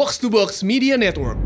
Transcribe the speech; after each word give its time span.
Box 0.00 0.16
to 0.16 0.32
Box 0.32 0.64
Media 0.64 0.96
Network. 0.96 1.36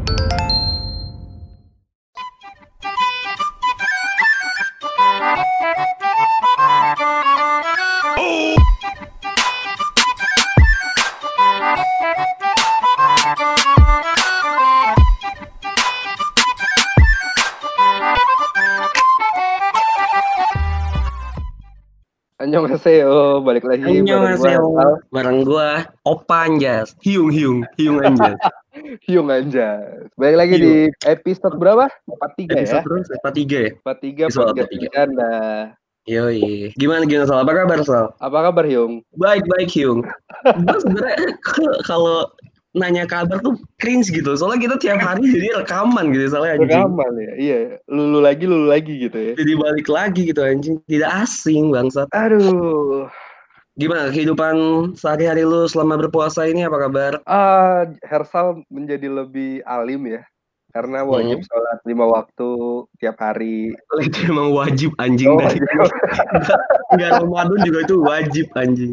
Annyeonghaseyo, 22.38 23.42
balik 23.42 23.66
lagi 23.66 23.82
bareng 23.82 24.06
gua 24.06 24.30
Annyeonghaseyo. 24.38 24.62
Bareng 25.10 25.42
gua 25.42 25.90
Opa 26.04 26.44
Anjas. 26.44 26.92
Hiung 27.00 27.32
hiung, 27.32 27.64
hiung 27.80 27.96
Anjas. 28.04 28.36
Hyung 29.08 29.32
Anjas. 29.32 30.04
Balik 30.20 30.36
lagi 30.36 30.54
Hyung. 30.60 30.92
di 30.92 31.08
episode 31.08 31.56
berapa? 31.56 31.88
43 32.04 32.44
ya? 32.44 32.60
Episode 32.60 32.84
terus 32.84 33.06
apa 33.08 33.28
tiga 33.32 33.58
ya? 33.64 33.72
43 33.80 34.28
Episode 34.28 34.44
podcast 34.52 34.68
43. 34.68 34.84
bercanda. 34.84 35.32
Yoi. 36.04 36.76
Gimana 36.76 37.08
gimana 37.08 37.24
Sal? 37.24 37.40
Apa 37.40 37.52
kabar 37.56 37.78
Sal? 37.88 38.06
Apa 38.20 38.38
kabar 38.52 38.68
Hyung? 38.68 39.00
Baik 39.16 39.48
baik 39.48 39.72
Hyung. 39.72 40.04
Gua 40.44 40.76
sebenarnya 40.84 41.16
kalau 41.88 42.28
nanya 42.76 43.08
kabar 43.08 43.40
tuh 43.40 43.56
cringe 43.80 44.12
gitu. 44.12 44.28
Soalnya 44.36 44.60
kita 44.60 44.76
tiap 44.84 45.00
hari 45.00 45.24
jadi 45.24 45.64
rekaman 45.64 46.12
gitu 46.12 46.36
soalnya 46.36 46.60
anjing. 46.60 46.84
Rekaman 46.84 47.12
ya? 47.16 47.32
Iya, 47.40 47.58
lulu 47.88 48.20
lagi, 48.20 48.44
lulu 48.44 48.68
lagi 48.68 48.92
gitu 49.08 49.16
ya. 49.16 49.32
Jadi 49.40 49.52
balik 49.56 49.88
lagi 49.88 50.22
gitu 50.28 50.44
anjing. 50.44 50.76
Tidak 50.84 51.08
asing 51.08 51.72
bangsat. 51.72 52.12
Aduh. 52.12 53.08
Gimana 53.74 54.06
kehidupan 54.06 54.54
sehari-hari 54.94 55.42
lu 55.42 55.66
selama 55.66 55.98
berpuasa 55.98 56.46
ini 56.46 56.62
apa 56.62 56.78
kabar? 56.78 57.12
Ah, 57.26 57.82
Hersal 58.06 58.62
menjadi 58.70 59.10
lebih 59.10 59.66
alim 59.66 60.06
ya. 60.06 60.22
Karena 60.70 61.06
wajib 61.06 61.38
Hmm. 61.38 61.46
sholat 61.46 61.78
lima 61.82 62.02
waktu 62.06 62.48
tiap 62.98 63.14
hari. 63.18 63.70
Itu 64.02 64.18
emang 64.26 64.50
wajib 64.50 64.90
anjing 64.98 65.30
Oh, 65.30 65.38
dari 65.38 65.58
Enggak 66.90 67.22
Ramadan 67.22 67.58
juga 67.62 67.78
itu 67.82 67.96
wajib 67.98 68.46
anjing. 68.54 68.92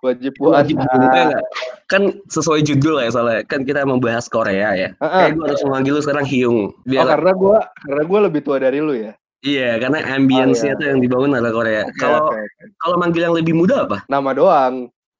wajib 0.00 0.36
puasa. 0.36 0.60
wajib 0.60 0.76
juga 0.84 1.20
nggak? 1.32 1.44
Kan 1.88 2.02
sesuai 2.28 2.60
judul 2.60 3.00
ya 3.00 3.08
soalnya 3.08 3.40
kan 3.44 3.64
kita 3.64 3.88
membahas 3.88 4.28
Korea 4.28 4.76
ya. 4.76 4.88
Ah, 5.00 5.04
ah. 5.04 5.12
Kayak 5.24 5.32
gue 5.32 5.44
harus 5.48 5.62
memanggil 5.64 5.92
lu 5.96 6.02
sekarang 6.04 6.26
Hyung. 6.28 6.58
Oh, 6.72 6.84
Biar 6.84 7.08
karena 7.08 7.32
gua 7.32 7.58
karena 7.80 8.02
gua 8.04 8.18
lebih 8.28 8.40
tua 8.40 8.56
dari 8.60 8.78
lu 8.80 8.92
ya. 8.92 9.12
Iya 9.44 9.76
karena 9.78 10.00
ambience-nya 10.16 10.72
Oh, 10.72 10.76
iya. 10.76 10.80
tuh 10.80 10.86
yang 10.90 11.00
dibangun 11.04 11.30
adalah 11.36 11.52
Korea. 11.52 11.82
Kalau 12.00 12.32
oke, 12.32 12.40
oke. 12.40 12.64
kalau 12.80 12.96
manggil 12.98 13.22
yang 13.28 13.36
lebih 13.36 13.54
muda 13.54 13.84
apa? 13.84 14.02
nama 14.08 14.32
doang. 14.32 14.74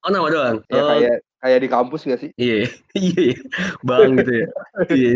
Oh 0.04 0.10
nama 0.10 0.28
doang. 0.32 0.56
Ya 0.72 0.80
oh, 0.80 0.88
kayak 0.90 1.16
kayak 1.44 1.58
di 1.60 1.68
kampus 1.68 2.00
gak 2.08 2.20
sih? 2.24 2.30
iya 2.40 2.64
iya 2.96 3.20
iya. 3.32 3.36
bang 3.84 4.16
gitu 4.16 4.32
ya. 4.32 4.46
Iya. 4.96 5.12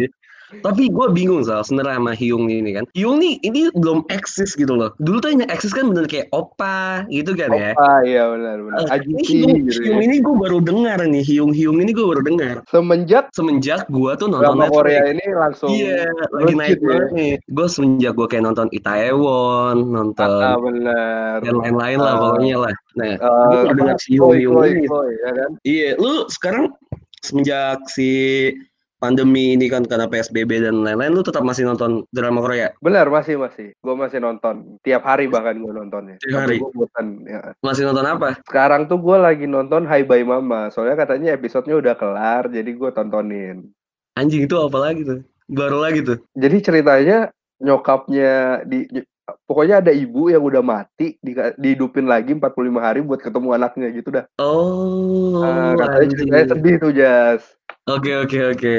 Tapi 0.48 0.88
gue 0.88 1.06
bingung 1.12 1.44
soal 1.44 1.60
sebenarnya 1.60 2.00
sama 2.00 2.12
Hyung 2.12 2.48
ini 2.48 2.72
kan. 2.72 2.84
Hyung 2.92 3.20
nih 3.20 3.36
ini 3.42 3.68
belum 3.72 4.08
eksis 4.08 4.52
gitu 4.52 4.72
loh. 4.72 4.96
Dulu 4.96 5.20
tuh 5.20 5.30
yang 5.30 5.44
eksis 5.46 5.70
kan 5.70 5.92
bener 5.92 6.04
kayak 6.04 6.32
opa 6.32 7.04
gitu 7.08 7.36
kan 7.36 7.52
ya. 7.52 7.76
Ah 7.76 8.00
iya 8.00 8.24
benar 8.26 8.56
benar. 8.58 8.78
Eh, 8.88 9.00
ini 9.04 9.22
Hyung, 9.22 9.52
gitu 9.64 9.80
Hyung 9.84 10.00
ya. 10.00 10.06
ini 10.08 10.16
gue 10.18 10.34
baru 10.34 10.58
dengar 10.58 10.98
nih 11.02 11.20
Hyung 11.20 11.52
Hyung 11.52 11.78
ini 11.78 11.92
gue 11.92 12.06
baru 12.06 12.22
dengar 12.22 12.56
Semenjak 12.66 13.28
semenjak 13.30 13.84
gue 13.88 14.10
tuh 14.14 14.26
nonton 14.26 14.56
Netflix. 14.56 14.72
Korea 14.74 15.02
ini 15.06 15.24
langsung 15.34 15.68
Iya, 15.68 16.08
lagi 16.32 16.54
naik 16.54 16.78
ya. 16.78 16.84
banget 16.84 17.10
nih. 17.12 17.32
Gue 17.46 17.66
semenjak 17.68 18.12
gue 18.14 18.26
kayak 18.26 18.44
nonton 18.44 18.68
Itaewon, 18.72 19.76
nonton 19.86 20.30
ah, 20.32 20.56
benar. 20.56 21.36
dan 21.40 21.54
lain-lain 21.54 21.98
lah 21.98 22.14
Ah. 22.14 22.20
pokoknya 22.24 22.56
lah. 22.58 22.74
Nah, 22.96 23.06
Eh, 23.08 23.16
gue 23.20 23.58
baru 23.62 23.74
dengar 23.76 23.96
si 23.98 24.08
Hyung 24.14 24.32
Hyung 24.34 24.56
ini. 24.64 24.84
Ya 25.18 25.30
kan? 25.34 25.50
Iya, 25.62 25.88
lu 25.96 26.14
sekarang 26.28 26.64
semenjak 27.20 27.84
si 27.90 28.10
pandemi 28.98 29.54
ini 29.54 29.70
kan 29.70 29.86
karena 29.86 30.10
PSBB 30.10 30.62
dan 30.62 30.82
lain-lain, 30.82 31.14
lu 31.14 31.22
tetap 31.22 31.46
masih 31.46 31.64
nonton 31.64 32.02
drama 32.10 32.42
Korea? 32.42 32.74
Benar 32.82 33.06
masih 33.08 33.38
masih. 33.38 33.72
Gue 33.78 33.94
masih 33.94 34.18
nonton 34.18 34.78
tiap 34.82 35.06
hari 35.06 35.30
bahkan 35.30 35.58
gue 35.58 35.72
nontonnya. 35.72 36.18
Tiap 36.18 36.46
hari? 36.46 36.58
Gue 36.58 36.70
bosan. 36.74 37.22
Ya. 37.24 37.54
Masih 37.62 37.86
nonton 37.86 38.06
apa? 38.06 38.38
Sekarang 38.44 38.90
tuh 38.90 38.98
gue 38.98 39.16
lagi 39.16 39.46
nonton 39.46 39.86
Hai 39.86 40.02
Bye 40.02 40.26
Mama. 40.26 40.68
Soalnya 40.74 40.98
katanya 40.98 41.34
episodenya 41.38 41.78
udah 41.78 41.94
kelar, 41.94 42.50
jadi 42.50 42.68
gue 42.68 42.90
tontonin. 42.92 43.70
Anjing 44.18 44.50
itu 44.50 44.56
apa 44.58 44.78
lagi 44.82 45.06
tuh? 45.06 45.22
Baru 45.48 45.80
lagi 45.80 46.02
tuh. 46.04 46.18
Jadi 46.34 46.56
ceritanya 46.60 47.30
nyokapnya 47.62 48.62
di 48.66 48.86
pokoknya 49.44 49.84
ada 49.84 49.92
ibu 49.92 50.32
yang 50.32 50.40
udah 50.40 50.64
mati 50.64 51.20
di, 51.20 51.36
dihidupin 51.36 52.08
lagi 52.08 52.32
45 52.32 52.56
hari 52.80 53.00
buat 53.04 53.20
ketemu 53.20 53.48
anaknya 53.56 53.88
gitu 53.92 54.08
dah. 54.08 54.24
Oh, 54.40 55.44
Ah, 55.44 55.76
katanya 55.76 56.06
ceritanya 56.16 56.46
sedih 56.56 56.74
tuh 56.80 56.92
Jas. 56.96 57.57
Oke, 57.88 58.12
oke, 58.12 58.38
oke. 58.52 58.74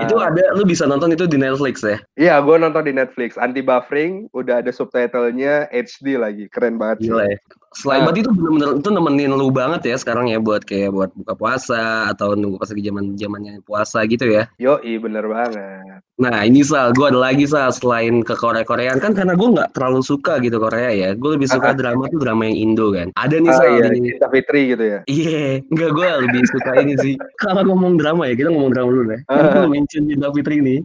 Itu 0.00 0.16
ada, 0.16 0.42
lu 0.56 0.64
bisa 0.64 0.88
nonton 0.88 1.12
itu 1.12 1.28
di 1.28 1.36
Netflix 1.36 1.84
ya? 1.84 2.00
Iya, 2.16 2.34
gue 2.40 2.56
nonton 2.56 2.88
di 2.88 2.96
Netflix. 2.96 3.36
Anti 3.36 3.60
buffering, 3.60 4.32
udah 4.32 4.64
ada 4.64 4.72
subtitlenya 4.72 5.68
HD 5.68 6.16
lagi. 6.16 6.48
Keren 6.48 6.80
banget 6.80 7.04
sih. 7.04 7.12
Gila 7.12 7.28
ya. 7.28 7.38
Selain 7.74 8.00
Ah. 8.00 8.04
berarti 8.06 8.20
itu 8.22 8.30
bener-bener 8.30 8.68
itu 8.78 8.88
nemenin 8.88 9.32
lu 9.34 9.50
banget 9.50 9.82
ya 9.84 9.96
sekarang 9.98 10.30
ya 10.30 10.38
buat 10.38 10.62
kayak 10.62 10.90
buat 10.90 11.10
buka 11.12 11.34
puasa 11.34 11.82
atau 12.08 12.32
nunggu 12.32 12.56
pas 12.56 12.70
lagi 12.70 12.82
zaman 12.82 13.04
zamannya 13.14 13.52
puasa 13.62 14.02
gitu 14.06 14.24
ya. 14.24 14.46
Yoi, 14.56 14.96
bener 14.96 15.26
banget. 15.26 16.00
Nah 16.14 16.46
ini 16.46 16.62
Sal, 16.62 16.94
gue 16.94 17.10
ada 17.10 17.18
lagi 17.18 17.42
Sal 17.42 17.74
selain 17.74 18.22
ke 18.22 18.32
Korea-Koreaan 18.32 19.02
kan 19.02 19.12
karena 19.12 19.34
gue 19.34 19.48
nggak 19.50 19.74
terlalu 19.74 19.98
suka 20.00 20.38
gitu 20.38 20.62
Korea 20.62 20.94
ya. 20.94 21.10
Gue 21.12 21.34
lebih 21.34 21.50
suka 21.50 21.70
Ah. 21.70 21.76
drama 21.76 22.06
tuh 22.06 22.22
drama 22.22 22.46
yang 22.46 22.70
Indo 22.70 22.94
kan. 22.94 23.10
Ada 23.18 23.36
nih 23.36 23.50
Ah, 23.50 23.56
Sal 23.58 23.66
iya, 23.74 23.86
di 23.90 24.00
Cinta 24.06 24.28
Fitri 24.30 24.62
gitu 24.70 24.84
ya. 24.86 24.98
Iya, 25.10 25.42
enggak 25.66 25.90
gue 25.90 26.06
lebih 26.30 26.42
suka 26.46 26.70
ini 26.78 26.94
sih. 27.02 27.14
Kalau 27.42 27.66
ngomong 27.66 27.98
drama 27.98 28.30
ya, 28.30 28.38
kita 28.38 28.54
ngomong 28.54 28.70
drama 28.70 28.88
dulu 28.94 29.04
deh. 29.10 29.20
Ah. 29.26 29.66
Gue 29.66 29.74
mention 29.74 30.06
Cinta 30.06 30.30
Fitri 30.30 30.62
ini. 30.62 30.76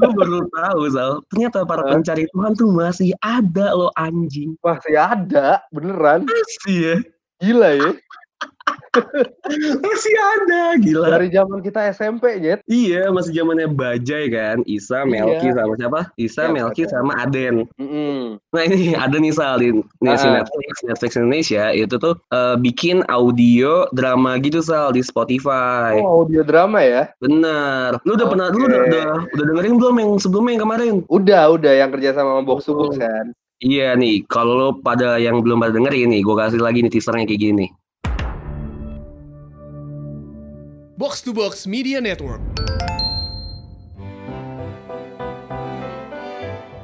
Gue 0.00 0.10
baru 0.16 0.48
tahu 0.50 0.80
Sal, 0.90 1.20
ternyata 1.32 1.62
para 1.68 1.84
pencari 1.84 2.24
Tuhan 2.32 2.52
tuh 2.56 2.70
masih 2.72 3.12
ada 3.20 3.76
loh 3.76 3.92
anjing. 3.94 4.56
Masih 4.64 4.96
ada, 4.96 5.60
beneran. 5.70 6.24
Masih 6.24 6.76
ya. 6.76 6.96
Gila 7.44 7.70
ya. 7.76 7.90
Masih 9.80 10.14
ada, 10.36 10.62
gila. 10.78 11.06
Dari 11.12 11.28
zaman 11.30 11.58
kita 11.60 11.80
SMP, 11.90 12.38
Jet. 12.38 12.60
Iya, 12.66 13.08
masih 13.10 13.32
zamannya 13.32 13.66
Bajai 13.66 14.28
kan. 14.28 14.60
Isa, 14.64 15.02
Melki 15.02 15.48
Iya. 15.48 15.56
sama 15.56 15.72
siapa? 15.74 16.00
Isa, 16.16 16.34
Siapa 16.42 16.52
Melki 16.52 16.82
sama 16.86 17.12
Aden. 17.18 17.64
Mm-mm. 17.76 18.36
Nah 18.52 18.62
ini 18.62 18.92
ada 19.04 19.16
nih 19.16 19.32
Sal 19.32 19.58
di 19.58 19.72
nih, 19.72 20.14
si 20.14 20.26
Ah. 20.26 20.40
Netflix, 20.40 20.72
Netflix 20.82 21.10
Indonesia 21.16 21.64
itu 21.70 21.94
tuh 21.96 22.14
eh, 22.30 22.56
bikin 22.56 23.00
audio 23.08 23.88
drama 23.90 24.36
gitu 24.38 24.60
Sal 24.60 24.92
di 24.92 25.00
Spotify. 25.00 25.96
Oh, 25.98 26.22
audio 26.22 26.44
drama 26.44 26.84
ya? 26.84 27.08
Bener. 27.18 27.96
Lu 28.04 28.14
udah 28.14 28.28
pernah, 28.28 28.46
lu 28.52 28.66
udah, 28.66 28.80
udah, 28.84 29.06
udah 29.32 29.44
dengerin 29.54 29.74
belum 29.76 29.94
yang 29.96 30.10
sebelumnya 30.18 30.52
yang 30.54 30.62
kemarin? 30.62 30.94
Udah, 31.08 31.42
udah 31.50 31.72
yang 31.72 31.90
kerja 31.90 32.12
sama 32.12 32.26
sama 32.26 32.42
Box 32.42 32.66
to 32.66 32.74
Box 32.74 32.96
Oh. 32.96 33.00
kan. 33.00 33.32
Iya 33.56 33.96
nih, 33.96 34.28
kalau 34.28 34.76
pada 34.76 35.16
yang 35.16 35.40
belum 35.40 35.56
pada 35.56 35.72
dengerin 35.72 36.12
nih, 36.12 36.20
gue 36.20 36.36
kasih 36.36 36.60
lagi 36.60 36.84
nih 36.84 36.92
teasernya 36.92 37.24
kayak 37.24 37.40
gini. 37.40 37.66
Box 40.96 41.20
to 41.20 41.36
Box 41.36 41.68
Media 41.68 42.00
Network. 42.00 42.40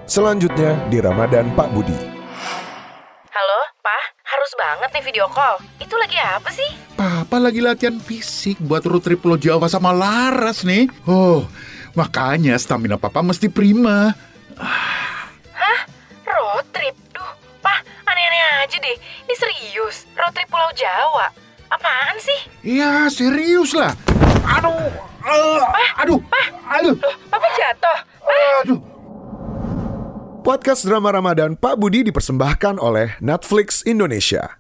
Selanjutnya 0.04 0.76
di 0.92 1.00
Ramadan 1.00 1.48
Pak 1.56 1.72
Budi. 1.72 1.96
Halo, 3.32 3.60
Pak. 3.80 4.04
Harus 4.20 4.52
banget 4.60 4.92
nih 4.92 5.04
video 5.08 5.24
call. 5.32 5.64
Itu 5.80 5.96
lagi 5.96 6.20
apa 6.20 6.52
sih? 6.52 6.68
Papa 6.92 7.40
lagi 7.40 7.64
latihan 7.64 7.96
fisik 7.96 8.60
buat 8.60 8.84
road 8.84 9.00
trip 9.00 9.24
Pulau 9.24 9.40
Jawa 9.40 9.64
sama 9.72 9.96
Laras 9.96 10.60
nih. 10.68 10.92
Oh, 11.08 11.48
makanya 11.96 12.52
stamina 12.60 13.00
papa 13.00 13.24
mesti 13.24 13.48
prima. 13.48 14.12
Road 16.28 16.68
trip. 16.68 16.92
Duh, 17.16 17.32
Pak. 17.64 17.80
Aneh-aneh 18.04 18.68
aja 18.68 18.76
deh. 18.76 18.96
Ini 19.24 19.34
serius. 19.40 20.04
Road 20.20 20.36
trip 20.36 20.52
Pulau 20.52 20.68
Jawa. 20.76 21.32
Apaan 21.72 22.16
sih? 22.20 22.40
Ya, 22.62 23.08
serius 23.08 23.72
lah. 23.72 23.96
Aduh, 24.44 24.92
eh, 25.72 25.88
aduh, 25.96 26.20
aduh, 26.68 26.92
Loh, 26.92 27.12
Papa 27.32 27.48
jatuh. 27.56 27.98
aduh. 28.60 28.78
Podcast 30.42 30.84
drama 30.84 31.14
Ramadan 31.14 31.54
Pak 31.54 31.78
Budi 31.78 32.02
dipersembahkan 32.02 32.76
oleh 32.76 33.16
Netflix 33.22 33.80
Indonesia. 33.86 34.58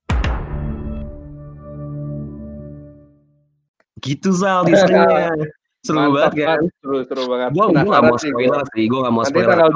Gitu 3.98 4.32
Sal 4.32 4.64
teasernya. 4.64 5.34
Seru 5.82 5.98
Mantap, 5.98 6.30
banget 6.30 6.46
kan? 6.46 6.60
Seru, 6.78 6.98
seru 7.02 7.24
banget. 7.26 7.50
Gue 7.52 7.66
gak 7.68 8.02
mau 8.06 8.14
spoiler 8.14 8.62
sih, 8.70 8.84
gue 8.86 9.00
gak 9.02 9.12
mau 9.12 9.22
Nanti 9.26 9.34
spoiler. 9.34 9.50
tanggal 9.50 9.70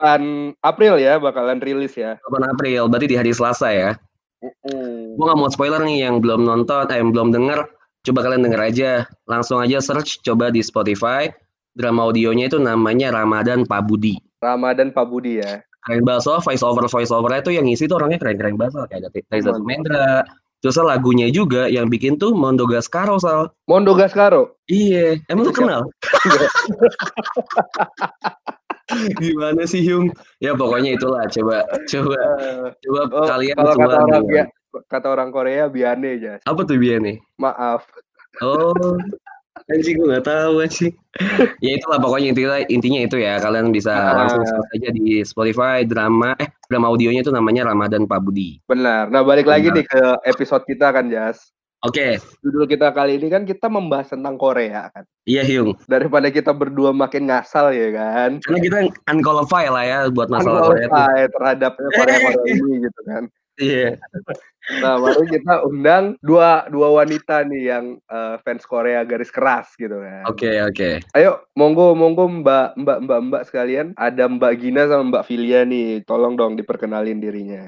28 0.00 0.64
April 0.64 0.94
ya 0.96 1.20
bakalan 1.20 1.60
rilis 1.60 1.92
ya. 1.92 2.16
8 2.24 2.42
April, 2.48 2.88
berarti 2.88 3.06
di 3.06 3.16
hari 3.20 3.30
Selasa 3.30 3.68
ya. 3.68 3.90
Mm-mm. 4.42 5.14
Gue 5.14 5.24
gak 5.24 5.38
mau 5.38 5.48
spoiler 5.48 5.80
nih 5.86 6.10
yang 6.10 6.18
belum 6.18 6.42
nonton, 6.42 6.90
eh, 6.90 6.98
yang 6.98 7.14
belum 7.14 7.30
denger. 7.30 7.62
Coba 8.02 8.26
kalian 8.26 8.42
denger 8.42 8.60
aja. 8.60 8.90
Langsung 9.30 9.62
aja 9.62 9.78
search 9.78 10.20
coba 10.26 10.50
di 10.50 10.60
Spotify. 10.60 11.30
Drama 11.72 12.10
audionya 12.10 12.50
itu 12.50 12.58
namanya 12.58 13.14
Ramadan 13.14 13.64
Pak 13.64 13.86
Budi. 13.86 14.18
Ramadan 14.42 14.90
Pak 14.90 15.06
Budi 15.06 15.40
ya. 15.40 15.62
Keren 15.82 16.06
banget 16.06 16.22
soal 16.26 16.42
voice 16.42 16.62
over 16.62 16.86
voice 16.86 17.10
overnya 17.10 17.42
itu 17.42 17.58
yang 17.58 17.66
ngisi 17.66 17.90
tuh 17.90 17.98
orangnya 17.98 18.22
keren 18.22 18.38
keren 18.38 18.54
banget 18.54 18.78
Soal. 18.78 18.86
kayak 18.86 19.10
Mantap. 19.34 19.54
Sumendra, 19.58 20.10
Terus 20.62 20.78
lagunya 20.78 21.26
juga 21.26 21.66
yang 21.66 21.90
bikin 21.90 22.22
tuh 22.22 22.38
Mondo 22.38 22.70
Gascaro 22.70 23.18
Sal. 23.18 23.50
Mondo 23.66 23.98
Gascaro. 23.98 24.62
Iya, 24.70 25.18
emang 25.26 25.50
lu 25.50 25.52
kenal? 25.52 25.82
Gimana 29.18 29.62
sih 29.64 29.80
Hyung? 29.80 30.10
Ya 30.38 30.52
pokoknya 30.52 30.96
itulah 30.96 31.24
coba 31.30 31.62
coba 31.86 32.18
Eh, 32.40 32.66
coba 32.82 33.00
oh, 33.12 33.26
kalian 33.26 33.56
kalau 33.56 33.72
semua 33.74 33.88
kata 33.88 34.02
orang 34.04 34.24
ya, 34.28 34.44
kata 34.88 35.06
orang 35.08 35.28
Korea 35.30 35.64
biane 35.68 36.08
aja. 36.16 36.34
Apa 36.44 36.60
tuh 36.64 36.76
dia 36.76 36.96
nih? 36.98 37.16
Maaf. 37.38 37.86
Oh, 38.40 38.72
anjing 39.68 40.00
gue 40.00 40.08
nggak 40.08 40.24
tahu 40.24 40.64
anjing. 40.64 40.92
ya 41.60 41.70
itulah 41.76 42.00
pokoknya 42.00 42.32
intinya 42.32 42.56
intinya 42.66 43.00
itu 43.04 43.16
ya 43.20 43.36
kalian 43.38 43.68
bisa 43.68 43.92
Ah. 43.92 44.24
langsung 44.24 44.40
aja 44.72 44.88
di 44.90 45.20
Spotify 45.22 45.84
drama 45.84 46.32
eh 46.40 46.48
drama 46.66 46.88
audionya 46.88 47.20
itu 47.20 47.28
namanya 47.28 47.68
Ramadan 47.68 48.08
Pak 48.08 48.20
Budi. 48.24 48.58
Benar. 48.64 49.12
Nah, 49.12 49.20
balik 49.20 49.44
lagi 49.44 49.68
Benar. 49.68 49.76
nih 49.78 49.86
ke 49.86 50.02
episode 50.26 50.64
kita 50.64 50.88
kan, 50.90 51.12
Jas. 51.12 51.52
Oke, 51.82 52.14
Judul 52.46 52.70
kita 52.70 52.94
kali 52.94 53.18
ini 53.18 53.26
kan 53.26 53.42
kita 53.42 53.66
membahas 53.66 54.14
tentang 54.14 54.38
Korea 54.38 54.86
kan. 54.94 55.02
iya 55.26 55.42
Hyung. 55.42 55.74
Daripada 55.90 56.30
kita 56.30 56.54
berdua 56.54 56.94
makin 56.94 57.26
ngasal 57.26 57.74
ya 57.74 57.90
kan. 57.90 58.38
Karena 58.38 58.58
kita 58.62 58.76
unqualified 59.10 59.70
lah 59.74 59.82
ya 59.82 59.98
buat 60.14 60.30
masalah 60.30 60.62
Korea 60.70 60.86
tuh. 60.86 60.94
Unqualified 60.94 61.30
terhadap 61.34 61.72
Korea-Korea 61.74 62.44
ini 62.54 62.72
gitu 62.86 63.00
kan. 63.02 63.22
Iya. 63.60 64.00
Nah, 64.78 64.94
baru 64.94 65.26
kita 65.26 65.66
undang 65.66 66.14
dua 66.22 66.70
dua 66.70 67.02
wanita 67.02 67.42
nih 67.42 67.62
yang 67.74 67.98
eh, 67.98 68.36
fans 68.46 68.62
Korea 68.62 69.02
garis 69.02 69.34
keras 69.34 69.74
gitu 69.74 69.98
kan. 69.98 70.22
Oke, 70.30 70.62
oke. 70.62 71.02
Ayo, 71.18 71.42
monggo 71.58 71.98
monggo 71.98 72.30
Mbak 72.30 72.78
Mbak 72.78 72.98
Mbak 73.02 73.20
Mbak 73.28 73.42
sekalian, 73.50 73.90
ada 73.98 74.30
Mbak 74.30 74.52
Gina 74.62 74.86
sama 74.86 75.10
Mbak 75.10 75.26
Filia 75.26 75.66
nih. 75.66 76.06
Tolong 76.06 76.38
dong 76.38 76.54
diperkenalin 76.54 77.18
dirinya. 77.18 77.66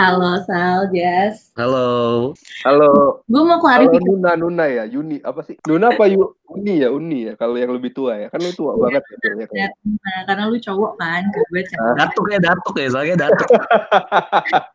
Halo 0.00 0.40
Sal, 0.48 0.88
Jas. 0.96 1.52
Halo. 1.60 2.32
Halo, 2.64 3.20
Gue 3.28 3.42
mau 3.44 3.60
halo 3.60 3.64
klarifikasi 3.68 4.08
Nuna 4.08 4.32
Nuna 4.34 4.64
ya, 4.72 4.84
Yuni 4.88 5.20
apa 5.20 5.44
sih? 5.44 5.60
Nuna 5.68 5.92
apa 5.92 6.08
Yu? 6.08 6.24
Uni 6.52 6.84
ya, 6.84 6.88
Uni 6.88 7.28
ya. 7.28 7.32
Kalau 7.36 7.56
yang 7.56 7.72
lebih 7.72 7.92
tua 7.92 8.16
ya, 8.16 8.28
kan 8.32 8.40
lu 8.40 8.52
tua 8.52 8.76
banget 8.80 9.04
ya. 9.04 9.16
Filia, 9.20 9.46
kan? 9.48 9.70
nah, 10.00 10.20
karena 10.28 10.44
lu 10.48 10.58
cowok 10.60 10.92
kan, 11.00 11.22
gue 11.28 11.62
cewek. 11.64 11.94
Datuk 12.00 12.26
ya, 12.32 12.38
datuk 12.40 12.74
ya, 12.76 12.88
soalnya 12.88 13.16
datuk. 13.28 13.48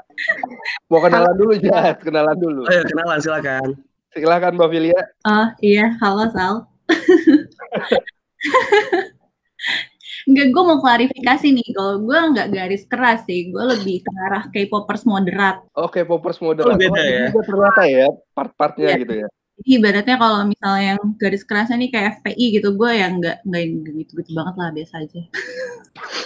Mau 0.90 1.00
kenalan 1.04 1.36
dulu 1.38 1.54
Jas, 1.62 1.98
kenalan 2.02 2.38
dulu. 2.38 2.62
Ayo 2.70 2.82
kenalan 2.88 3.20
silakan. 3.22 3.70
Silakan 4.16 4.58
Mbak 4.58 4.70
Filia. 4.74 5.02
Oh 5.30 5.48
iya, 5.62 5.94
halo 6.02 6.26
Sal. 6.34 6.66
Enggak, 10.28 10.48
gue 10.52 10.64
mau 10.64 10.80
klarifikasi 10.84 11.48
nih. 11.56 11.68
Kalau 11.72 12.04
gue 12.04 12.20
nggak 12.36 12.48
garis 12.52 12.84
keras 12.84 13.24
sih, 13.24 13.48
gue 13.48 13.64
lebih 13.64 14.04
ke 14.04 14.12
arah 14.28 14.44
K-popers 14.52 15.08
moderat. 15.08 15.64
Oke, 15.72 16.04
popers 16.04 16.44
moderat. 16.44 16.76
Oh, 16.76 16.80
beda 16.80 17.00
ini 17.00 17.14
ya? 17.16 17.26
juga 17.32 17.42
ternyata 17.48 17.82
ya, 17.88 18.08
part-partnya 18.36 18.88
Iya. 18.92 19.00
gitu 19.06 19.14
ya. 19.24 19.28
Jadi 19.58 19.70
ibaratnya 19.74 20.22
kalau 20.22 20.46
misalnya 20.46 20.84
yang 20.94 21.02
garis 21.18 21.42
kerasnya 21.42 21.82
nih 21.82 21.90
kayak 21.90 22.22
FPI 22.22 22.62
gitu, 22.62 22.78
gue 22.78 22.92
yang 22.94 23.18
nggak 23.18 23.42
nggak 23.42 23.64
gitu-gitu 24.06 24.38
banget 24.38 24.54
lah, 24.54 24.70
biasa 24.70 24.94
aja. 25.02 25.22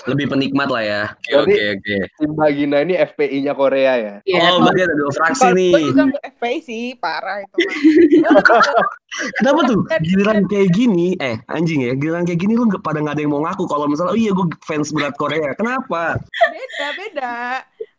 Lebih 0.04 0.26
penikmat 0.28 0.68
lah 0.68 0.84
ya. 0.84 1.02
Oke, 1.40 1.56
oke, 1.56 1.64
oke. 1.80 1.98
Si 2.12 2.24
Mbak 2.28 2.50
Gina 2.52 2.78
ini 2.84 2.94
FPI-nya 3.00 3.54
Korea 3.56 3.94
ya. 3.96 4.16
Iya, 4.28 4.52
Oh, 4.52 4.68
berarti 4.68 4.82
ada 4.84 4.96
dua 5.00 5.12
fraksi 5.16 5.48
nih. 5.56 5.72
gue 5.72 5.82
juga 5.96 6.04
nggak 6.12 6.24
FPI 6.36 6.58
sih, 6.60 6.84
parah 7.00 7.40
itu 7.40 7.56
Kenapa 9.40 9.60
tuh? 9.64 9.80
Dan- 9.88 10.04
Giliran 10.04 10.44
kayak 10.52 10.70
gini, 10.76 11.16
eh 11.16 11.40
anjing 11.48 11.88
ya, 11.88 11.96
giliran 11.96 12.28
kayak 12.28 12.40
gini 12.40 12.60
lu 12.60 12.68
nggak 12.68 12.84
pada 12.84 13.00
nggak 13.00 13.16
ada 13.16 13.24
yang 13.24 13.32
mau 13.32 13.44
ngaku 13.48 13.64
kalau 13.64 13.88
misalnya, 13.88 14.12
oh 14.12 14.20
iya 14.20 14.36
gue 14.36 14.44
fans 14.68 14.92
berat 14.92 15.16
Korea. 15.16 15.56
Kenapa? 15.56 16.20
beda 16.52 16.88
beda. 17.00 17.36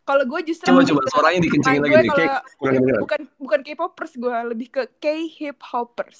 Kalau 0.02 0.24
gue 0.26 0.40
justru 0.50 0.66
Coba 0.66 0.82
coba 0.82 1.02
suaranya 1.14 1.40
dikencengin 1.46 1.80
lagi 1.86 1.94
gue 1.94 2.02
deh. 2.02 2.14
Kayak 2.18 2.42
kurang 2.58 2.82
bukan 3.06 3.20
bukan 3.38 3.60
K-popers 3.62 4.12
gue 4.18 4.36
lebih 4.50 4.68
ke 4.74 4.82
K-hip 4.98 5.58
hoppers. 5.62 6.18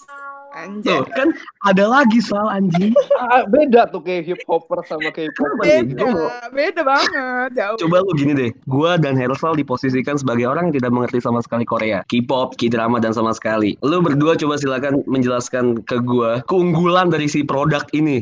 Anjay. 0.52 1.00
Tuh, 1.00 1.08
kan 1.16 1.28
ada 1.66 1.84
lagi 1.88 2.20
soal 2.22 2.46
anjing. 2.52 2.94
Ah, 3.22 3.46
beda 3.48 3.88
tuh 3.88 4.02
kayak 4.02 4.28
hip 4.28 4.42
hopper 4.44 4.82
sama 4.84 5.08
K-pop. 5.14 5.56
Kenapa 5.56 5.62
nih? 5.64 5.94
Beda, 5.94 6.10
beda 6.52 6.82
banget, 6.84 7.50
jauh. 7.54 7.78
Coba 7.86 8.02
lu 8.02 8.12
gini 8.18 8.32
deh, 8.34 8.50
gua 8.66 8.98
dan 9.00 9.14
Hersal 9.14 9.56
diposisikan 9.56 10.18
sebagai 10.18 10.44
orang 10.50 10.68
yang 10.68 10.82
tidak 10.82 10.90
mengerti 10.92 11.22
sama 11.22 11.40
sekali 11.40 11.64
Korea, 11.64 12.04
K-pop, 12.10 12.58
K-drama 12.58 12.98
dan 12.98 13.14
sama 13.16 13.32
sekali. 13.32 13.78
Lu 13.80 14.02
berdua 14.04 14.36
coba 14.36 14.58
silakan 14.58 15.00
menjelaskan 15.06 15.86
ke 15.86 15.96
gua 16.02 16.44
keunggulan 16.50 17.08
dari 17.08 17.30
si 17.30 17.40
produk 17.46 17.86
ini. 17.96 18.20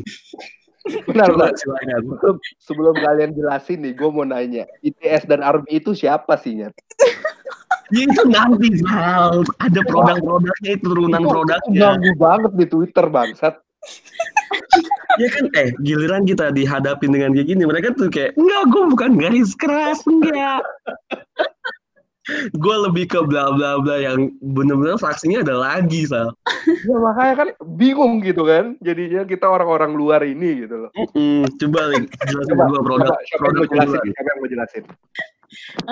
Benar, 0.81 1.29
Coba 1.37 1.53
silakan. 1.53 2.01
Sebelum, 2.09 2.35
sebelum 2.57 2.95
kalian 2.97 3.31
jelasin 3.37 3.85
nih, 3.85 3.93
gue 3.93 4.09
mau 4.09 4.25
nanya, 4.25 4.65
BTS 4.81 5.29
dan 5.29 5.45
ARMY 5.45 5.77
itu 5.77 5.93
siapa 5.93 6.33
sih, 6.41 6.57
Nyet? 6.57 6.73
Ya 7.91 8.07
itu 8.07 8.23
nanti 8.31 8.81
Sal, 8.81 9.43
ada 9.59 9.81
produk-produknya 9.83 10.71
itu 10.79 10.85
turunan 10.87 11.21
produknya. 11.27 11.99
ganggu 11.99 12.11
banget 12.15 12.51
di 12.55 12.65
Twitter, 12.65 13.05
bangsat. 13.11 13.59
Ya 15.19 15.27
kan, 15.27 15.45
eh 15.59 15.75
giliran 15.83 16.23
kita 16.23 16.55
dihadapin 16.55 17.11
dengan 17.11 17.35
kayak 17.35 17.47
gini, 17.51 17.63
mereka 17.67 17.91
tuh 17.93 18.07
kayak, 18.07 18.33
enggak, 18.39 18.63
gue 18.71 18.83
bukan 18.95 19.11
garis 19.19 19.51
keras, 19.59 19.99
enggak. 20.07 20.63
Gue 22.53 22.75
lebih 22.89 23.09
ke 23.09 23.19
bla 23.25 23.49
bla 23.53 23.81
bla 23.81 23.97
yang 23.97 24.29
bener-bener 24.41 24.97
fraksinya 25.01 25.41
ada 25.41 25.55
lagi, 25.57 26.05
Sal. 26.05 26.33
Ya 26.81 26.97
makanya 26.97 27.33
kan 27.37 27.49
bingung 27.77 28.21
gitu 28.25 28.41
kan. 28.45 28.77
Jadinya 28.81 29.21
kita 29.25 29.45
orang-orang 29.45 29.93
luar 29.93 30.21
ini 30.25 30.65
gitu 30.65 30.87
loh. 30.87 30.91
Mm-mm. 30.97 31.45
Coba 31.61 31.93
nih, 31.93 32.03
jelasin 32.29 32.53
Coba, 32.57 32.63
gue 32.69 32.81
produk, 32.81 33.13
coba, 33.13 33.25
siapa 33.25 33.43
yang 33.43 33.53
produk 33.53 33.69
mau 33.69 33.77
jelasin? 33.85 34.11
Siapa 34.13 34.27
yang 34.29 34.39
mau 34.39 34.49
jelasin? 34.49 34.83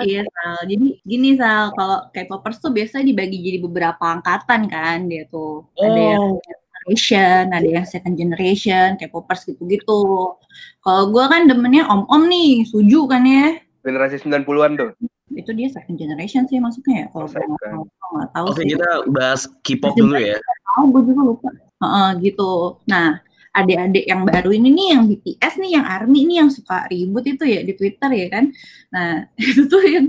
Iya 0.00 0.22
Sal, 0.24 0.58
jadi 0.66 0.86
gini 1.04 1.30
Sal, 1.36 1.64
kalau 1.76 1.98
K-popers 2.10 2.58
tuh 2.64 2.72
biasanya 2.72 3.04
dibagi 3.06 3.38
jadi 3.44 3.58
beberapa 3.60 4.04
angkatan 4.08 4.66
kan 4.72 5.06
dia 5.06 5.28
tuh. 5.28 5.68
Ada 5.76 6.00
yang 6.00 6.24
Oh, 6.40 6.86
generation, 6.90 7.52
ada 7.52 7.68
yang 7.68 7.86
second 7.86 8.16
generation, 8.16 8.96
K-popers 8.96 9.44
gitu-gitu. 9.44 10.32
Kalau 10.80 11.04
gue 11.12 11.24
kan 11.28 11.44
demennya 11.44 11.84
om-om 11.86 12.24
nih, 12.26 12.64
suju 12.64 13.04
kan 13.04 13.22
ya. 13.28 13.60
Generasi 13.84 14.24
90-an 14.24 14.72
tuh. 14.80 14.90
Itu 15.30 15.50
dia 15.54 15.70
second 15.70 15.94
generation 15.94 16.44
sih 16.46 16.58
masuknya 16.58 17.06
ya. 17.06 17.06
Kalau 17.10 17.26
gue 17.26 17.38
nggak 17.38 17.58
second. 17.62 17.86
nggak 18.10 18.30
tahu 18.34 18.46
Oke, 18.50 18.60
sih. 18.60 18.68
kita 18.74 18.88
bahas 19.08 19.40
K-pop 19.62 19.94
dulu 19.94 20.16
ya. 20.18 20.36
Tahu 20.74 20.84
gue 20.90 21.02
juga 21.14 21.22
lupa. 21.22 21.48
Heeh, 21.80 22.08
gitu. 22.26 22.50
Nah, 22.84 23.22
adik-adik 23.50 24.04
yang 24.06 24.22
baru 24.26 24.50
ini 24.50 24.68
nih, 24.70 24.86
yang 24.94 25.02
BTS 25.06 25.54
nih, 25.58 25.70
yang 25.78 25.84
ARMY 25.86 26.20
nih, 26.26 26.36
yang 26.42 26.50
suka 26.50 26.86
ribut 26.86 27.24
itu 27.26 27.44
ya 27.46 27.62
di 27.62 27.72
Twitter 27.74 28.10
ya 28.10 28.26
kan. 28.28 28.44
Nah, 28.90 29.10
itu 29.38 29.66
tuh 29.66 29.82
yang 29.86 30.06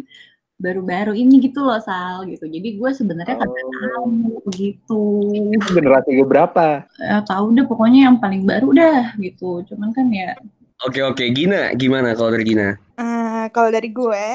baru-baru 0.62 1.18
ini 1.18 1.42
gitu 1.42 1.66
loh 1.66 1.82
Sal 1.82 2.26
gitu. 2.30 2.46
Jadi 2.46 2.78
gue 2.78 2.90
sebenarnya 2.94 3.34
kan 3.34 3.50
Oh, 3.50 3.58
tahu 3.58 4.06
begitu. 4.46 5.02
itu 5.58 5.68
generasi 5.74 6.22
berapa? 6.22 6.86
Ya, 7.02 7.18
tahu 7.26 7.50
deh 7.58 7.66
pokoknya 7.66 8.10
yang 8.14 8.18
paling 8.22 8.46
baru 8.46 8.70
dah 8.70 9.18
gitu. 9.18 9.66
Cuman 9.70 9.90
kan 9.94 10.06
ya 10.14 10.38
Oke, 10.82 10.98
oke. 11.06 11.22
Gina, 11.38 11.74
gimana 11.78 12.18
kalau 12.18 12.34
dari 12.34 12.42
Gina? 12.42 12.74
Eh, 12.98 13.46
kalau 13.54 13.70
dari 13.70 13.94
gue, 13.94 14.26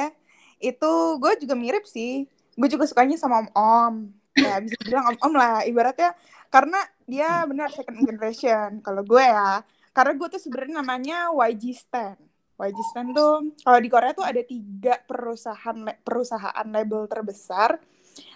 itu 0.66 0.92
gue 1.22 1.32
juga 1.42 1.54
mirip 1.54 1.84
sih. 1.86 2.26
Gue 2.56 2.68
juga 2.72 2.88
sukanya 2.88 3.14
sama 3.20 3.44
om-om. 3.46 4.10
Ya 4.36 4.58
bisa 4.60 4.74
dibilang 4.80 5.14
om-om 5.14 5.32
lah. 5.36 5.62
Ibaratnya 5.62 6.12
karena 6.50 6.80
dia 7.04 7.44
benar 7.44 7.70
second 7.70 8.02
generation. 8.02 8.80
Kalau 8.80 9.02
gue 9.04 9.22
ya, 9.22 9.62
karena 9.92 10.12
gue 10.16 10.28
tuh 10.32 10.40
sebenarnya 10.40 10.74
namanya 10.82 11.18
YG 11.32 11.72
Stan. 11.76 12.16
YG 12.56 12.78
Stan 12.92 13.06
tuh 13.12 13.52
kalau 13.60 13.78
di 13.80 13.88
Korea 13.92 14.16
tuh 14.16 14.24
ada 14.24 14.40
tiga 14.40 14.96
perusahaan 15.04 15.76
perusahaan 16.00 16.66
label 16.68 17.04
terbesar. 17.06 17.76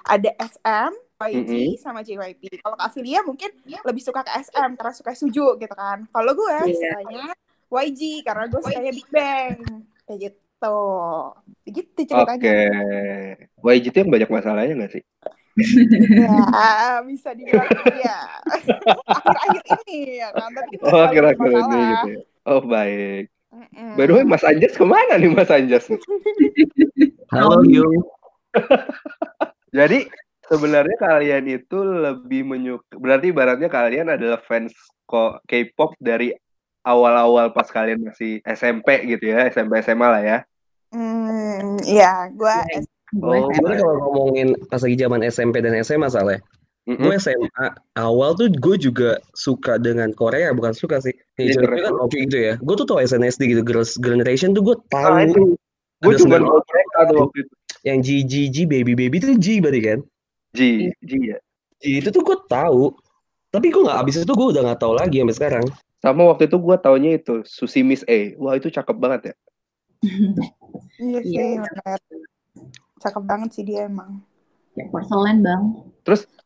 Ada 0.04 0.36
SM, 0.36 0.92
YG, 1.24 1.80
sama 1.80 2.04
JYP. 2.04 2.60
Kalau 2.60 2.76
Kak 2.76 2.92
Filia 2.92 3.24
mungkin 3.24 3.48
lebih 3.64 4.02
suka 4.04 4.20
ke 4.20 4.28
SM 4.44 4.76
karena 4.76 4.92
suka 4.92 5.16
Suju 5.16 5.56
gitu 5.56 5.72
kan. 5.72 6.04
Kalau 6.12 6.32
gue 6.36 6.56
Iya. 6.68 7.00
sukanya 7.00 7.24
YG 7.72 8.20
karena 8.20 8.44
gue 8.44 8.60
sukanya 8.60 8.92
Big 8.92 9.08
Bang 9.08 9.56
kayak 10.04 10.18
gitu 10.20 10.49
begitu 10.60 12.04
ceritanya 12.04 12.36
Oke. 12.36 12.58
YG 13.64 13.84
itu 13.88 13.98
yang 14.04 14.12
banyak 14.12 14.30
masalahnya 14.30 14.74
nggak 14.76 14.92
sih? 15.00 15.04
ya 15.60 17.02
bisa 17.04 17.34
dibilang 17.34 17.68
ya 18.00 18.18
akhir-akhir 19.04 19.82
ini 19.90 20.22
ya 20.22 20.28
kan 20.32 20.48
tapi 20.54 20.68
kita 20.78 20.82
Oh, 20.88 21.04
kira-kira 21.10 21.58
ini 21.58 21.78
gitu 21.90 22.08
ya. 22.16 22.20
Oh, 22.48 22.60
baik. 22.64 23.28
Mm-mm. 23.50 23.98
By 23.98 24.06
the 24.06 24.14
way, 24.14 24.24
Mas 24.24 24.46
Anjas 24.46 24.78
ke 24.78 24.86
mana 24.86 25.18
nih 25.18 25.28
Mas 25.28 25.50
Anjas? 25.50 25.90
Halo, 27.34 27.66
Yung. 27.66 28.06
Jadi 29.76 30.06
sebenarnya 30.46 30.96
kalian 30.98 31.44
itu 31.50 31.78
lebih 31.82 32.46
menyuka, 32.46 32.94
berarti 32.96 33.34
ibaratnya 33.34 33.68
kalian 33.70 34.08
adalah 34.10 34.38
fans 34.40 34.72
kok 35.04 35.42
K-pop 35.50 35.98
dari 35.98 36.30
awal-awal 36.82 37.52
pas 37.52 37.68
kalian 37.68 38.00
masih 38.04 38.40
SMP 38.44 39.04
gitu 39.06 39.32
ya, 39.32 39.48
SMP 39.48 39.80
SMA 39.84 40.08
lah 40.08 40.22
ya. 40.22 40.38
Hmm, 40.90 41.78
ya 41.86 42.26
gue 42.34 42.56
gue 43.10 43.36
Oh, 43.36 43.50
sebenarnya 43.54 43.82
kalau 43.82 43.96
ngomongin 44.06 44.48
pas 44.70 44.82
lagi 44.82 44.96
zaman 44.98 45.20
SMP 45.26 45.62
dan 45.62 45.74
SMA 45.82 46.10
salah 46.10 46.38
ya. 46.38 46.42
Mm-mm. 46.88 47.06
Gue 47.06 47.14
SMA 47.20 47.66
awal 47.94 48.34
tuh 48.34 48.48
gue 48.50 48.76
juga 48.80 49.20
suka 49.36 49.76
dengan 49.76 50.10
Korea, 50.16 50.50
bukan 50.50 50.72
suka 50.74 50.98
sih. 50.98 51.12
Ya, 51.38 51.54
keren. 51.60 51.90
kan 51.90 51.94
oke 52.00 52.16
gitu 52.16 52.38
ya. 52.38 52.54
Gue 52.58 52.74
tuh 52.74 52.86
tau 52.88 52.98
SNSD 52.98 53.52
gitu, 53.52 53.62
Girls 53.62 53.94
Generation 54.00 54.56
tuh 54.56 54.62
gue 54.64 54.76
Ah, 54.96 55.22
tahu. 55.22 55.28
itu 55.28 55.42
Gue 56.00 56.16
sembilan 56.16 56.42
tahu 56.48 56.60
mereka 56.64 56.98
tuh 57.06 57.16
waktu 57.28 57.38
itu. 57.44 57.52
Yang 57.80 57.98
G 58.00 58.08
G 58.24 58.34
G 58.48 58.56
baby 58.64 58.92
baby 58.96 59.16
itu 59.20 59.36
G 59.36 59.46
berarti 59.60 59.80
kan? 59.84 59.98
G, 60.56 60.60
G 61.04 61.12
ya. 61.30 61.38
G 61.78 61.84
itu 62.00 62.08
tuh 62.10 62.22
gue 62.24 62.36
tahu. 62.48 62.90
Tapi 63.50 63.66
gue 63.70 63.82
nggak 63.84 63.98
abis 64.02 64.22
itu 64.24 64.32
gue 64.32 64.48
udah 64.56 64.62
nggak 64.70 64.80
tahu 64.80 64.94
lagi 64.96 65.20
sampai 65.22 65.36
sekarang. 65.36 65.64
Sama 66.00 66.24
waktu 66.32 66.48
itu 66.48 66.56
gue 66.56 66.76
taunya 66.80 67.20
itu 67.20 67.44
Susi 67.44 67.84
Miss 67.84 68.00
A. 68.08 68.32
Wah 68.40 68.56
itu 68.56 68.72
cakep 68.72 68.96
banget 68.96 69.20
ya. 69.32 69.34
Iya 71.00 71.20
sih, 71.24 71.36
Iya. 71.36 71.64
bener. 71.64 72.00
Cakep 73.00 73.24
banget 73.24 73.50
sih 73.56 73.64
dia 73.64 73.88
emang. 73.88 74.20
Kayak 74.76 74.88
porcelain 74.92 75.40
bang. 75.40 75.62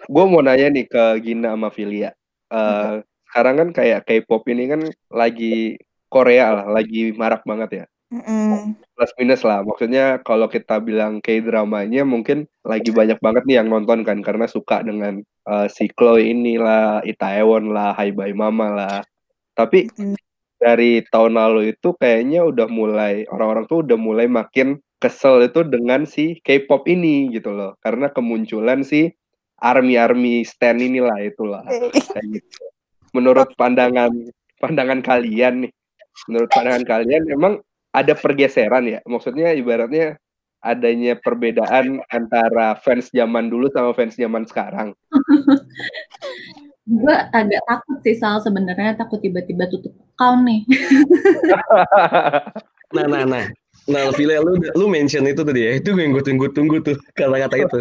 Gue 0.06 0.24
mau 0.30 0.40
nanya 0.40 0.70
nih 0.70 0.86
ke 0.86 1.04
Gina 1.26 1.58
sama 1.58 1.74
Filia. 1.74 2.14
Eh, 2.54 3.02
sekarang 3.30 3.54
kan 3.58 3.68
kayak 3.74 4.06
K-pop 4.06 4.46
ini 4.46 4.70
kan 4.70 4.80
lagi 5.10 5.74
Korea 6.06 6.54
lah, 6.62 6.66
lagi 6.70 7.10
marak 7.10 7.42
banget 7.42 7.82
ya. 7.82 7.86
Mm-mm. 8.14 8.78
Plus 8.94 9.12
minus 9.18 9.42
lah. 9.42 9.66
Maksudnya 9.66 10.22
kalau 10.22 10.46
kita 10.46 10.78
bilang 10.78 11.18
K-dramanya 11.18 12.06
mungkin 12.06 12.46
lagi 12.62 12.94
banyak 12.94 13.18
banget 13.18 13.42
nih 13.50 13.58
yang 13.58 13.68
nonton 13.74 14.06
kan 14.06 14.22
karena 14.22 14.46
suka 14.46 14.86
dengan 14.86 15.18
eh, 15.50 15.66
si 15.66 15.90
Chloe 15.90 16.30
inilah, 16.30 17.02
Itaewon 17.02 17.74
lah, 17.74 17.90
Hai 17.98 18.14
Bye 18.14 18.36
Mama 18.36 18.70
lah. 18.70 18.98
Tapi 19.54 19.86
Mm. 19.94 20.18
dari 20.58 21.02
tahun 21.10 21.38
lalu 21.38 21.74
itu 21.74 21.94
kayaknya 21.98 22.42
udah 22.46 22.66
mulai 22.66 23.26
orang-orang 23.30 23.64
tuh 23.70 23.86
udah 23.86 23.98
mulai 23.98 24.26
makin 24.26 24.80
kesel 24.98 25.44
itu 25.44 25.60
dengan 25.66 26.08
si 26.08 26.40
K-pop 26.42 26.88
ini 26.90 27.30
gitu 27.30 27.54
loh. 27.54 27.78
Karena 27.84 28.10
kemunculan 28.10 28.82
si 28.82 29.12
army-army 29.62 30.42
stan 30.42 30.80
inilah 30.82 31.20
itulah. 31.22 31.62
Kayak 31.66 32.40
gitu. 32.40 32.64
Menurut 33.14 33.52
pandangan 33.54 34.10
pandangan 34.58 35.04
kalian 35.04 35.68
nih, 35.68 35.72
menurut 36.26 36.50
pandangan 36.50 36.84
kalian 36.88 37.22
emang 37.30 37.54
ada 37.94 38.16
pergeseran 38.16 38.90
ya? 38.90 38.98
Maksudnya 39.06 39.54
ibaratnya 39.54 40.18
adanya 40.64 41.14
perbedaan 41.20 42.00
antara 42.08 42.74
fans 42.80 43.12
zaman 43.12 43.52
dulu 43.52 43.68
sama 43.70 43.92
fans 43.92 44.16
zaman 44.16 44.48
sekarang. 44.48 44.96
Gue 46.84 47.16
agak 47.32 47.62
takut 47.64 47.98
sih 48.04 48.16
Sal 48.16 48.44
sebenarnya 48.44 49.00
takut 49.00 49.20
tiba-tiba 49.20 49.68
tutup 49.72 49.96
account 50.14 50.44
nih. 50.44 50.60
Nah, 52.94 53.10
nah, 53.10 53.26
nah. 53.26 53.44
Nah, 53.90 54.14
Vile, 54.16 54.40
lu, 54.40 54.56
lu 54.78 54.86
mention 54.86 55.26
itu 55.28 55.42
tadi 55.44 55.66
ya. 55.66 55.82
Itu 55.82 55.92
yang 55.98 56.14
gue 56.14 56.22
tunggu-tunggu 56.24 56.80
tuh, 56.80 56.96
kata-kata 57.18 57.58
itu. 57.58 57.78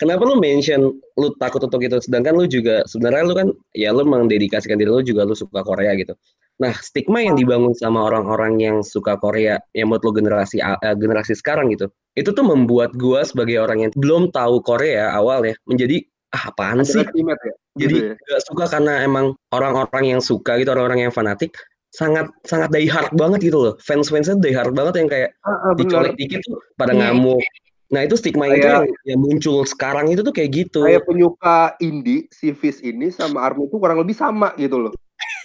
Kenapa 0.00 0.22
lu 0.24 0.40
mention 0.40 0.96
lu 1.18 1.28
takut 1.36 1.60
untuk 1.60 1.82
itu? 1.82 1.98
Sedangkan 2.00 2.38
lu 2.38 2.48
juga, 2.48 2.86
sebenarnya 2.88 3.22
lu 3.26 3.34
kan, 3.36 3.48
ya 3.76 3.92
lu 3.92 4.06
mendedikasikan 4.06 4.80
diri 4.80 4.88
lu 4.88 5.02
juga 5.04 5.28
lu 5.28 5.34
suka 5.36 5.60
Korea 5.60 5.92
gitu. 5.98 6.14
Nah, 6.56 6.72
stigma 6.80 7.20
yang 7.20 7.36
dibangun 7.36 7.76
sama 7.76 8.08
orang-orang 8.08 8.56
yang 8.56 8.76
suka 8.80 9.20
Korea, 9.20 9.60
yang 9.76 9.92
menurut 9.92 10.08
lu 10.08 10.12
generasi 10.24 10.56
eh, 10.64 10.96
generasi 10.96 11.36
sekarang 11.36 11.68
gitu, 11.68 11.92
itu 12.16 12.32
tuh 12.32 12.40
membuat 12.40 12.96
gua 12.96 13.20
sebagai 13.28 13.60
orang 13.60 13.84
yang 13.84 13.92
belum 13.92 14.32
tahu 14.32 14.64
Korea 14.64 15.12
awal 15.12 15.44
ya, 15.44 15.54
menjadi, 15.68 16.00
ah 16.34 16.50
apaan 16.50 16.82
sih? 16.82 17.02
Underestimate 17.04 17.42
ya? 17.42 17.54
Jadi 17.76 17.96
Gitu 18.00 18.06
ya? 18.10 18.14
gak 18.34 18.42
suka 18.48 18.64
karena 18.72 18.92
emang 19.04 19.26
orang-orang 19.52 20.04
yang 20.16 20.20
suka 20.24 20.56
gitu, 20.58 20.72
orang-orang 20.72 21.06
yang 21.06 21.12
fanatik, 21.14 21.52
sangat 21.92 22.26
sangat 22.44 22.72
die 22.72 22.88
hard 22.88 23.12
banget 23.14 23.46
gitu 23.52 23.58
loh. 23.60 23.74
Fans-fansnya 23.78 24.40
die 24.40 24.56
hard 24.56 24.72
banget 24.74 24.94
yang 25.00 25.08
kayak 25.12 25.30
Ah, 25.44 25.70
ah, 25.70 25.72
dicolek 25.76 26.16
dikit 26.16 26.40
tuh 26.42 26.58
pada 26.74 26.92
Iya. 26.96 27.12
ngamuk. 27.14 27.40
Nah 27.86 28.02
itu 28.02 28.18
stigma 28.18 28.50
itu 28.50 28.66
yang, 28.66 28.82
yang 29.06 29.20
muncul 29.22 29.62
sekarang 29.62 30.10
itu 30.10 30.26
tuh 30.26 30.34
kayak 30.34 30.50
gitu. 30.50 30.82
Kayak 30.82 31.06
penyuka 31.06 31.78
indie, 31.78 32.26
si 32.34 32.50
Fish 32.50 32.82
ini 32.82 33.14
sama 33.14 33.46
Army 33.46 33.70
itu 33.70 33.78
kurang 33.78 34.02
lebih 34.02 34.16
sama 34.18 34.50
gitu 34.58 34.90
loh. 34.90 34.92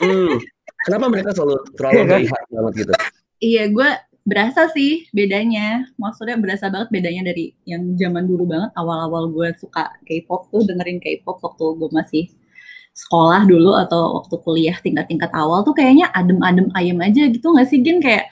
Hmm. 0.02 0.42
Kenapa 0.82 1.06
mereka 1.14 1.30
selalu 1.38 1.62
terlalu 1.78 1.94
Iya 1.94 2.04
kan? 2.10 2.18
die 2.18 2.30
hard 2.34 2.48
banget 2.50 2.74
gitu? 2.74 2.92
Iya 3.42 3.64
gue 3.70 3.90
berasa 4.28 4.70
sih 4.76 5.10
bedanya. 5.16 5.90
Maksudnya 5.98 6.38
berasa 6.38 6.70
banget 6.70 6.90
bedanya 6.94 7.34
dari 7.34 7.54
yang 7.66 7.98
zaman 7.98 8.30
dulu 8.30 8.46
banget 8.50 8.72
awal-awal 8.78 9.30
gue 9.34 9.50
suka 9.58 9.92
K-pop 10.06 10.52
tuh 10.54 10.62
dengerin 10.68 11.02
K-pop 11.02 11.42
waktu 11.42 11.66
gue 11.80 11.90
masih 11.92 12.24
sekolah 12.92 13.48
dulu 13.48 13.72
atau 13.80 14.20
waktu 14.20 14.36
kuliah 14.44 14.76
tingkat-tingkat 14.84 15.32
awal 15.32 15.64
tuh 15.64 15.72
kayaknya 15.72 16.12
adem-adem 16.12 16.68
ayem 16.76 17.00
aja 17.00 17.24
gitu 17.32 17.56
nggak 17.56 17.68
sih 17.72 17.80
Gin 17.80 18.04
kayak 18.04 18.28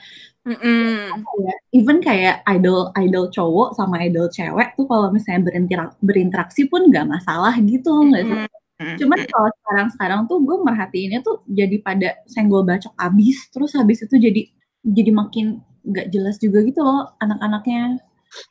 Mm-mm. 0.47 1.19
ya, 1.45 1.53
even 1.75 1.99
kayak 1.99 2.43
idol 2.47 2.91
idol 2.99 3.27
cowok 3.31 3.75
sama 3.75 4.03
idol 4.07 4.27
cewek 4.31 4.75
tuh 4.75 4.87
kalau 4.87 5.11
misalnya 5.11 5.51
berintera- 5.51 5.95
berinteraksi 6.03 6.67
pun 6.67 6.87
nggak 6.91 7.07
masalah 7.07 7.55
gitu 7.59 7.91
nggak 8.07 8.23
sih 8.23 8.37
Mm-mm. 8.79 8.95
cuman 8.99 9.19
kalau 9.31 9.49
sekarang 9.63 9.87
sekarang 9.95 10.21
tuh 10.27 10.37
gue 10.43 10.57
merhatiinnya 10.63 11.19
tuh 11.23 11.43
jadi 11.47 11.75
pada 11.83 12.09
senggol 12.27 12.63
bacok 12.67 12.91
abis 12.99 13.47
terus 13.51 13.71
habis 13.75 14.03
itu 14.03 14.15
jadi 14.15 14.41
jadi 14.83 15.11
makin 15.11 15.59
nggak 15.89 16.07
jelas 16.13 16.37
juga 16.37 16.61
gitu 16.63 16.81
loh 16.85 17.13
anak-anaknya. 17.19 17.97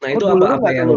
Nah 0.02 0.08
itu 0.10 0.24
Oh, 0.26 0.34
apa-apa 0.34 0.58
nggak 0.58 0.74
yang 0.74 0.88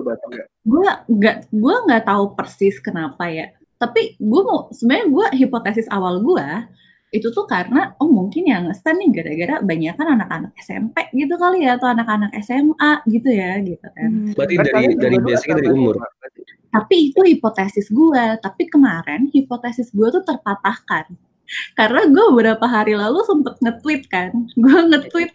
gue 0.65 0.91
nggak 1.09 1.37
gue 1.53 1.75
nggak 1.85 2.03
tahu 2.05 2.23
persis 2.33 2.81
kenapa 2.81 3.29
ya. 3.29 3.53
Tapi 3.77 4.17
gue 4.17 4.41
mau 4.45 4.69
sebenarnya 4.73 5.07
gue 5.09 5.25
hipotesis 5.41 5.87
awal 5.89 6.21
gue 6.21 6.47
itu 7.11 7.27
tuh 7.27 7.43
karena 7.43 7.91
oh 7.99 8.07
mungkin 8.07 8.47
yang 8.47 8.71
ngestan 8.71 8.95
nih 8.95 9.11
gara-gara 9.11 9.59
banyak 9.59 9.93
kan 9.99 10.07
anak-anak 10.15 10.55
SMP 10.63 10.95
gitu 11.11 11.35
kali 11.35 11.67
ya 11.67 11.75
atau 11.75 11.91
anak-anak 11.91 12.31
SMA 12.39 12.91
gitu 13.11 13.29
ya 13.29 13.59
gitu 13.59 13.87
kan. 13.91 14.09
Mm. 14.09 14.31
berarti 14.31 14.55
dari 14.63 14.85
dari 14.95 15.17
basicnya 15.19 15.59
dari 15.59 15.69
umur. 15.75 15.99
tapi 16.71 17.11
itu 17.11 17.19
hipotesis 17.27 17.91
gue 17.91 18.23
tapi 18.39 18.63
kemarin 18.71 19.27
hipotesis 19.27 19.91
gue 19.91 20.07
tuh 20.07 20.23
terpatahkan. 20.23 21.11
Karena 21.75 22.07
gue 22.07 22.25
beberapa 22.31 22.63
hari 22.63 22.95
lalu 22.95 23.19
sempet 23.27 23.59
nge-tweet 23.59 24.03
kan. 24.07 24.31
Gue 24.55 24.79
nge-tweet 24.87 25.31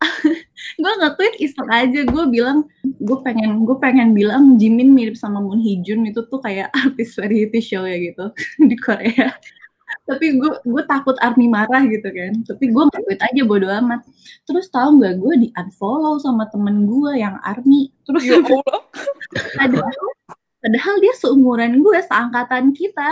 gue 0.80 0.92
nge-tweet 1.00 1.34
iseng 1.44 1.68
aja 1.68 2.00
gue 2.08 2.24
bilang 2.32 2.64
gue 2.84 3.18
pengen 3.20 3.68
gue 3.68 3.76
pengen 3.80 4.16
bilang 4.16 4.56
Jimin 4.56 4.96
mirip 4.96 5.16
sama 5.16 5.40
Moon 5.40 5.60
Hee 5.60 5.84
Jun 5.84 6.08
itu 6.08 6.24
tuh 6.28 6.40
kayak 6.40 6.72
artis 6.84 7.16
variety 7.16 7.60
show 7.60 7.84
ya 7.84 7.96
gitu 8.00 8.32
di 8.70 8.76
Korea. 8.80 9.36
Tapi 10.06 10.38
gue 10.38 10.52
gue 10.66 10.82
takut 10.86 11.14
Army 11.18 11.46
marah 11.50 11.82
gitu 11.86 12.06
kan. 12.06 12.32
Tapi 12.46 12.70
gue 12.70 12.82
nge-tweet 12.82 13.20
aja 13.20 13.42
bodo 13.44 13.66
amat. 13.68 14.00
Terus 14.46 14.70
tahu 14.70 15.02
nggak 15.02 15.14
gue 15.18 15.34
di 15.46 15.48
unfollow 15.54 16.18
sama 16.18 16.46
temen 16.50 16.86
gue 16.86 17.20
yang 17.20 17.36
Army. 17.42 17.90
Terus 18.06 18.22
Ya 18.26 18.38
Allah. 18.38 18.80
padahal, 19.58 20.08
padahal 20.62 20.94
dia 21.02 21.14
seumuran 21.18 21.82
gue 21.82 21.98
seangkatan 22.06 22.74
kita. 22.74 23.10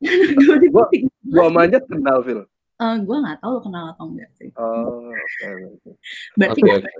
Gue 0.00 0.84
sama 1.32 1.68
aja 1.68 1.78
kenal, 1.84 2.20
Phil. 2.24 2.44
Gue 2.78 3.16
nggak 3.18 3.38
tahu 3.42 3.50
lo 3.58 3.60
kenal 3.60 3.84
atau 3.92 4.06
enggak 4.06 4.30
sih 4.38 4.50
Oh, 4.54 5.10
oke, 5.10 5.46
oke. 5.74 5.90
berarti 6.38 6.60
Oke, 6.62 6.74
oke. 6.78 6.90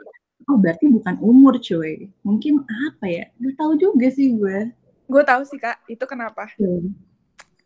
oh 0.50 0.56
berarti 0.58 0.84
bukan 0.90 1.14
umur 1.22 1.54
cuy 1.62 2.10
mungkin 2.26 2.66
apa 2.66 3.04
ya 3.06 3.24
gak 3.38 3.54
tahu 3.58 3.72
juga 3.78 4.06
sih 4.10 4.34
gue 4.34 4.74
Gue 5.08 5.24
tahu 5.24 5.40
sih 5.48 5.56
kak, 5.56 5.88
itu 5.88 6.04
kenapa. 6.04 6.52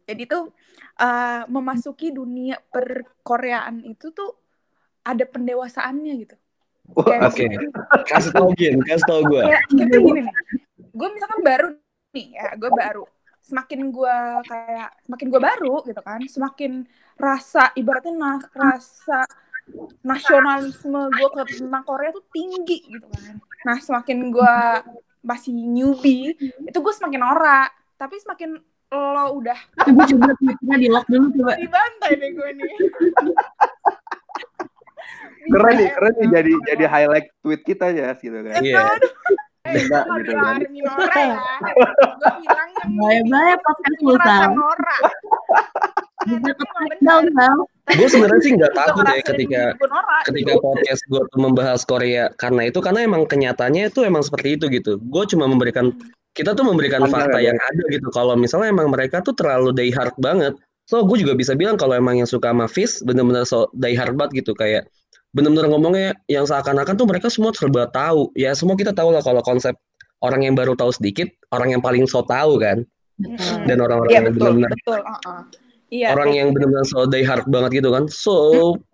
Jadi 0.06 0.22
tuh 0.30 0.54
eh, 0.94 1.42
memasuki 1.50 2.14
dunia 2.14 2.54
perkoreaan 2.70 3.82
itu 3.82 4.14
tuh 4.14 4.38
ada 5.02 5.26
pendewasaannya 5.26 6.12
gitu. 6.22 6.36
Oke. 6.94 7.50
Kasih 8.06 8.30
tau 8.30 8.46
Gin, 8.54 8.78
kasih 8.86 9.06
tau 9.10 9.26
gue. 9.26 9.42
kayak 9.42 9.62
kita 9.74 9.96
gini 9.98 10.20
nih 10.22 10.34
gue 10.92 11.08
misalkan 11.10 11.40
baru 11.42 11.68
nih 12.12 12.26
ya 12.36 12.46
gue 12.54 12.70
baru 12.70 13.04
semakin 13.42 13.90
gue 13.90 14.16
kayak 14.46 14.88
semakin 15.02 15.26
gue 15.28 15.40
baru 15.42 15.76
gitu 15.82 16.00
kan 16.00 16.20
semakin 16.30 16.86
rasa 17.18 17.74
ibaratnya 17.74 18.14
na- 18.14 18.50
rasa 18.54 19.26
nasionalisme 20.06 21.10
gue 21.10 21.28
ke 21.34 21.42
tentang 21.58 21.84
Korea 21.86 22.14
tuh 22.14 22.24
tinggi 22.30 22.86
gitu 22.86 23.06
kan 23.10 23.34
nah 23.66 23.78
semakin 23.82 24.30
gue 24.30 24.56
masih 25.22 25.54
newbie 25.54 26.34
itu 26.38 26.78
gue 26.78 26.94
semakin 26.94 27.20
norak 27.22 27.70
tapi 27.98 28.18
semakin 28.22 28.58
lo 28.92 29.26
udah 29.40 29.58
coba 29.88 30.02
coba 30.04 30.30
Twitternya 30.36 30.76
di 30.78 30.88
lock 30.90 31.06
dulu 31.10 31.26
coba 31.42 31.52
dibantai 31.58 32.12
deh 32.18 32.30
gue 32.34 32.50
nih 32.58 32.72
keren 35.42 35.74
nih, 35.74 35.90
keren 35.90 36.12
nih 36.14 36.22
emang. 36.22 36.34
jadi 36.38 36.52
jadi 36.70 36.84
highlight 36.86 37.26
tweet 37.42 37.62
kita 37.66 37.90
ya 37.90 38.14
gitu 38.14 38.38
kan. 38.46 38.62
Iya. 38.62 38.86
Enggak, 39.62 40.02
gue 40.10 40.18
gitu 40.26 40.34
bilang 40.34 40.58
kan. 40.58 40.74
Nora 40.74 41.22
ya. 41.22 41.38
Gue 42.18 42.32
bilang 42.42 42.68
yang 42.74 42.90
Bahaya-bahaya 42.98 43.56
podcast 43.62 43.98
lu, 44.02 44.10
merasa 44.10 44.26
Sal. 44.26 44.50
Nora. 44.58 44.96
Sal 46.98 47.22
Gue 47.94 48.08
sebenarnya 48.10 48.42
sih 48.42 48.52
nggak 48.58 48.74
takut 48.74 49.04
ya 49.06 49.22
ketika 49.22 49.62
Nora. 49.78 50.18
ketika 50.26 50.52
podcast 50.58 51.02
gue 51.06 51.22
tuh 51.30 51.38
membahas 51.38 51.80
Korea 51.86 52.24
karena 52.42 52.62
itu 52.66 52.78
karena 52.82 53.06
emang 53.06 53.22
kenyataannya 53.30 53.94
itu 53.94 54.02
emang 54.02 54.26
seperti 54.26 54.58
itu 54.58 54.66
gitu. 54.66 54.98
Gue 54.98 55.24
cuma 55.30 55.46
memberikan 55.46 55.94
kita 56.34 56.58
tuh 56.58 56.66
memberikan 56.66 57.06
fakta 57.06 57.38
ya. 57.38 57.54
yang 57.54 57.58
ada 57.58 57.82
gitu. 57.86 58.08
Kalau 58.10 58.34
misalnya 58.34 58.74
emang 58.74 58.90
mereka 58.90 59.22
tuh 59.22 59.34
terlalu 59.38 59.70
die 59.78 59.94
hard 59.94 60.14
banget. 60.18 60.58
So 60.90 61.06
gue 61.06 61.22
juga 61.22 61.38
bisa 61.38 61.54
bilang 61.54 61.78
kalau 61.78 61.94
emang 61.94 62.18
yang 62.18 62.26
suka 62.26 62.50
sama 62.50 62.66
Fizz 62.66 63.06
bener-bener 63.06 63.46
so 63.46 63.70
die 63.78 63.94
hard 63.94 64.18
banget 64.18 64.42
gitu 64.42 64.58
kayak 64.58 64.90
bener-bener 65.32 65.66
ngomongnya 65.72 66.08
yang 66.28 66.44
seakan-akan 66.44 66.94
tuh 66.96 67.08
mereka 67.08 67.32
semua 67.32 67.52
serba 67.56 67.88
tahu. 67.88 68.28
Ya 68.36 68.52
semua 68.52 68.76
kita 68.76 68.92
tahu 68.92 69.12
lah 69.12 69.24
kalau 69.24 69.40
konsep 69.44 69.72
orang 70.22 70.46
yang 70.46 70.54
baru 70.54 70.76
tahu 70.76 70.92
sedikit, 70.94 71.28
orang 71.50 71.76
yang 71.76 71.82
paling 71.82 72.04
so 72.06 72.22
tahu 72.24 72.60
kan. 72.60 72.84
betul 73.18 73.66
Dan 73.68 73.76
orang-orang 73.80 74.10
Iya 74.12 74.18
yang 74.22 74.34
benar-benar 74.36 74.70
betul. 74.72 75.00
uh-uh. 75.02 75.40
Iya. 75.92 76.08
orang 76.16 76.32
yang 76.32 76.48
benar-benar 76.56 76.88
so 76.88 77.04
die 77.04 77.20
hard 77.20 77.44
banget 77.52 77.84
gitu 77.84 77.92
kan. 77.92 78.08
So, 78.08 78.34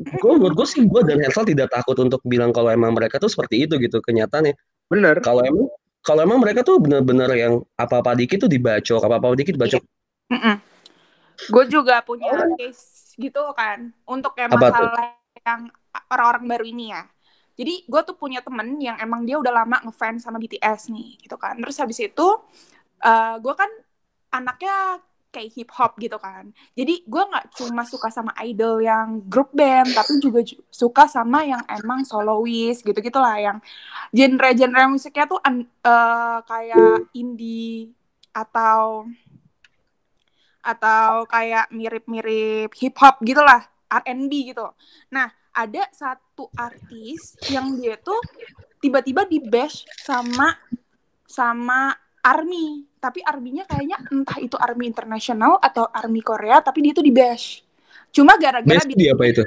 gue 0.03 0.33
menurut 0.35 0.59
gue 0.59 0.67
sih 0.67 0.83
gue 0.83 1.03
dan 1.07 1.23
Hersal 1.23 1.47
tidak 1.47 1.71
takut 1.71 1.95
untuk 2.03 2.19
bilang 2.27 2.51
kalau 2.51 2.75
emang 2.75 2.91
mereka 2.91 3.23
tuh 3.23 3.31
seperti 3.31 3.71
itu 3.71 3.79
gitu 3.79 4.03
kenyataannya. 4.03 4.59
Bener. 4.91 5.23
Kalau 5.23 5.47
emang 5.47 5.71
kalau 6.03 6.21
emang 6.27 6.43
mereka 6.43 6.67
tuh 6.67 6.83
benar-benar 6.83 7.31
yang 7.39 7.63
apa-apa 7.79 8.19
dikit 8.19 8.43
tuh 8.43 8.51
dibacok, 8.51 8.99
apa-apa 8.99 9.39
dikit 9.39 9.55
dibacok. 9.55 9.83
Gue 11.55 11.65
juga 11.71 12.03
punya 12.03 12.35
case 12.59 13.15
gitu 13.15 13.47
kan 13.55 13.95
untuk 14.03 14.35
kayak 14.35 14.51
Apa 14.59 14.75
tuh? 14.75 14.91
masalah 14.91 15.07
yang 15.47 15.61
orang-orang 16.13 16.45
baru 16.49 16.65
ini 16.69 16.85
ya. 16.95 17.03
Jadi 17.59 17.75
gue 17.91 18.01
tuh 18.07 18.15
punya 18.15 18.39
temen 18.39 18.79
yang 18.79 18.97
emang 19.03 19.27
dia 19.27 19.35
udah 19.43 19.51
lama 19.51 19.83
ngefans 19.89 20.23
sama 20.23 20.39
BTS 20.39 20.95
nih 20.95 21.19
gitu 21.27 21.35
kan. 21.35 21.59
Terus 21.59 21.77
habis 21.83 21.99
itu 21.99 22.27
eh 23.03 23.35
gue 23.43 23.55
kan 23.55 23.71
anaknya 24.35 25.03
kayak 25.29 25.51
hip 25.55 25.71
hop 25.77 25.93
gitu 26.01 26.17
kan. 26.17 26.51
Jadi 26.73 27.05
gue 27.05 27.23
nggak 27.31 27.47
cuma 27.59 27.83
suka 27.85 28.09
sama 28.09 28.33
idol 28.47 28.81
yang 28.81 29.21
grup 29.29 29.53
band, 29.53 29.93
tapi 29.93 30.17
juga 30.23 30.41
ju- 30.41 30.63
suka 30.73 31.05
sama 31.11 31.45
yang 31.45 31.61
emang 31.69 32.01
soloist 32.07 32.81
gitu 32.87 32.97
gitulah 33.05 33.37
yang 33.37 33.59
genre-genre 34.15 34.85
musiknya 34.91 35.27
tuh 35.29 35.41
eh, 35.45 36.39
kayak 36.49 37.13
indie 37.15 37.93
atau 38.33 39.07
atau 40.63 41.25
kayak 41.31 41.71
mirip-mirip 41.73 42.71
hip 42.77 42.95
hop 43.01 43.23
gitulah 43.25 43.63
R&B 43.89 44.53
gitu. 44.53 44.69
Nah 45.15 45.33
ada 45.59 45.83
satu 45.91 46.47
artis 46.55 47.35
yang 47.51 47.75
dia 47.75 47.99
tuh 47.99 48.19
tiba-tiba 48.79 49.27
di 49.27 49.43
bash 49.43 49.83
sama 49.99 50.55
sama 51.27 51.91
army. 52.23 52.87
Tapi 52.99 53.23
arminya 53.27 53.67
kayaknya 53.67 53.99
entah 54.11 54.39
itu 54.39 54.55
army 54.59 54.87
internasional 54.87 55.59
atau 55.59 55.87
army 55.91 56.23
Korea 56.23 56.63
tapi 56.63 56.83
dia 56.87 56.95
tuh 56.95 57.03
di 57.03 57.11
bash 57.15 57.67
cuma 58.13 58.37
gara-gara 58.41 58.81
Best 58.81 58.89
dia 58.97 59.13
apa 59.13 59.25
itu? 59.29 59.45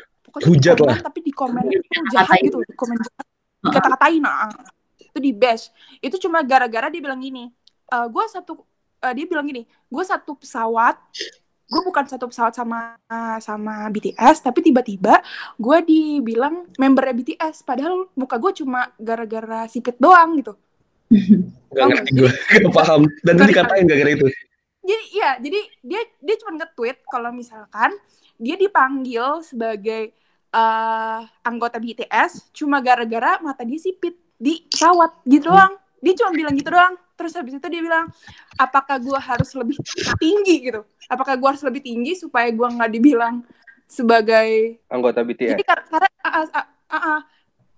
hujat 0.48 0.80
di 0.80 0.84
lah. 0.88 0.98
tapi 1.04 1.20
di 1.20 1.34
komen 1.36 1.64
itu 1.68 1.84
jahat 2.16 2.40
gitu 2.40 2.64
di 2.64 2.76
komen 2.78 2.96
jahat. 3.04 3.26
Dikata-katain 3.62 4.22
nah 4.24 4.48
itu 4.96 5.20
di 5.20 5.32
bash 5.36 5.68
itu 6.00 6.16
cuma 6.24 6.40
gara-gara 6.40 6.88
dia 6.88 7.04
bilang 7.04 7.20
gini 7.20 7.52
"Eh, 7.92 8.08
gue 8.08 8.24
satu 8.32 8.64
eh, 9.04 9.12
dia 9.12 9.26
bilang 9.28 9.44
gini 9.44 9.68
gue 9.68 10.04
satu 10.08 10.40
pesawat 10.40 10.96
gue 11.72 11.82
bukan 11.88 12.04
satu 12.04 12.28
pesawat 12.28 12.52
sama 12.52 13.00
sama 13.40 13.88
BTS 13.88 14.44
tapi 14.44 14.60
tiba-tiba 14.60 15.24
gue 15.56 15.78
dibilang 15.88 16.68
membernya 16.76 17.16
BTS 17.16 17.64
padahal 17.64 18.12
muka 18.20 18.36
gue 18.36 18.52
cuma 18.60 18.92
gara-gara 19.00 19.64
sipit 19.72 19.96
doang 19.96 20.36
gitu. 20.36 20.54
Gak 21.72 21.88
ngerti 21.88 22.12
gue, 22.20 22.32
gak 22.68 22.74
paham. 22.76 23.08
Dan 23.24 23.40
itu 23.40 23.44
dikatain 23.56 23.88
gara-gara 23.88 24.12
itu. 24.12 24.28
jadi 24.82 25.04
iya 25.14 25.30
jadi 25.38 25.60
dia 25.86 26.02
dia 26.20 26.36
cuma 26.42 26.58
nge-tweet 26.58 27.06
kalau 27.06 27.30
misalkan 27.32 27.94
dia 28.36 28.58
dipanggil 28.60 29.40
sebagai 29.46 30.12
eh, 30.52 31.20
anggota 31.48 31.80
BTS 31.80 32.52
cuma 32.52 32.84
gara-gara 32.84 33.40
mata 33.40 33.64
dia 33.64 33.80
sipit 33.80 34.20
di 34.36 34.68
pesawat 34.68 35.24
gitu 35.24 35.48
doang. 35.48 35.80
Dia 36.04 36.18
cuma 36.18 36.36
bilang 36.36 36.58
gitu 36.60 36.76
doang 36.76 37.00
terus 37.22 37.38
habis 37.38 37.54
itu 37.54 37.68
dia 37.70 37.82
bilang 37.86 38.10
apakah 38.58 38.98
gua 38.98 39.22
harus 39.22 39.54
lebih 39.54 39.78
tinggi 40.18 40.74
gitu 40.74 40.82
apakah 41.06 41.38
gua 41.38 41.54
harus 41.54 41.62
lebih 41.62 41.86
tinggi 41.86 42.18
supaya 42.18 42.50
gua 42.50 42.74
nggak 42.74 42.92
dibilang 42.98 43.46
sebagai 43.86 44.82
Anggota 44.90 45.22
BTS. 45.22 45.54
jadi 45.54 45.64
kar- 45.64 45.86
karena 45.86 46.10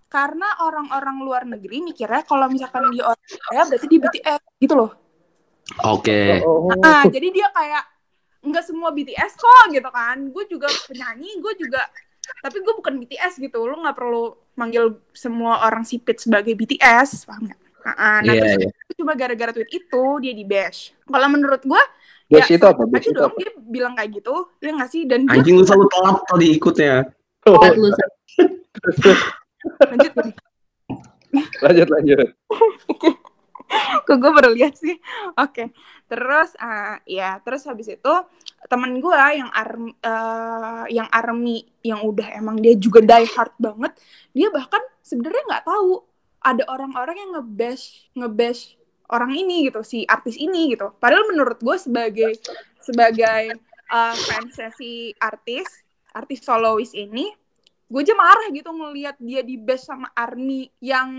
karena 0.07 0.47
orang-orang 0.63 1.17
luar 1.19 1.43
negeri 1.43 1.83
mikirnya 1.83 2.23
kalau 2.23 2.47
misalkan 2.47 2.87
dia 2.95 3.03
orang 3.11 3.27
Korea 3.27 3.63
berarti 3.67 3.85
dia 3.91 3.99
BTS 3.99 4.41
gitu 4.63 4.75
loh 4.79 5.03
Oke. 5.83 6.43
Oh, 6.43 6.69
Nah, 6.75 7.07
jadi 7.07 7.27
dia 7.31 7.47
kayak 7.49 7.83
nggak 8.43 8.63
semua 8.67 8.91
BTS 8.91 9.39
kok 9.39 9.71
gitu 9.71 9.89
kan. 9.89 10.17
Gue 10.29 10.43
juga 10.51 10.67
penyanyi, 10.91 11.39
gue 11.39 11.53
juga 11.55 11.87
tapi 12.43 12.59
gue 12.59 12.73
bukan 12.75 12.99
BTS 12.99 13.39
gitu. 13.39 13.63
Lu 13.63 13.79
nggak 13.79 13.95
perlu 13.95 14.35
manggil 14.59 14.99
semua 15.15 15.63
orang 15.63 15.87
sipit 15.87 16.19
sebagai 16.19 16.51
BTS, 16.53 17.25
paham 17.27 17.47
nggak? 17.47 17.62
Nah, 17.83 18.23
nah, 18.23 18.31
Iya, 18.31 18.39
terus 18.39 18.53
iya. 18.63 18.95
cuma 18.95 19.13
gara-gara 19.13 19.51
tweet 19.51 19.71
itu 19.83 20.03
dia 20.23 20.33
di 20.33 20.45
bash. 20.47 20.95
Kalau 21.03 21.27
menurut 21.27 21.61
gue, 21.67 21.83
Bash 22.31 22.49
ya 22.49 22.55
itu 22.55 22.65
apa? 22.65 22.81
Bash 22.87 23.05
itu 23.11 23.19
dong 23.19 23.35
apa? 23.35 23.37
dia 23.37 23.51
bilang 23.59 23.93
kayak 23.99 24.09
gitu, 24.15 24.35
dia 24.63 24.71
nggak 24.71 24.89
sih? 24.89 25.01
Dan 25.03 25.27
dia 25.27 25.35
Anjing 25.37 25.55
lu 25.59 25.65
selalu 25.67 25.85
telat 25.91 26.17
tadi 26.25 26.47
ikutnya. 26.55 26.95
Telat 27.43 27.73
lu, 27.75 27.89
Sat. 27.91 28.11
lanjut 29.91 30.11
gini. 30.15 30.31
lanjut 31.61 31.87
lanjut. 31.91 32.27
Kok 34.05 34.17
gue 34.21 34.31
baru 34.31 34.49
lihat 34.53 34.77
sih. 34.77 34.95
Oke. 35.35 35.73
Terus 36.05 36.53
ah 36.61 37.01
ya, 37.09 37.41
terus 37.41 37.65
habis 37.65 37.89
itu 37.89 38.13
temen 38.69 39.01
gue 39.01 39.17
yang 39.33 39.49
army 39.49 39.91
yang 40.93 41.09
army 41.09 41.67
yang 41.81 41.99
udah 42.05 42.37
emang 42.37 42.61
dia 42.61 42.77
juga 42.77 43.01
die 43.01 43.27
hard 43.33 43.55
banget, 43.59 43.91
dia 44.31 44.47
bahkan 44.53 44.79
sebenarnya 45.01 45.43
nggak 45.49 45.65
tahu 45.67 46.12
ada 46.43 46.63
orang-orang 46.67 47.15
yang 47.17 47.31
ngebash 47.39 48.11
ngebash 48.13 48.75
orang 49.07 49.31
ini 49.35 49.71
gitu 49.71 49.81
si 49.81 50.03
artis 50.03 50.35
ini 50.35 50.75
gitu. 50.75 50.91
Padahal 50.99 51.31
menurut 51.31 51.59
gue 51.63 51.77
sebagai 51.79 52.35
sebagai 52.83 53.55
uh, 53.87 54.15
fansnya 54.15 54.69
si 54.75 55.15
artis 55.17 55.65
artis 56.13 56.43
soloist 56.43 56.93
ini 56.93 57.31
gue 57.93 58.01
aja 58.01 58.17
marah 58.17 58.49
gitu 58.49 58.73
ngelihat 58.73 59.21
dia 59.21 59.45
di 59.45 59.53
bash 59.53 59.85
sama 59.85 60.09
Army 60.17 60.65
yang 60.81 61.13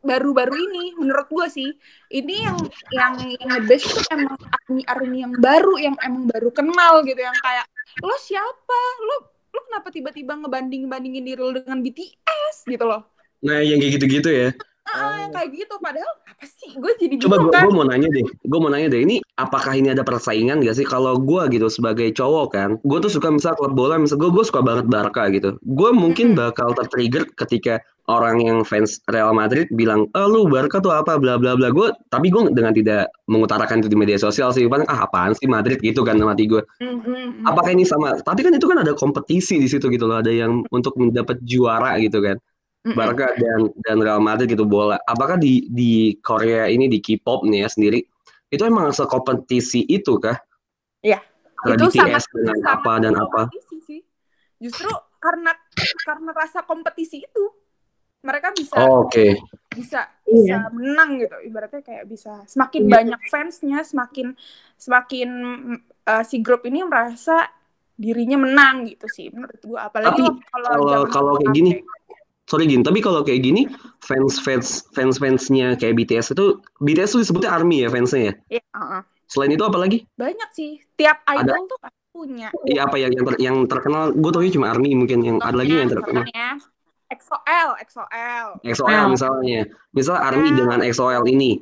baru-baru 0.00 0.56
ini. 0.56 0.96
Menurut 0.96 1.28
gue 1.28 1.46
sih 1.52 1.70
ini 2.08 2.40
yang 2.40 2.56
yang 2.88 3.14
yang 3.20 3.48
nge-bash 3.52 3.84
tuh 3.84 4.04
emang 4.08 4.32
Army 4.40 4.82
Army 4.88 5.18
yang 5.28 5.32
baru 5.36 5.74
yang 5.76 5.96
emang 6.00 6.24
baru 6.24 6.48
kenal 6.56 7.04
gitu. 7.04 7.20
Yang 7.20 7.36
kayak 7.44 7.66
lo 8.00 8.16
siapa? 8.16 8.80
Lo 9.04 9.16
lo 9.50 9.60
kenapa 9.68 9.92
tiba-tiba 9.92 10.40
ngebanding 10.40 10.88
bandingin 10.88 11.26
diri 11.26 11.42
lo 11.42 11.52
dengan 11.52 11.84
BTS 11.84 12.64
gitu 12.64 12.86
loh 12.86 13.19
Nah, 13.40 13.58
yang 13.64 13.80
kayak 13.80 13.92
gitu-gitu 14.00 14.30
ya. 14.30 14.48
ah 14.90 15.22
yang 15.22 15.30
kayak 15.30 15.54
gitu 15.54 15.74
padahal 15.78 16.10
apa 16.26 16.44
sih 16.50 16.74
gue 16.74 16.92
jadi 16.98 17.14
Coba 17.22 17.38
gue 17.38 17.52
kan 17.54 17.70
mau 17.70 17.86
nanya 17.86 18.10
deh, 18.10 18.26
gue 18.26 18.58
mau 18.58 18.74
nanya 18.74 18.90
deh, 18.90 19.06
ini 19.06 19.22
apakah 19.38 19.78
ini 19.78 19.94
ada 19.94 20.02
persaingan 20.02 20.66
gak 20.66 20.74
sih? 20.74 20.82
Kalau 20.82 21.14
gue 21.14 21.42
gitu 21.54 21.70
sebagai 21.70 22.10
cowok 22.10 22.46
kan, 22.50 22.70
gue 22.82 22.98
tuh 22.98 23.12
suka 23.12 23.30
misal 23.30 23.54
klub 23.54 23.78
bola, 23.78 24.02
misal 24.02 24.18
gue 24.18 24.34
gue 24.34 24.42
suka 24.42 24.58
banget 24.66 24.90
Barca 24.90 25.30
gitu. 25.30 25.54
Gue 25.62 25.94
mungkin 25.94 26.34
bakal 26.34 26.74
tertrigger 26.74 27.22
ketika 27.38 27.78
orang 28.10 28.42
yang 28.42 28.58
fans 28.66 28.98
Real 29.06 29.30
Madrid 29.30 29.70
bilang, 29.70 30.10
oh 30.18 30.26
lu 30.26 30.50
Barca 30.50 30.82
tuh 30.82 30.90
apa, 30.90 31.14
bla 31.22 31.38
bla 31.38 31.54
bla. 31.54 31.70
Gue, 31.70 31.94
tapi 32.10 32.26
gue 32.34 32.50
dengan 32.50 32.74
tidak 32.74 33.14
mengutarakan 33.30 33.86
itu 33.86 33.88
di 33.94 33.98
media 34.00 34.18
sosial 34.18 34.50
sih, 34.50 34.66
paling 34.66 34.90
ah 34.90 35.06
apaan 35.06 35.38
sih 35.38 35.46
Madrid 35.46 35.78
gitu 35.78 36.02
kan 36.02 36.18
sama 36.18 36.34
hati 36.34 36.50
gue. 36.50 36.62
Mhm. 36.82 37.46
Apakah 37.46 37.70
ini 37.70 37.86
sama? 37.86 38.18
Tapi 38.18 38.42
kan 38.42 38.52
itu 38.58 38.66
kan 38.66 38.82
ada 38.82 38.92
kompetisi 38.98 39.62
di 39.62 39.70
situ 39.70 39.86
gitu 39.86 40.10
loh, 40.10 40.18
ada 40.18 40.34
yang 40.34 40.66
untuk 40.74 40.98
mendapat 40.98 41.38
juara 41.46 41.94
gitu 42.02 42.18
kan. 42.18 42.34
Barca 42.80 43.36
dan 43.36 43.68
dan 43.84 43.96
Real 44.00 44.22
Madrid 44.24 44.48
gitu 44.48 44.64
bola. 44.64 44.96
Apakah 45.04 45.36
di 45.36 45.68
di 45.68 46.16
Korea 46.24 46.64
ini 46.64 46.88
di 46.88 46.98
K-pop 47.04 47.44
nih 47.44 47.64
ya 47.64 47.68
sendiri 47.68 48.00
itu 48.48 48.62
emang 48.64 48.88
sekompetisi 48.90 49.84
itu 49.84 50.16
kah? 50.16 50.40
Iya. 51.04 51.20
Itu 51.60 51.92
BTS 51.92 51.92
sangat 51.92 52.22
dengan 52.32 52.56
sangat 52.64 52.76
apa 52.80 52.92
dan 53.04 53.14
apa? 53.20 53.42
sih 53.84 54.00
justru 54.60 54.88
karena 55.20 55.52
karena 56.04 56.30
rasa 56.32 56.64
kompetisi 56.64 57.20
itu 57.24 57.44
mereka 58.20 58.52
bisa 58.52 58.76
Oh, 58.76 59.08
Oke. 59.08 59.36
bisa 59.72 60.08
bisa 60.28 60.68
menang 60.72 61.16
gitu 61.20 61.36
ibaratnya 61.46 61.80
kayak 61.80 62.04
bisa 62.04 62.44
semakin 62.44 62.84
Iya. 62.84 62.92
banyak 63.00 63.20
fansnya 63.32 63.78
semakin 63.80 64.36
semakin 64.76 65.28
uh, 66.04 66.24
si 66.24 66.44
grup 66.44 66.68
ini 66.68 66.84
merasa 66.84 67.48
dirinya 67.96 68.40
menang 68.40 68.88
gitu 68.88 69.08
sih 69.08 69.28
menurut 69.32 69.60
gua 69.64 69.88
apalagi 69.92 70.20
Tapi 70.20 70.24
kalau 70.48 70.68
kalau 70.80 71.00
kalau 71.08 71.32
kayak 71.36 71.52
gini, 71.52 71.70
sorry 72.50 72.66
Gin, 72.66 72.82
tapi 72.82 72.98
kalau 72.98 73.22
kayak 73.22 73.46
gini 73.46 73.70
fans 74.02 74.42
fans 74.42 74.82
fans 74.90 75.22
fansnya 75.22 75.78
kayak 75.78 75.94
BTS 75.94 76.34
itu 76.34 76.58
BTS 76.82 77.14
tuh 77.14 77.20
disebutnya 77.22 77.54
ARMY 77.54 77.86
ya 77.86 77.88
fansnya 77.94 78.20
ya. 78.20 78.32
Iya, 78.58 78.64
uh-uh. 78.74 79.02
Selain 79.30 79.54
itu 79.54 79.62
apa 79.62 79.78
lagi? 79.78 80.02
banyak 80.18 80.50
sih 80.50 80.82
tiap 80.98 81.22
Ada- 81.22 81.46
idol 81.46 81.70
tuh 81.70 81.78
pasti 81.78 82.02
punya 82.10 82.50
Iya 82.66 82.90
apa 82.90 82.98
yang 82.98 83.14
yang, 83.14 83.24
ter- 83.30 83.38
yang 83.40 83.56
terkenal? 83.70 84.10
Gue 84.18 84.30
tau 84.34 84.42
cuma 84.42 84.66
ARMY 84.74 84.98
mungkin 84.98 85.22
yang 85.22 85.38
ada 85.38 85.54
lagi 85.54 85.78
yang 85.78 85.86
terkenal. 85.86 86.26
XOL 87.10 87.70
XOL 87.86 88.48
XOL 88.62 89.04
misalnya, 89.10 89.60
misal 89.90 90.18
ARMY 90.18 90.50
Nah. 90.50 90.56
dengan 90.62 90.78
XOL 90.86 91.26
ini, 91.26 91.58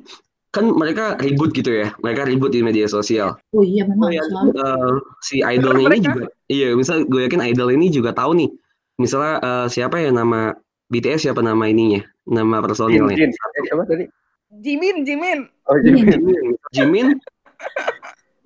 kan 0.49 0.65
mereka 0.65 1.17
ribut 1.17 1.53
gitu 1.53 1.73
ya, 1.73 1.89
mereka 2.01 2.25
ribut 2.25 2.53
di 2.53 2.61
media 2.61 2.85
sosial. 2.85 3.33
Oh 3.53 3.65
iya 3.65 3.85
memang 3.85 4.09
Oh 4.09 4.13
ya, 4.13 4.21
eh, 4.25 4.93
si 5.21 5.41
idolnya 5.41 5.89
ini 5.89 5.99
juga, 6.05 6.29
iya, 6.49 6.73
misal 6.73 7.05
gue 7.05 7.25
yakin 7.25 7.41
idol 7.49 7.69
ini 7.73 7.89
juga 7.89 8.13
tahu 8.13 8.37
nih, 8.37 8.49
misalnya 9.01 9.41
eh, 9.41 9.67
siapa 9.69 9.97
ya 9.97 10.13
nama 10.13 10.53
BTS 10.89 11.29
siapa 11.29 11.45
nama 11.45 11.69
ininya, 11.69 12.01
nama 12.25 12.61
personilnya. 12.65 13.13
Jin. 13.13 13.31
Siapa 13.33 13.85
tadi? 13.85 14.05
Jimin 14.49 15.05
Jimin 15.05 15.45
Oh, 15.69 15.77
Jimin. 15.85 16.09
Jimin, 16.09 16.45
Jimin, 16.73 17.07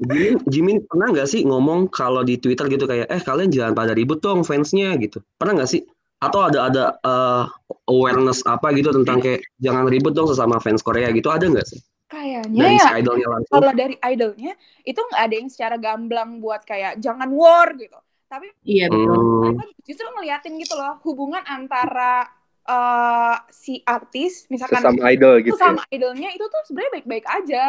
Jimin, 0.03 0.35
Jimin 0.51 0.77
pernah 0.83 1.15
nggak 1.15 1.29
sih 1.31 1.47
ngomong 1.47 1.87
kalau 1.87 2.27
di 2.27 2.35
Twitter 2.35 2.67
gitu 2.67 2.83
kayak, 2.83 3.07
eh 3.07 3.23
kalian 3.23 3.47
jangan 3.47 3.71
pada 3.71 3.95
ribut 3.95 4.19
dong 4.19 4.43
fansnya 4.43 4.99
gitu, 4.99 5.23
pernah 5.39 5.63
nggak 5.63 5.71
sih? 5.71 5.87
Atau 6.19 6.43
ada 6.43 6.67
ada 6.67 6.83
eh, 6.99 7.43
awareness 7.87 8.43
apa 8.43 8.75
gitu 8.75 8.91
tentang 8.91 9.23
kayak 9.23 9.47
jangan 9.63 9.87
ribut 9.87 10.11
dong 10.11 10.27
sesama 10.27 10.59
fans 10.59 10.83
Korea 10.83 11.07
gitu, 11.15 11.31
ada 11.31 11.47
nggak 11.47 11.63
sih? 11.63 11.79
kayaknya 12.13 12.61
dari 12.61 12.77
ya 12.77 12.85
si 12.85 12.93
idolnya 13.01 13.27
langsung. 13.33 13.53
kalau 13.57 13.71
dari 13.73 13.95
idolnya 14.05 14.53
itu 14.85 14.99
nggak 15.01 15.21
ada 15.25 15.35
yang 15.35 15.49
secara 15.49 15.75
gamblang 15.81 16.29
buat 16.37 16.61
kayak 16.61 17.01
jangan 17.01 17.29
war 17.33 17.73
gitu 17.73 17.97
tapi 18.33 18.47
Iya 18.65 18.89
betul. 18.89 19.13
Hmm. 19.13 19.41
mereka 19.53 19.63
justru 19.85 20.05
ngeliatin 20.09 20.53
gitu 20.57 20.73
loh 20.73 20.97
hubungan 21.05 21.43
antara 21.45 22.25
eh, 22.63 23.35
si 23.53 23.83
artis 23.83 24.49
misalkan 24.49 24.81
Sesama 24.81 25.05
idol 25.11 25.43
gitu. 25.43 25.53
itu 25.53 25.59
sama 25.59 25.83
idolnya 25.87 26.29
itu 26.31 26.45
tuh 26.47 26.61
sebenarnya 26.65 26.91
baik-baik 26.97 27.25
aja 27.27 27.65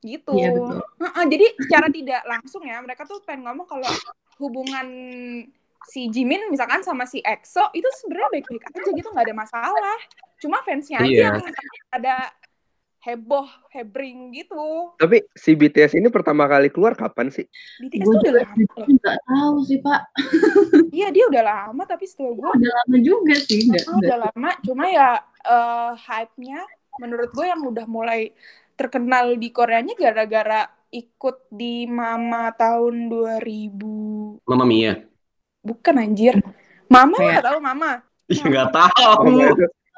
gitu. 0.00 0.34
Iya, 0.34 0.48
betul. 0.50 0.78
Heeh, 0.98 1.24
jadi 1.30 1.46
secara 1.58 1.86
tidak 1.86 2.22
langsung 2.26 2.62
ya 2.62 2.78
mereka 2.80 3.02
tuh 3.04 3.22
pengen 3.22 3.46
ngomong 3.46 3.66
kalau 3.66 3.90
hubungan 4.38 4.86
si 5.82 6.06
Jimin 6.06 6.46
misalkan 6.46 6.82
sama 6.82 7.02
si 7.04 7.18
EXO 7.18 7.74
itu 7.74 7.86
sebenarnya 7.98 8.30
baik-baik 8.30 8.62
aja 8.70 8.90
gitu 8.90 9.08
nggak 9.10 9.26
ada 9.26 9.36
masalah. 9.36 9.98
Cuma 10.38 10.58
fansnya 10.62 11.02
aja 11.02 11.10
Iya. 11.10 11.26
yang 11.30 11.38
ada 11.90 12.14
heboh, 13.02 13.50
hebring 13.74 14.30
gitu. 14.30 14.94
Tapi 14.94 15.26
si 15.34 15.58
BTS 15.58 15.98
ini 15.98 16.06
pertama 16.06 16.46
kali 16.46 16.70
keluar 16.70 16.94
kapan 16.94 17.34
sih? 17.34 17.42
BTS 17.82 18.06
Gue 18.06 18.14
tuh 18.22 18.30
udah 18.30 18.44
lama 18.46 18.84
nggak 18.86 19.18
tahu 19.26 19.56
sih 19.66 19.78
pak. 19.82 20.00
Iya 20.92 21.08
dia 21.08 21.24
udah 21.26 21.42
lama 21.42 21.82
tapi 21.88 22.04
setelah 22.04 22.32
gue 22.36 22.46
Udah 22.62 22.72
lama 22.84 22.96
juga 23.02 23.34
sih. 23.42 23.66
Nggak, 23.66 23.84
Oh, 23.90 23.98
udah 23.98 24.18
lama, 24.30 24.50
cuma 24.62 24.84
ya 24.86 25.08
eh, 25.42 25.90
hype-nya 25.98 26.60
menurut 27.02 27.30
gue 27.34 27.46
yang 27.48 27.62
udah 27.66 27.86
mulai 27.90 28.30
terkenal 28.78 29.34
di 29.34 29.48
Koreanya 29.50 29.98
gara-gara 29.98 30.68
ikut 30.92 31.48
di 31.50 31.88
Mama 31.88 32.52
tahun 32.54 33.08
2000. 33.10 34.44
Mama 34.46 34.64
Mia. 34.68 34.94
Bukan 35.64 35.94
anjir. 35.98 36.38
Mama 36.86 37.16
nggak 37.18 37.46
tahu 37.50 37.58
Mama. 37.58 37.90
Iya 38.28 38.44
nggak 38.46 38.68
Oh, 38.68 38.74
tahu. 38.78 39.36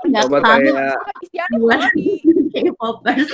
Sama 0.07 0.39
tahu. 0.39 0.61
kayak 0.61 1.49
Buat 1.57 1.91
K-popers. 2.55 3.29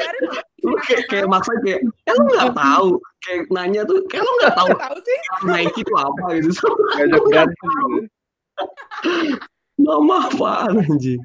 kayak 0.86 1.02
kayak 1.08 1.26
maksa 1.26 1.52
kayak, 1.60 1.80
kan 2.04 2.14
lu 2.14 2.24
nggak 2.30 2.52
tahu. 2.52 2.88
Kayak 3.20 3.40
nanya 3.50 3.82
tuh, 3.84 3.98
kayak 4.06 4.22
lu 4.22 4.32
nggak 4.40 4.54
tahu 4.54 4.68
Nggak 4.70 4.80
tahu 4.80 4.96
sih. 5.02 5.18
Nike 5.44 5.80
itu 5.82 5.92
apa 5.94 6.24
gitu. 6.36 6.68
berantem 7.28 7.90
gitu. 7.90 8.08
Mama 9.80 10.28
apaan 10.28 10.76
anjing? 10.78 11.20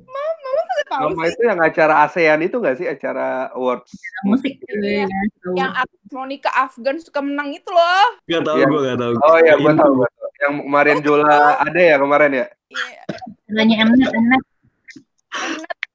Mama 0.08 0.48
masa 0.48 0.72
nggak 0.72 0.88
tahu 0.88 1.02
Mama 1.04 1.24
sih 1.26 1.32
itu 1.32 1.42
yang 1.44 1.60
acara 1.60 1.94
ASEAN 2.08 2.40
itu 2.42 2.56
nggak 2.56 2.78
sih 2.78 2.88
acara 2.88 3.28
awards? 3.52 3.92
musik 4.24 4.56
gitu 4.58 4.80
ya. 4.80 5.04
yang 5.52 5.72
Monica 6.10 6.48
Afgan 6.54 6.96
suka 6.98 7.20
menang 7.20 7.52
itu 7.52 7.68
loh. 7.68 8.06
Gak 8.24 8.46
tahu 8.46 8.56
Yang- 8.56 8.72
gue 8.72 8.82
gak 8.86 9.00
tahu. 9.02 9.14
Oh 9.20 9.38
ya, 9.42 9.54
gua 9.58 9.74
tahu, 9.76 9.92
gua 10.00 10.10
tahu. 10.10 10.23
Yang 10.44 10.54
kemarin 10.62 10.98
Jola 11.00 11.36
ada 11.58 11.80
ya 11.80 11.96
kemarin 11.96 12.32
ya? 12.34 12.46
Iya. 12.68 13.02
Nanya 13.50 13.86
Mnet, 13.86 14.12
Mnet. 14.12 14.44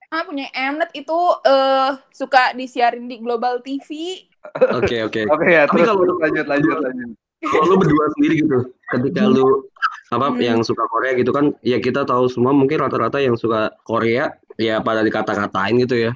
Ah, 0.08 0.24
punya 0.24 0.48
Mnet 0.50 0.90
itu 0.96 1.18
eh 1.44 1.90
suka 2.11 2.56
disiarin 2.56 3.04
di 3.04 3.20
Global 3.20 3.61
TV. 3.61 4.24
Oke 4.72 5.04
oke. 5.04 5.20
Oke 5.28 5.46
ya, 5.46 5.68
Tapi 5.68 5.84
terus 5.84 5.88
kalau- 5.92 6.16
lanjut 6.16 6.46
lanjut 6.48 6.76
lanjut. 6.80 7.08
Kalau 7.38 7.64
lu 7.70 7.76
berdua 7.78 8.04
sendiri 8.18 8.34
gitu, 8.42 8.58
ketika 8.90 9.22
lu 9.22 9.62
apa 10.11 10.32
Hmm. 10.32 10.40
yang 10.42 10.58
suka 10.64 10.82
Korea 10.90 11.14
gitu 11.14 11.30
kan, 11.30 11.54
ya 11.62 11.78
kita 11.78 12.02
tahu 12.02 12.26
semua 12.26 12.50
mungkin 12.50 12.82
rata-rata 12.82 13.22
yang 13.22 13.38
suka 13.38 13.70
Korea 13.87 14.34
ya 14.58 14.82
pada 14.82 15.06
dikata-katain 15.06 15.78
gitu 15.87 16.08
ya. 16.08 16.12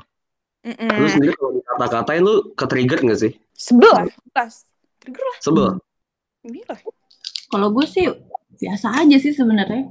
Lu 0.62 0.74
Mm-mm. 0.74 1.06
sendiri 1.06 1.34
kalau 1.38 1.52
dikata-katain 1.54 2.22
lu 2.22 2.54
ke-trigger 2.54 2.98
nggak 3.06 3.20
sih? 3.22 3.32
Sebelah, 3.54 4.02
sebelas. 4.08 4.54
Trigger 4.98 5.22
lah, 5.22 5.38
Sebel. 5.38 5.68
gila. 6.42 6.74
Kalau 7.52 7.68
gue 7.68 7.84
sih 7.84 8.08
biasa 8.56 9.04
aja 9.04 9.16
sih 9.20 9.36
sebenarnya. 9.36 9.84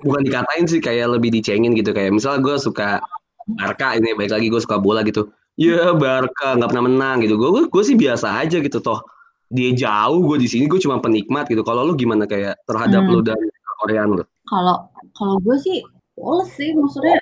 Bukan 0.00 0.22
dikatain 0.24 0.64
sih 0.64 0.80
kayak 0.80 1.18
lebih 1.18 1.28
dicengin 1.34 1.76
gitu 1.76 1.92
kayak 1.92 2.16
misalnya 2.16 2.40
gue 2.40 2.56
suka 2.56 3.02
Barca 3.44 3.92
ini 3.92 4.16
baik 4.16 4.32
lagi 4.32 4.48
gue 4.48 4.60
suka 4.62 4.80
bola 4.80 5.04
gitu. 5.04 5.28
Ya 5.60 5.92
Barca 5.92 6.56
nggak 6.56 6.70
pernah 6.72 6.84
menang 6.88 7.16
gitu. 7.20 7.36
Gue 7.36 7.68
gue 7.68 7.82
sih 7.84 7.92
biasa 7.98 8.40
aja 8.40 8.56
gitu 8.64 8.80
toh. 8.80 9.04
Dia 9.52 9.76
jauh 9.76 10.24
gue 10.24 10.40
di 10.40 10.48
sini 10.48 10.64
gue 10.64 10.80
cuma 10.80 10.98
penikmat 11.04 11.44
gitu. 11.52 11.60
Kalau 11.60 11.84
lu 11.84 11.92
gimana 11.92 12.24
kayak 12.24 12.56
terhadap 12.64 13.04
Hmm. 13.04 13.12
lu 13.12 13.20
dan 13.20 13.36
Korean 13.84 14.08
lu? 14.16 14.24
Kalau 14.48 14.88
kalau 15.12 15.36
gue 15.44 15.56
sih 15.60 15.84
poles 16.16 16.48
sih 16.56 16.72
maksudnya 16.72 17.20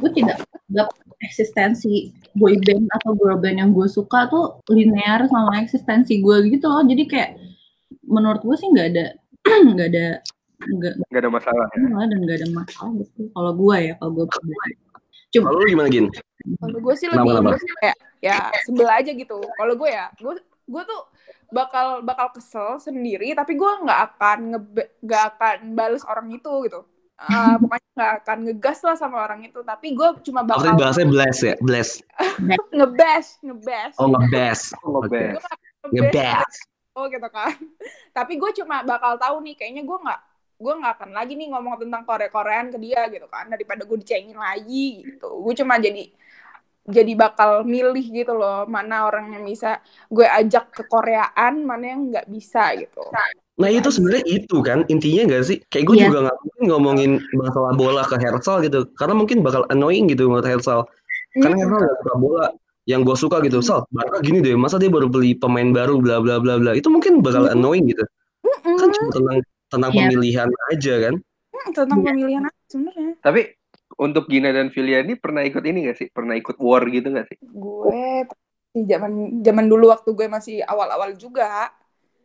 gue 0.00 0.10
tidak 0.10 0.42
anggap 0.72 0.90
eksistensi 1.22 2.10
boy 2.34 2.58
band 2.66 2.90
atau 2.98 3.14
girl 3.14 3.38
band 3.38 3.62
yang 3.62 3.70
gue 3.70 3.86
suka 3.86 4.26
tuh 4.26 4.58
linear 4.72 5.22
sama 5.30 5.62
eksistensi 5.62 6.18
gue 6.18 6.50
gitu 6.50 6.66
loh. 6.66 6.82
Jadi 6.82 7.04
kayak 7.06 7.30
menurut 8.06 8.40
gue 8.42 8.56
sih 8.56 8.68
nggak 8.70 8.88
ada 8.94 9.06
nggak 9.74 9.88
ada 9.92 10.06
nggak 10.64 10.92
Nggak 11.12 11.20
ada 11.20 11.30
masalah 11.30 11.66
ya. 11.76 11.78
dan 12.08 12.18
nggak 12.24 12.38
ada 12.40 12.48
masalah 12.54 12.90
gitu. 12.96 13.20
Kalau 13.30 13.52
gue 13.52 13.76
ya 13.84 13.94
kalau 14.00 14.12
gue. 14.16 14.24
Cuma 15.34 15.44
Kalau 15.50 15.58
lu 15.60 15.66
gimana 15.66 15.88
gin? 15.90 16.06
Kalau 16.62 16.78
gue 16.78 16.94
sih 16.94 17.08
lebih 17.10 17.26
kenapa? 17.26 17.50
lebih 17.58 17.72
kayak 17.82 17.96
ya 18.22 18.38
sebelah 18.64 18.94
aja 19.02 19.10
gitu. 19.12 19.38
Kalau 19.42 19.74
gue 19.74 19.90
ya, 19.90 20.06
gue 20.16 20.34
gue 20.64 20.82
tuh 20.86 21.00
bakal 21.52 22.00
bakal 22.00 22.32
kesel 22.32 22.78
sendiri, 22.80 23.34
tapi 23.36 23.58
gue 23.58 23.72
nggak 23.84 24.00
akan 24.14 24.38
nge 24.54 24.60
nggak 25.04 25.22
akan 25.36 25.56
bales 25.76 26.06
orang 26.08 26.30
itu 26.32 26.52
gitu. 26.70 26.80
Ah, 27.18 27.54
pokoknya 27.60 27.88
nggak 27.98 28.12
akan 28.24 28.38
ngegas 28.48 28.78
lah 28.86 28.96
sama 28.96 29.16
orang 29.26 29.44
itu, 29.44 29.60
tapi 29.66 29.92
gue 29.92 30.08
cuma 30.24 30.40
Maksudnya 30.46 30.72
bakal 30.72 30.80
bahasanya 30.80 31.08
bless 31.12 31.38
ya, 31.42 31.54
bless. 31.60 31.90
ngebash, 32.78 33.28
ngebash. 33.44 33.94
Oh 34.00 34.08
ngebes. 34.08 34.60
Oh, 34.86 35.02
Oke. 35.02 35.34
ngebes. 35.92 36.54
Oh 36.94 37.10
gitu 37.10 37.28
kan. 37.30 37.54
tapi 38.16 38.38
gue 38.38 38.50
cuma 38.62 38.86
bakal 38.86 39.18
tahu 39.18 39.42
nih, 39.42 39.54
kayaknya 39.58 39.82
gue 39.82 39.98
nggak 39.98 40.20
gue 40.54 40.72
nggak 40.80 40.92
akan 40.96 41.10
lagi 41.10 41.34
nih 41.34 41.50
ngomong 41.50 41.74
tentang 41.82 42.02
Korea 42.06 42.30
Koreaan 42.30 42.70
ke 42.70 42.78
dia 42.78 43.10
gitu 43.10 43.26
kan 43.26 43.50
daripada 43.50 43.82
gue 43.82 43.98
dicengin 43.98 44.38
lagi 44.38 45.02
gitu 45.02 45.42
gue 45.42 45.54
cuma 45.58 45.82
jadi 45.82 46.06
jadi 46.86 47.12
bakal 47.18 47.66
milih 47.66 48.06
gitu 48.14 48.38
loh 48.38 48.62
mana 48.70 49.10
orang 49.10 49.34
yang 49.34 49.42
bisa 49.42 49.82
gue 50.06 50.22
ajak 50.22 50.70
ke 50.70 50.86
Koreaan 50.86 51.66
mana 51.66 51.84
yang 51.98 52.00
nggak 52.06 52.30
bisa 52.30 52.70
gitu 52.78 53.02
Nah 53.54 53.70
itu 53.70 53.86
sebenarnya 53.86 54.26
itu 54.26 54.56
kan 54.66 54.82
intinya 54.90 55.30
gak 55.30 55.44
sih? 55.46 55.58
Kayak 55.70 55.84
gue 55.86 55.94
Iya. 55.94 56.04
juga 56.10 56.18
nggak 56.26 56.38
mungkin 56.42 56.62
ngomongin 56.74 57.10
masalah 57.38 57.72
bola 57.78 58.02
ke 58.02 58.18
Hersal 58.18 58.66
gitu, 58.66 58.82
karena 58.98 59.14
mungkin 59.14 59.46
bakal 59.46 59.62
annoying 59.70 60.10
gitu 60.10 60.26
menurut 60.26 60.42
Hersal. 60.42 60.82
Karena 61.38 61.62
Hersal 61.62 61.78
gak 61.86 61.96
suka 62.02 62.14
bola. 62.18 62.46
Yang 62.84 63.00
gue 63.08 63.16
suka 63.16 63.36
gitu, 63.40 63.64
Sal, 63.64 63.88
Barca 63.88 64.20
gini 64.20 64.44
deh, 64.44 64.52
masa 64.60 64.76
dia 64.76 64.92
baru 64.92 65.08
beli 65.08 65.32
pemain 65.32 65.72
baru, 65.72 66.00
bla 66.04 66.20
bla 66.20 66.36
bla 66.36 66.60
bla. 66.60 66.76
Itu 66.76 66.92
mungkin 66.92 67.24
bakal 67.24 67.48
annoying 67.48 67.88
gitu. 67.88 68.04
Mm-mm. 68.44 68.76
Kan 68.76 68.88
cuma 68.92 69.08
tentang 69.12 69.38
tentang 69.72 69.90
Iya. 69.96 69.98
pemilihan 70.04 70.48
aja 70.68 70.94
kan. 71.08 71.14
Mm, 71.16 71.68
tentang 71.72 72.00
pemilihan 72.04 72.42
aja 72.44 72.60
sebenarnya 72.68 73.16
Tapi 73.24 73.40
untuk 73.96 74.28
Gina 74.28 74.50
dan 74.52 74.68
Filia 74.68 75.00
ini 75.00 75.16
pernah 75.16 75.40
ikut 75.46 75.64
ini 75.64 75.88
gak 75.88 75.96
sih? 75.96 76.08
Pernah 76.12 76.36
ikut 76.36 76.60
war 76.60 76.84
gitu 76.92 77.08
gak 77.08 77.26
sih? 77.32 77.38
gue 77.40 78.26
di 78.74 78.82
zaman 78.90 79.38
zaman 79.46 79.70
dulu 79.70 79.94
waktu 79.94 80.10
gue 80.10 80.26
masih 80.26 80.58
awal-awal 80.66 81.14
juga 81.14 81.70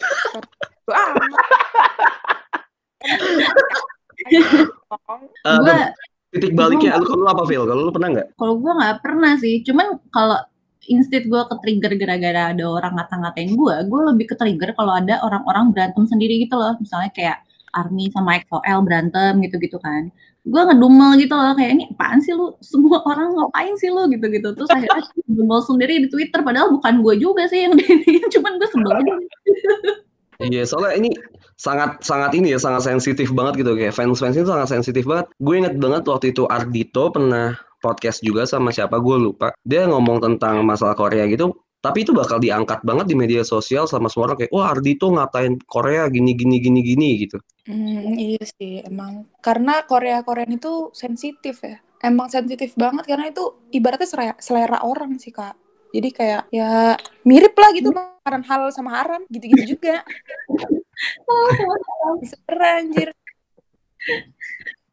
ah 0.90 1.14
gue 5.46 5.78
titik 6.40 6.56
baliknya, 6.56 6.96
lu 6.96 7.06
kalau 7.06 7.22
lu 7.24 7.30
apa 7.30 7.44
Phil? 7.44 7.64
Kalau 7.68 7.82
lu 7.88 7.92
pernah 7.92 8.10
nggak? 8.16 8.28
kalau 8.40 8.54
gue 8.58 8.72
nggak 8.72 8.96
pernah 9.04 9.34
sih. 9.36 9.56
Cuman 9.68 9.88
kalau 10.10 10.40
instit 10.88 11.28
gue 11.30 11.42
ke 11.46 11.56
trigger 11.62 11.94
gara-gara 12.00 12.42
ada 12.56 12.66
orang 12.66 12.98
ngata-ngatain 12.98 13.54
gue 13.54 13.76
gue 13.86 14.02
lebih 14.10 14.26
ke 14.34 14.36
trigger 14.40 14.74
kalau 14.74 14.98
ada 14.98 15.22
orang-orang 15.22 15.76
berantem 15.76 16.04
sendiri 16.08 16.42
gitu 16.48 16.56
loh. 16.56 16.74
Misalnya 16.80 17.12
kayak 17.12 17.38
Army 17.76 18.10
sama 18.10 18.42
XOL 18.42 18.80
berantem 18.88 19.44
gitu-gitu 19.44 19.78
kan. 19.78 20.10
Gue 20.48 20.62
ngedumel 20.66 21.20
gitu 21.20 21.36
loh 21.36 21.54
kayak 21.54 21.72
ini 21.78 21.84
apaan 21.94 22.24
sih 22.24 22.34
lu? 22.34 22.56
Semua 22.64 23.04
orang 23.06 23.36
ngapain 23.36 23.76
sih 23.78 23.92
lu? 23.92 24.08
Gitu-gitu. 24.10 24.56
Terus 24.56 24.70
akhirnya 24.72 25.04
ngedumel 25.28 25.60
sendiri 25.62 25.94
di 26.02 26.08
Twitter 26.08 26.40
padahal 26.42 26.72
bukan 26.74 27.04
gue 27.04 27.16
juga 27.20 27.46
sih 27.52 27.68
yang 27.68 27.76
ini 28.08 28.24
cuman 28.32 28.58
gue 28.58 28.68
sebel 28.72 28.92
aja 28.96 29.14
Iya, 30.40 30.64
soalnya 30.64 30.96
ini 30.96 31.10
sangat 31.60 32.00
sangat 32.00 32.32
ini 32.32 32.56
ya 32.56 32.60
sangat 32.64 32.88
sensitif 32.88 33.36
banget 33.36 33.60
gitu 33.60 33.76
kayak 33.76 33.92
fans 33.92 34.24
fans 34.24 34.40
itu 34.40 34.48
sangat 34.48 34.72
sensitif 34.72 35.04
banget. 35.04 35.28
Gue 35.44 35.60
inget 35.60 35.76
banget 35.76 36.08
waktu 36.08 36.32
itu 36.32 36.48
Ardito 36.48 37.12
pernah 37.12 37.60
podcast 37.84 38.24
juga 38.24 38.48
sama 38.48 38.72
siapa 38.72 39.04
gue 39.04 39.18
lupa. 39.20 39.52
Dia 39.68 39.84
ngomong 39.92 40.24
tentang 40.24 40.64
masalah 40.64 40.96
Korea 40.96 41.28
gitu. 41.28 41.52
Tapi 41.80 42.04
itu 42.04 42.12
bakal 42.12 42.44
diangkat 42.44 42.84
banget 42.84 43.08
di 43.08 43.16
media 43.16 43.40
sosial 43.44 43.88
sama 43.88 44.12
semua 44.12 44.32
orang 44.32 44.44
kayak 44.44 44.52
wah 44.52 44.72
Ardito 44.72 45.12
ngatain 45.12 45.60
Korea 45.68 46.08
gini 46.08 46.36
gini 46.36 46.60
gini 46.60 46.80
gini 46.84 47.10
gitu. 47.24 47.40
Hmm, 47.68 48.16
iya 48.16 48.44
sih 48.44 48.84
emang 48.84 49.28
karena 49.44 49.84
Korea 49.84 50.24
Korean 50.24 50.56
itu 50.56 50.92
sensitif 50.96 51.60
ya 51.64 51.84
emang 52.04 52.32
sensitif 52.32 52.76
banget 52.80 53.08
karena 53.08 53.32
itu 53.32 53.60
ibaratnya 53.76 54.08
selera, 54.08 54.36
selera 54.40 54.80
orang 54.84 55.20
sih 55.20 55.36
kak 55.36 55.56
jadi 55.90 56.10
kayak 56.14 56.42
ya 56.54 56.96
mirip 57.26 57.54
lah 57.58 57.70
gitu 57.74 57.90
makanan 58.30 58.46
halal 58.46 58.70
sama 58.70 58.94
haram 58.94 59.26
gitu-gitu 59.34 59.74
juga 59.74 60.06
Serah, 62.22 62.78
anjir 62.78 63.10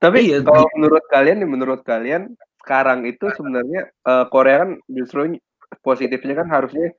Tapi 0.01 0.19
Iya, 0.33 0.41
kalau 0.41 0.65
menurut 0.73 1.05
kalian 1.13 1.45
nih, 1.45 1.51
menurut 1.51 1.81
kalian 1.85 2.33
sekarang 2.65 3.05
itu 3.05 3.29
sebenarnya 3.37 3.93
eh, 3.93 4.25
Korea 4.33 4.65
kan 4.65 4.71
justru 4.89 5.37
positifnya 5.85 6.41
kan 6.41 6.49
harusnya 6.49 6.97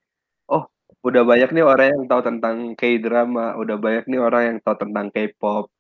oh 0.53 0.69
udah 1.01 1.25
banyak 1.25 1.49
nih 1.57 1.65
orang 1.65 1.87
yang 1.97 2.03
tahu 2.05 2.21
tentang 2.21 2.55
K-drama, 2.77 3.57
udah 3.57 3.75
banyak 3.81 4.05
nih 4.05 4.21
orang 4.21 4.43
yang 4.45 4.57
tahu 4.61 4.75
tentang 4.77 5.09
K-pop 5.09 5.73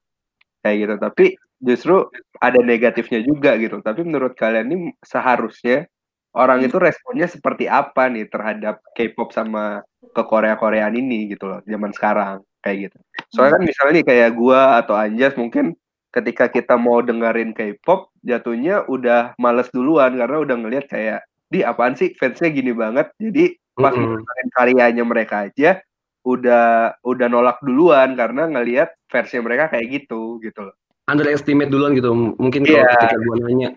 kayak 0.65 0.77
gitu. 0.81 0.95
Tapi 0.97 1.25
justru 1.61 1.95
ada 2.41 2.59
negatifnya 2.65 3.21
juga 3.21 3.53
gitu. 3.61 3.77
Tapi 3.85 4.01
menurut 4.01 4.33
kalian 4.33 4.67
ini 4.73 4.77
seharusnya 5.05 5.85
orang 6.37 6.61
itu 6.61 6.77
responnya 6.77 7.25
seperti 7.25 7.65
apa 7.65 8.05
nih 8.07 8.29
terhadap 8.29 8.79
K-pop 8.93 9.33
sama 9.33 9.81
ke 10.13 10.21
Korea-Koreaan 10.21 10.93
ini 10.93 11.33
gitu 11.33 11.49
loh 11.49 11.59
zaman 11.65 11.91
sekarang 11.91 12.45
kayak 12.61 12.89
gitu. 12.89 12.97
Soalnya 13.33 13.57
kan 13.59 13.63
misalnya 13.65 13.93
nih 14.01 14.05
kayak 14.05 14.31
gua 14.37 14.77
atau 14.79 14.93
Anjas 14.93 15.33
mungkin 15.33 15.73
ketika 16.13 16.47
kita 16.49 16.77
mau 16.77 17.01
dengerin 17.01 17.51
K-pop 17.57 18.13
jatuhnya 18.21 18.85
udah 18.85 19.33
males 19.41 19.69
duluan 19.73 20.15
karena 20.15 20.37
udah 20.41 20.55
ngelihat 20.55 20.85
kayak 20.89 21.25
di 21.49 21.65
apaan 21.65 21.97
sih 21.97 22.13
fansnya 22.15 22.53
gini 22.53 22.71
banget. 22.71 23.09
Jadi 23.17 23.57
pas 23.77 23.93
Mm-mm. 23.93 24.21
dengerin 24.21 24.49
karyanya 24.53 25.03
mereka 25.05 25.35
aja 25.49 25.81
udah 26.27 26.97
udah 27.07 27.27
nolak 27.31 27.57
duluan 27.63 28.17
karena 28.19 28.51
ngelihat 28.51 28.91
versi 29.07 29.39
mereka 29.39 29.71
kayak 29.71 29.87
gitu 30.03 30.37
gitu 30.43 30.67
loh. 30.67 30.75
underestimate 31.07 31.71
duluan 31.71 31.95
gitu. 31.95 32.11
Mungkin 32.11 32.67
kalau 32.67 32.83
Iya. 32.83 32.91
ketika 32.99 33.15
gue 33.15 33.35
nanya 33.39 33.69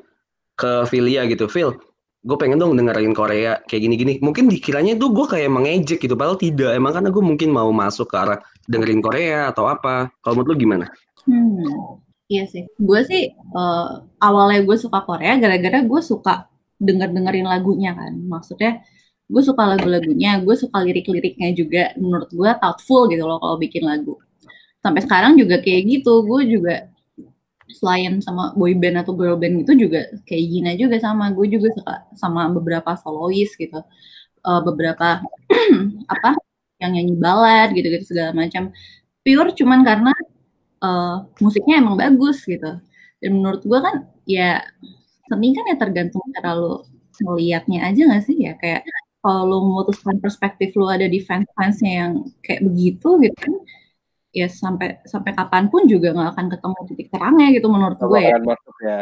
ke 0.58 0.82
Philia 0.90 1.30
gitu, 1.30 1.46
Phil, 1.46 1.78
gue 2.20 2.36
pengen 2.36 2.60
dong 2.60 2.76
dengerin 2.76 3.16
Korea 3.16 3.64
kayak 3.64 3.82
gini-gini. 3.88 4.12
Mungkin 4.20 4.52
dikiranya 4.52 4.96
tuh 5.00 5.08
gue 5.16 5.24
kayak 5.24 5.48
mengejek 5.48 5.98
gitu, 6.04 6.14
padahal 6.16 6.36
tidak. 6.36 6.76
Emang 6.76 6.92
karena 6.92 7.08
gue 7.08 7.24
mungkin 7.24 7.48
mau 7.48 7.72
masuk 7.72 8.12
ke 8.12 8.16
arah 8.20 8.38
dengerin 8.68 9.00
Korea 9.00 9.48
atau 9.48 9.64
apa. 9.66 10.12
Kalau 10.20 10.34
menurut 10.36 10.52
lu 10.52 10.68
gimana? 10.68 10.86
Hmm, 11.24 11.96
iya 12.28 12.44
sih. 12.44 12.68
Gue 12.76 13.00
sih 13.08 13.32
eh, 13.32 13.88
awalnya 14.20 14.60
gue 14.68 14.76
suka 14.76 15.00
Korea 15.08 15.40
gara-gara 15.40 15.80
gue 15.80 16.00
suka 16.04 16.44
denger-dengerin 16.76 17.48
lagunya 17.48 17.96
kan. 17.96 18.12
Maksudnya 18.12 18.84
gue 19.30 19.42
suka 19.46 19.62
lagu-lagunya, 19.64 20.44
gue 20.44 20.56
suka 20.60 20.76
lirik-liriknya 20.84 21.56
juga. 21.56 21.96
Menurut 21.96 22.28
gue 22.28 22.50
thoughtful 22.60 23.08
gitu 23.08 23.24
loh 23.24 23.40
kalau 23.40 23.56
bikin 23.56 23.88
lagu. 23.88 24.20
Sampai 24.84 25.00
sekarang 25.04 25.40
juga 25.40 25.56
kayak 25.64 25.88
gitu. 25.88 26.20
Gue 26.28 26.44
juga 26.44 26.84
selain 27.78 28.18
sama 28.24 28.52
boy 28.58 28.72
band 28.74 29.02
atau 29.02 29.12
girl 29.14 29.36
band 29.38 29.62
gitu 29.64 29.86
juga 29.86 30.10
kayak 30.26 30.44
Gina 30.50 30.70
juga 30.74 30.96
sama. 30.98 31.30
Gue 31.36 31.46
juga 31.50 31.68
suka 31.76 31.94
sama 32.18 32.50
beberapa 32.50 32.90
solois 32.98 33.50
gitu. 33.54 33.80
Eh, 34.40 34.60
beberapa 34.64 35.20
apa 36.14 36.30
yang 36.80 36.96
nyanyi 36.96 37.14
balad 37.20 37.68
gitu-gitu 37.76 38.04
segala 38.16 38.32
macam. 38.32 38.72
Pure 39.24 39.52
cuman 39.58 39.80
karena 39.84 40.12
eh, 40.84 41.14
musiknya 41.44 41.74
emang 41.82 41.96
bagus 42.00 42.42
gitu. 42.48 42.80
Dan 43.20 43.30
menurut 43.36 43.62
gua 43.68 43.80
kan 43.86 43.96
ya 44.24 44.64
seni 45.28 45.52
kan 45.56 45.64
ya 45.70 45.76
tergantung 45.82 46.24
cara 46.34 46.56
lu 46.58 46.82
melihatnya 47.20 47.78
aja 47.88 48.00
gak 48.10 48.24
sih 48.26 48.36
ya 48.46 48.52
kayak 48.56 48.82
kalau 49.20 49.42
lu 49.50 49.58
memutuskan 49.68 50.16
perspektif 50.24 50.72
lu 50.78 50.88
ada 50.88 51.04
di 51.04 51.20
fans-fansnya 51.20 51.92
yang 52.00 52.12
kayak 52.40 52.64
begitu 52.64 53.08
gitu 53.20 53.36
kan 53.36 53.54
ya 54.30 54.46
sampai 54.46 55.02
sampai 55.06 55.34
kapan 55.34 55.66
pun 55.66 55.90
juga 55.90 56.14
nggak 56.14 56.30
akan 56.38 56.46
ketemu 56.54 56.78
titik 56.86 57.08
terangnya 57.10 57.48
gitu 57.50 57.66
menurut 57.66 57.98
Gak 57.98 58.08
gue 58.08 58.20
ya 58.22 58.38
masuk 58.38 58.76
ya. 58.82 59.00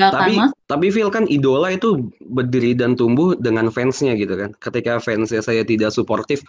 akan 0.00 0.10
Tapi 0.14 0.32
masuk 0.38 0.58
tapi 0.70 0.86
Phil 0.88 1.10
kan 1.10 1.24
idola 1.26 1.68
itu 1.74 2.08
berdiri 2.30 2.72
dan 2.78 2.94
tumbuh 2.96 3.36
dengan 3.36 3.68
fansnya 3.68 4.16
gitu 4.16 4.38
kan. 4.38 4.56
Ketika 4.62 5.02
fansnya 5.02 5.42
saya 5.42 5.66
tidak 5.66 5.92
suportif 5.92 6.40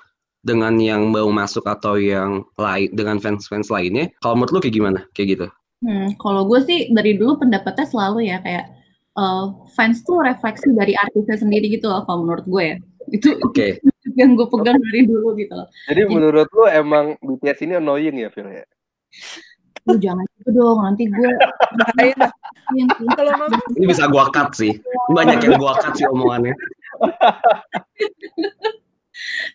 dengan 0.41 0.77
yang 0.77 1.09
mau 1.09 1.27
masuk 1.29 1.65
atau 1.65 1.97
yang 1.97 2.45
lain 2.57 2.89
dengan 2.93 3.17
fans-fans 3.17 3.69
lainnya, 3.69 4.09
kalau 4.21 4.37
menurut 4.37 4.53
lu 4.57 4.61
kayak 4.61 4.75
gimana? 4.77 4.99
Kayak 5.17 5.27
gitu. 5.37 5.47
Hmm, 5.81 6.07
kalau 6.21 6.45
gue 6.45 6.61
sih 6.61 6.79
dari 6.93 7.17
dulu 7.17 7.41
pendapatnya 7.41 7.89
selalu 7.89 8.29
ya 8.29 8.37
kayak 8.45 8.69
eh, 9.17 9.45
fans 9.73 10.05
tuh 10.05 10.21
refleksi 10.21 10.69
dari 10.77 10.93
artisnya 10.93 11.41
sendiri 11.41 11.73
gitu 11.73 11.89
loh 11.89 12.05
kalau 12.05 12.21
menurut 12.29 12.45
gue 12.45 12.63
ya 12.63 12.77
itu 13.11 13.35
Oke. 13.47 13.79
yang 14.17 14.33
gue 14.33 14.47
pegang 14.49 14.79
dari 14.81 15.05
dulu 15.05 15.35
gitu 15.37 15.53
loh 15.53 15.67
Jadi 15.87 16.01
menurut 16.09 16.47
lu 16.51 16.65
emang 16.65 17.15
BTS 17.21 17.59
ini 17.63 17.73
annoying 17.77 18.17
ya 18.17 18.29
Phil 18.31 18.49
ya? 18.49 18.65
lu 19.81 19.97
jangan 19.97 20.21
gitu 20.37 20.49
dong 20.53 20.79
nanti 20.85 21.09
gue 21.09 21.31
Bahaya 21.73 22.13
dah. 22.17 22.31
yang 22.77 22.87
Kalau 23.17 23.33
mau 23.33 23.49
Ini 23.73 23.85
bisa 23.89 24.05
gua 24.05 24.29
cut 24.29 24.53
sih. 24.53 24.77
Banyak 25.09 25.41
yang 25.41 25.57
gua 25.57 25.73
cut 25.73 25.97
sih 25.97 26.05
omongannya. 26.05 26.53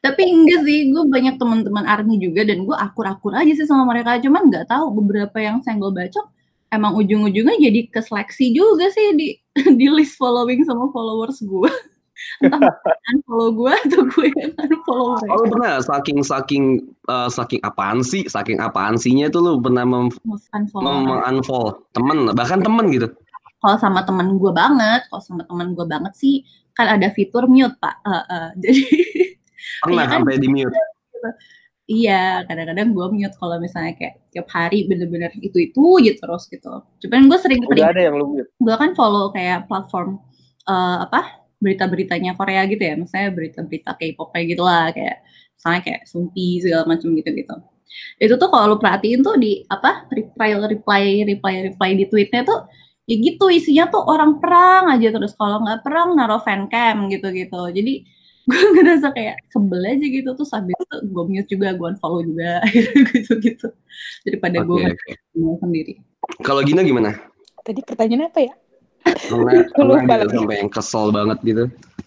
tapi 0.05 0.23
enggak 0.31 0.63
sih 0.63 0.91
gue 0.95 1.03
banyak 1.11 1.41
teman-teman 1.41 1.87
army 1.89 2.21
juga 2.21 2.47
dan 2.47 2.63
gue 2.63 2.77
akur-akur 2.77 3.35
aja 3.35 3.51
sih 3.51 3.67
sama 3.67 3.83
mereka 3.89 4.19
cuman 4.23 4.47
nggak 4.53 4.67
tahu 4.71 4.95
beberapa 5.03 5.39
yang 5.43 5.59
senggol 5.65 5.91
bacok 5.91 6.27
emang 6.71 6.95
ujung-ujungnya 6.95 7.57
jadi 7.59 7.81
keseleksi 7.91 8.53
juga 8.55 8.91
sih 8.93 9.17
di 9.17 9.29
di 9.81 9.87
list 9.91 10.19
following 10.21 10.63
sama 10.63 10.87
followers 10.93 11.41
gue 11.43 11.71
entah 12.39 12.73
unfollow 13.09 13.49
gue 13.53 13.73
atau 13.87 14.03
gue 14.05 14.27
yang 14.33 14.53
unfollow 14.57 15.09
mereka 15.15 15.31
Oh, 15.31 15.39
lu 15.39 15.47
pernah 15.51 15.73
saking 15.81 16.19
saking 16.21 16.65
eh, 17.07 17.29
saking 17.29 17.61
apaan 17.61 18.01
sih? 18.01 18.25
Saking 18.25 18.59
apaan 18.59 18.97
sihnya 18.97 19.29
tuh 19.29 19.41
lu 19.41 19.53
pernah 19.59 19.85
mem, 19.85 20.09
unfollow 20.51 20.83
mem 21.03 21.21
unfollow 21.23 21.77
temen 21.91 22.33
bahkan 22.33 22.61
temen 22.61 22.89
gitu. 22.91 23.09
kalau 23.59 23.77
sama 23.77 24.01
teman 24.03 24.37
gue 24.37 24.53
banget 24.53 25.05
kalau 25.07 25.21
sama 25.21 25.43
teman 25.43 25.73
gue 25.73 25.85
banget 25.85 26.13
sih 26.13 26.45
kan 26.73 26.87
ada 26.89 27.09
fitur 27.09 27.45
mute 27.47 27.73
pak 27.77 27.99
Eh, 28.03 28.25
eh, 28.27 28.49
jadi 28.63 28.83
Pernah 29.79 29.95
Iya 29.99 30.05
kan? 30.07 30.15
sampai 30.15 30.35
di 30.37 30.49
mute. 30.49 30.77
Iya, 31.87 32.23
kadang-kadang 32.45 32.89
gue 32.93 33.07
mute 33.15 33.37
kalau 33.37 33.57
misalnya 33.57 33.95
kayak 33.95 34.15
tiap 34.29 34.51
hari 34.51 34.85
bener-bener 34.85 35.31
itu-itu 35.39 35.79
aja 36.03 36.13
terus 36.19 36.45
gitu. 36.47 36.83
Cuman 37.01 37.31
gue 37.31 37.39
sering 37.39 37.63
Udah 37.65 37.95
ada 37.95 38.01
yang 38.03 38.19
lu 38.19 38.27
mute. 38.29 38.51
gue 38.53 38.75
kan 38.75 38.91
follow 38.93 39.31
kayak 39.31 39.67
platform 39.67 40.19
eh, 40.67 40.99
apa 41.03 41.46
berita-beritanya 41.63 42.37
Korea 42.37 42.63
gitu 42.69 42.83
ya, 42.83 42.95
misalnya 42.99 43.31
berita-berita 43.33 43.97
K-pop 43.97 44.29
kayak 44.33 44.47
gitu 44.57 44.63
lah, 44.65 44.93
kayak 44.93 45.25
misalnya 45.57 45.81
kayak 45.83 46.01
Sumpi 46.05 46.61
segala 46.61 46.85
macam 46.85 47.09
gitu-gitu. 47.17 47.57
Itu 48.21 48.35
tuh 48.37 48.49
kalau 48.53 48.77
lu 48.77 48.79
perhatiin 48.79 49.25
tuh 49.25 49.41
di 49.41 49.65
apa 49.73 50.05
reply 50.13 50.53
reply 50.59 51.25
reply 51.25 51.55
reply 51.73 51.91
di 51.97 52.05
tweetnya 52.11 52.45
tuh 52.45 52.69
ya 53.07 53.15
gitu 53.17 53.47
isinya 53.49 53.87
tuh 53.87 54.03
orang 54.03 54.43
perang 54.43 54.91
aja 54.91 55.15
terus 55.15 55.33
kalau 55.39 55.63
nggak 55.63 55.81
perang 55.87 56.13
naruh 56.19 56.43
fancam 56.43 57.09
gitu-gitu. 57.09 57.63
Jadi 57.73 58.05
gue 58.47 58.63
ngerasa 58.79 59.11
kayak 59.11 59.43
sebel 59.51 59.83
aja 59.83 60.07
gitu 60.07 60.31
tuh 60.39 60.47
sambil 60.47 60.79
itu 60.79 60.97
gue 61.03 61.25
mute 61.27 61.49
juga 61.51 61.75
gue 61.75 61.87
unfollow 61.99 62.23
juga 62.23 62.63
gitu-gitu 63.11 63.75
daripada 64.23 64.63
gue 64.63 64.87
Oke, 64.87 64.95
oke. 64.95 65.11
ngomong 65.35 65.59
sendiri. 65.67 65.99
Kalau 66.47 66.63
Gina 66.63 66.87
gimana? 66.87 67.11
Tadi 67.67 67.83
pertanyaan 67.83 68.31
apa 68.31 68.41
ya? 68.47 68.55
Pernah, 69.07 69.53
gitu 69.63 69.83
lagi. 69.87 70.35
sampai 70.35 70.57
yang 70.59 70.71
kesel 70.71 71.05
banget 71.15 71.39
gitu. 71.47 71.65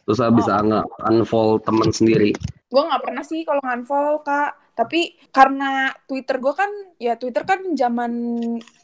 Terus 0.09 0.19
bisa 0.35 0.53
nge 0.65 0.81
unfollow 1.05 1.62
temen 1.62 1.89
sendiri. 1.93 2.31
Gue 2.69 2.81
nggak 2.81 3.01
pernah 3.01 3.23
sih 3.23 3.41
kalau 3.45 3.62
unfollow 3.63 4.21
kak. 4.25 4.57
Tapi 4.79 5.12
karena 5.35 5.91
Twitter 6.07 6.39
gue 6.39 6.53
kan, 6.55 6.71
ya 6.95 7.19
Twitter 7.19 7.43
kan 7.43 7.59
zaman 7.75 8.12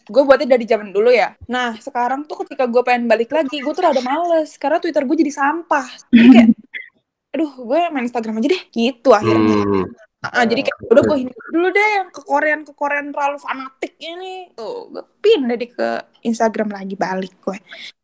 gue 0.06 0.22
buatnya 0.28 0.60
dari 0.60 0.68
zaman 0.68 0.92
dulu 0.92 1.08
ya. 1.08 1.34
Nah 1.48 1.80
sekarang 1.80 2.28
tuh 2.28 2.44
ketika 2.44 2.68
gue 2.68 2.84
pengen 2.84 3.08
balik 3.08 3.32
lagi, 3.32 3.64
gue 3.64 3.74
tuh 3.74 3.84
rada 3.84 4.04
males 4.04 4.60
karena 4.60 4.84
Twitter 4.84 5.08
gue 5.08 5.16
jadi 5.24 5.32
sampah. 5.32 5.88
Jadi 6.12 6.28
kayak, 6.36 6.50
aduh 7.40 7.52
gue 7.64 7.80
main 7.96 8.06
Instagram 8.06 8.44
aja 8.44 8.50
deh. 8.52 8.64
Gitu 8.76 9.10
akhirnya. 9.16 9.60
Hmm. 9.64 9.86
Ah, 10.32 10.46
jadi 10.48 10.62
kayak 10.66 10.78
udah 10.90 11.04
gue 11.06 11.18
hindari 11.28 11.50
dulu 11.54 11.68
deh 11.70 11.90
yang 12.02 12.10
ke 12.10 12.22
Korean 12.26 12.62
ke 12.66 12.74
Korean 12.74 13.14
terlalu 13.14 13.38
fanatik 13.38 13.94
ini. 14.00 14.50
Tuh 14.58 14.90
gue 14.90 15.04
pindah 15.22 15.58
deh 15.60 15.70
ke 15.70 15.90
Instagram 16.26 16.74
lagi 16.74 16.96
balik 16.98 17.36
gue. 17.44 17.58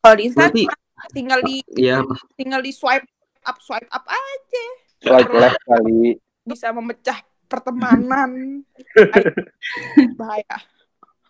Kalau 0.04 0.16
di 0.18 0.30
Berarti 0.30 0.64
Instagram 0.68 0.80
tinggal 1.10 1.40
di 1.42 1.66
ya 1.74 1.98
tinggal 2.38 2.62
di 2.62 2.70
swipe 2.70 3.10
up 3.50 3.58
swipe 3.58 3.90
up 3.90 4.06
aja 4.06 4.66
Swipe 5.02 5.34
left 5.34 5.58
kali. 5.66 6.14
bisa 6.46 6.70
memecah 6.70 7.18
pertemanan. 7.50 8.62
Bahaya. 10.20 10.58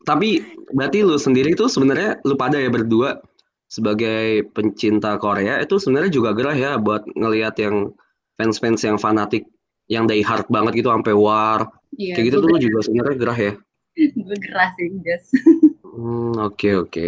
tapi 0.01 0.41
berarti 0.73 1.05
lu 1.05 1.13
sendiri 1.15 1.53
tuh 1.53 1.69
sebenarnya 1.69 2.17
lu 2.25 2.33
pada 2.33 2.57
ya 2.57 2.73
berdua 2.73 3.21
sebagai 3.69 4.49
pencinta 4.51 5.15
Korea 5.21 5.61
itu 5.61 5.77
sebenarnya 5.77 6.11
juga 6.11 6.33
gerah 6.33 6.57
ya 6.57 6.71
buat 6.81 7.05
ngelihat 7.13 7.55
yang 7.61 7.93
fans-fans 8.35 8.81
yang 8.81 8.97
fanatik 8.97 9.45
yang 9.91 10.07
die 10.07 10.23
hard 10.23 10.47
banget 10.47 10.79
gitu 10.79 10.87
sampai 10.87 11.11
war 11.11 11.67
Iya, 11.99 12.15
kayak 12.15 12.25
gitu 12.31 12.37
tuh 12.39 12.49
lu 12.55 12.59
juga 12.63 12.79
sebenarnya 12.87 13.15
gerah 13.19 13.39
ya. 13.39 13.53
gue 14.23 14.37
gerah 14.39 14.69
sih 14.79 14.87
Jas. 15.03 15.27
Hmm, 15.83 16.31
oke 16.39 16.69
oke. 16.87 17.05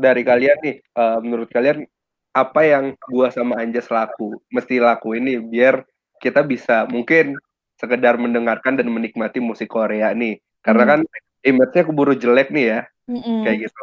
Dari 0.00 0.22
kalian 0.24 0.56
nih, 0.64 0.76
eh, 0.80 1.18
menurut 1.20 1.52
kalian 1.52 1.84
apa 2.32 2.60
yang 2.64 2.84
gua 3.10 3.28
sama 3.28 3.60
Anjas 3.60 3.92
laku, 3.92 4.40
mesti 4.48 4.80
laku 4.80 5.20
ini 5.20 5.36
biar 5.36 5.84
kita 6.16 6.40
bisa 6.40 6.88
mungkin 6.88 7.36
sekedar 7.76 8.16
mendengarkan 8.16 8.80
dan 8.80 8.88
menikmati 8.88 9.42
musik 9.44 9.68
Korea 9.68 10.16
nih. 10.16 10.40
Karena 10.64 10.82
Hmm. 10.84 10.90
kan 10.90 11.00
image-nya 11.44 11.82
keburu 11.84 12.16
jelek 12.16 12.48
nih 12.52 12.64
ya, 12.76 12.80
Mm-mm. 13.08 13.44
kayak 13.44 13.68
gitu. 13.68 13.80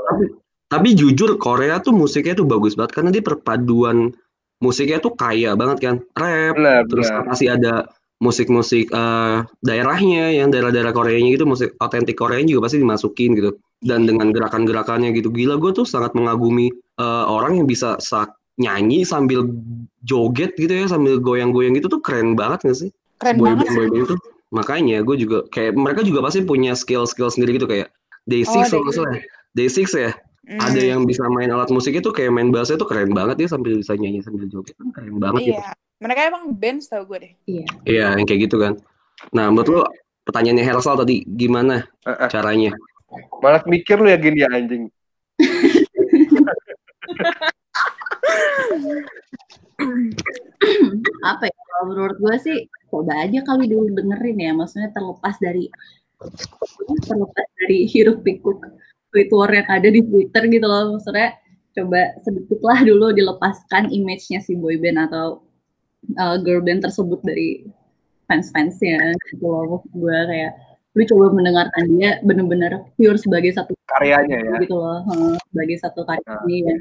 Tapi 0.67 0.89
jujur 0.97 1.37
Korea 1.37 1.77
tuh 1.77 1.93
musiknya 1.93 2.33
tuh 2.33 2.49
bagus 2.49 2.73
banget 2.73 2.97
karena 2.97 3.09
dia 3.13 3.21
perpaduan 3.21 4.11
musiknya 4.57 4.97
tuh 4.97 5.13
kaya 5.13 5.53
banget 5.53 5.77
kan. 5.81 5.95
Rap, 6.17 6.53
Benar, 6.57 6.81
terus 6.89 7.07
benar. 7.13 7.25
masih 7.29 7.47
ada 7.53 7.73
musik-musik 8.17 8.89
eh, 8.89 9.37
daerahnya 9.61 10.33
yang 10.33 10.49
daerah-daerah 10.49 10.89
Koreanya 10.91 11.29
gitu 11.37 11.45
musik 11.45 11.77
otentik 11.77 12.17
Koreanya 12.17 12.49
juga 12.49 12.69
pasti 12.69 12.81
dimasukin 12.81 13.37
gitu 13.37 13.51
dan 13.85 14.09
dengan 14.09 14.33
gerakan-gerakannya 14.33 15.13
gitu 15.13 15.29
gila 15.29 15.61
gue 15.61 15.71
tuh 15.73 15.85
sangat 15.85 16.17
mengagumi 16.17 16.69
eh, 16.97 17.25
orang 17.29 17.61
yang 17.61 17.67
bisa 17.69 17.97
sa- 18.01 18.33
nyanyi 18.57 19.05
sambil 19.05 19.45
joget 20.01 20.57
gitu 20.57 20.73
ya 20.73 20.89
sambil 20.89 21.21
goyang-goyang 21.21 21.77
gitu 21.77 21.85
tuh 21.93 22.01
keren 22.01 22.33
banget 22.33 22.65
gak 22.65 22.77
sih 22.77 22.89
Keren 23.21 23.37
boy 23.37 23.53
banget 23.53 23.69
sih. 23.69 23.75
boy 23.77 23.85
band 23.85 24.03
itu 24.09 24.15
makanya 24.49 24.97
gue 25.05 25.15
juga 25.19 25.37
kayak 25.53 25.77
mereka 25.77 26.01
juga 26.01 26.25
pasti 26.25 26.41
punya 26.41 26.73
skill-skill 26.73 27.29
sendiri 27.29 27.61
gitu 27.61 27.69
kayak 27.69 27.93
Day6 28.25 28.49
Oh, 28.49 28.65
kalau 28.65 28.83
nggak 28.83 28.91
Day6. 28.91 28.97
salah 28.97 29.13
ya. 29.13 29.21
Day6 29.55 29.77
ya. 29.93 30.11
Hmm, 30.47 30.59
Ada 30.63 30.81
yang 30.83 31.01
bisa 31.05 31.23
main 31.27 31.51
alat 31.51 31.69
musik 31.69 31.93
itu 31.93 32.09
kayak 32.11 32.31
main 32.33 32.49
bass 32.49 32.71
itu 32.71 32.81
keren 32.87 33.11
banget 33.11 33.35
dia 33.39 33.47
sambil 33.51 33.75
bisa 33.77 33.93
nyanyi 33.93 34.19
sambil 34.23 34.47
joget 34.49 34.73
kan 34.75 34.89
keren 34.95 35.15
banget 35.21 35.41
gitu. 35.53 35.61
Mereka 35.97 36.29
emang 36.29 36.53
band 36.53 36.85
tau 36.85 37.01
gue 37.09 37.17
deh. 37.17 37.33
Iya. 37.49 37.65
Iya, 37.85 38.05
yang 38.21 38.27
kayak 38.29 38.41
gitu 38.49 38.61
kan. 38.61 38.77
Nah, 39.33 39.49
menurut 39.49 39.69
lo 39.69 39.81
pertanyaannya 40.29 40.65
Hersal 40.65 40.95
tadi 41.01 41.25
gimana 41.25 41.81
Eh, 42.05 42.13
eh, 42.13 42.29
caranya? 42.29 42.71
malah 43.39 43.63
mikir 43.63 43.95
lu 44.03 44.11
ya 44.11 44.19
gini 44.19 44.43
ya 44.43 44.51
anjing. 44.51 44.91
apa 51.23 51.43
ya 51.47 51.61
kalau 51.71 51.85
menurut 51.93 52.17
gue 52.19 52.35
sih 52.41 52.57
coba 52.89 53.13
aja 53.23 53.39
kali 53.45 53.69
dulu 53.69 53.93
dengerin 53.93 54.37
ya 54.41 54.51
maksudnya 54.57 54.89
terlepas 54.91 55.37
dari 55.39 55.69
terlepas 57.05 57.47
dari 57.61 57.85
hiruk 57.85 58.25
pikuk 58.25 58.65
tweet 59.13 59.29
war 59.31 59.53
yang 59.53 59.69
ada 59.69 59.87
di 59.87 60.01
Twitter 60.01 60.43
gitu 60.49 60.65
loh 60.65 60.97
maksudnya 60.97 61.37
coba 61.77 62.17
sedikit 62.25 62.59
lah 62.65 62.81
dulu 62.81 63.13
dilepaskan 63.13 63.93
image-nya 63.93 64.41
si 64.41 64.57
boyband 64.57 65.07
atau 65.07 65.45
uh, 66.15 66.37
girl 66.39 66.63
band 66.63 66.85
tersebut 66.85 67.19
dari 67.25 67.67
fans-fansnya 68.27 69.15
gitu 69.31 69.45
loh 69.47 69.83
gue 69.91 70.17
kayak 70.31 70.51
lu 70.97 71.03
coba 71.05 71.25
mendengarkan 71.29 71.83
dia 71.93 72.17
bener-bener 72.25 72.81
pure 72.97 73.19
sebagai 73.21 73.53
satu 73.53 73.77
Karyanya 73.85 74.37
ya. 74.41 74.55
gitu 74.65 74.75
loh 74.75 75.05
hmm, 75.05 75.35
sebagai 75.53 75.77
satu 75.83 76.01
karya 76.03 76.25
Nah. 76.25 76.41
seni 76.43 76.57
ya. 76.65 76.75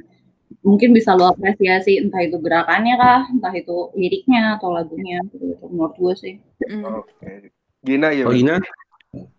mungkin 0.63 0.91
bisa 0.97 1.13
lo 1.15 1.31
apresiasi 1.31 2.01
entah 2.01 2.23
itu 2.25 2.39
gerakannya 2.41 2.95
kah 2.97 3.23
entah 3.29 3.55
itu 3.55 3.91
liriknya 3.99 4.57
atau 4.59 4.73
lagunya 4.73 5.21
gitu, 5.31 5.55
gitu. 5.55 5.65
menurut 5.71 5.95
gue 5.99 6.15
sih 6.17 6.35
Hmm. 6.67 7.05
Oke. 7.05 7.53
Gina 7.87 8.11
ya. 8.11 8.27
Oh 8.27 8.35
Gina? 8.35 8.59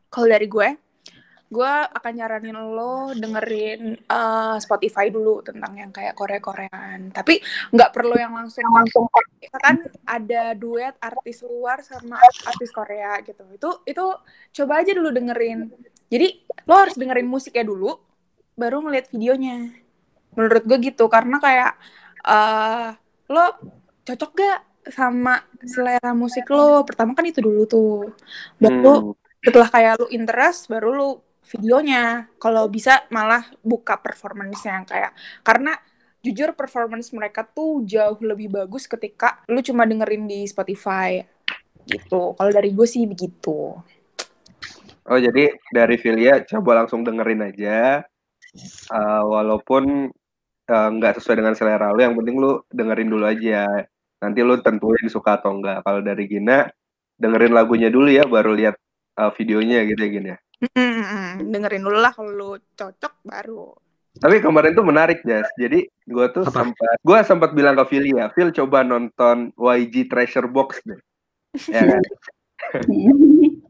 Kalau 0.08 0.28
dari 0.32 0.48
gue, 0.48 0.70
gue 1.48 1.74
akan 1.96 2.12
nyaranin 2.12 2.60
lo 2.60 3.16
dengerin 3.16 3.96
eh, 3.96 4.56
Spotify 4.60 5.08
dulu 5.08 5.40
tentang 5.40 5.72
yang 5.80 5.92
kayak 5.96 6.12
Korea-Koreaan. 6.12 7.16
Tapi 7.16 7.40
nggak 7.72 7.92
perlu 7.96 8.16
yang 8.20 8.36
langsung 8.36 8.68
langsung 8.68 9.08
kan 9.56 9.80
ada 10.04 10.52
duet 10.60 11.00
artis 11.00 11.40
luar 11.48 11.80
sama 11.88 12.20
artis 12.20 12.72
Korea 12.76 13.16
gitu. 13.24 13.48
Itu 13.56 13.70
itu 13.88 14.06
coba 14.60 14.74
aja 14.84 14.92
dulu 14.92 15.10
dengerin. 15.16 15.72
Jadi 16.12 16.28
lo 16.68 16.76
harus 16.76 16.96
dengerin 17.00 17.28
musiknya 17.28 17.64
dulu, 17.64 17.96
baru 18.60 18.84
ngeliat 18.84 19.08
videonya. 19.12 19.72
Menurut 20.36 20.64
gue 20.68 20.78
gitu 20.84 21.08
karena 21.08 21.40
kayak 21.40 21.72
eh 22.28 22.90
lo 23.32 23.46
cocok 24.04 24.32
gak 24.36 24.60
sama 24.92 25.44
selera 25.64 26.12
musik 26.12 26.48
lo? 26.52 26.84
Pertama 26.84 27.16
kan 27.16 27.24
itu 27.24 27.40
dulu 27.40 27.64
tuh. 27.68 28.12
Baru 28.60 29.16
Hmm. 29.16 29.16
setelah 29.48 29.70
kayak 29.72 29.94
lu 30.04 30.08
interest 30.12 30.68
baru 30.68 30.92
lu 30.92 31.10
videonya 31.56 32.28
kalau 32.38 32.68
bisa 32.68 33.08
malah 33.14 33.48
buka 33.64 34.00
performance 34.00 34.64
yang 34.68 34.84
kayak 34.84 35.16
karena 35.42 35.76
jujur 36.20 36.52
performance 36.58 37.14
mereka 37.16 37.48
tuh 37.48 37.88
jauh 37.88 38.20
lebih 38.20 38.52
bagus 38.52 38.90
ketika 38.90 39.40
lu 39.48 39.64
cuma 39.64 39.88
dengerin 39.88 40.28
di 40.28 40.44
Spotify 40.44 41.24
gitu 41.88 42.36
kalau 42.36 42.52
dari 42.52 42.76
gue 42.76 42.84
sih 42.84 43.08
begitu 43.08 43.80
Oh 45.08 45.16
jadi 45.16 45.56
dari 45.72 45.96
Filia 45.96 46.44
coba 46.44 46.84
langsung 46.84 47.08
dengerin 47.08 47.40
aja. 47.48 48.04
Eh, 48.92 49.24
walaupun 49.24 50.12
eh, 50.68 50.90
nggak 51.00 51.14
sesuai 51.20 51.40
dengan 51.40 51.56
selera 51.56 51.96
lu, 51.96 52.04
yang 52.04 52.16
penting 52.20 52.36
lu 52.36 52.60
dengerin 52.68 53.08
dulu 53.08 53.24
aja. 53.24 53.88
Nanti 54.20 54.40
lu 54.44 54.60
tentuin 54.60 55.08
suka 55.08 55.40
atau 55.40 55.56
enggak. 55.56 55.80
Kalau 55.88 56.04
dari 56.04 56.28
Gina, 56.28 56.68
dengerin 57.16 57.56
lagunya 57.56 57.88
dulu 57.88 58.12
ya, 58.12 58.28
baru 58.28 58.52
lihat 58.52 58.76
eh, 59.16 59.32
videonya 59.40 59.88
gitu 59.88 60.02
ya 60.04 60.12
Gina. 60.12 60.36
Mm-mm, 60.58 61.54
dengerin 61.54 61.86
dulu 61.86 62.00
lah 62.02 62.10
kalau 62.10 62.32
lu 62.34 62.52
cocok 62.74 63.14
baru 63.22 63.70
Tapi 64.18 64.42
kemarin 64.42 64.74
tuh 64.74 64.82
menarik, 64.82 65.22
Jas. 65.22 65.46
Jadi 65.54 65.86
gue 65.86 66.26
tuh 66.34 66.42
Apa? 66.42 66.66
sempat, 66.66 66.98
gue 67.06 67.18
sempat 67.22 67.50
bilang 67.54 67.78
ke 67.78 67.86
Phil 67.86 68.10
ya, 68.10 68.34
Phil 68.34 68.50
coba 68.50 68.82
nonton 68.82 69.54
YG 69.54 70.10
Treasure 70.10 70.50
Box 70.50 70.82
deh. 70.82 70.98
Ya 71.70 71.86
kan? 71.86 72.02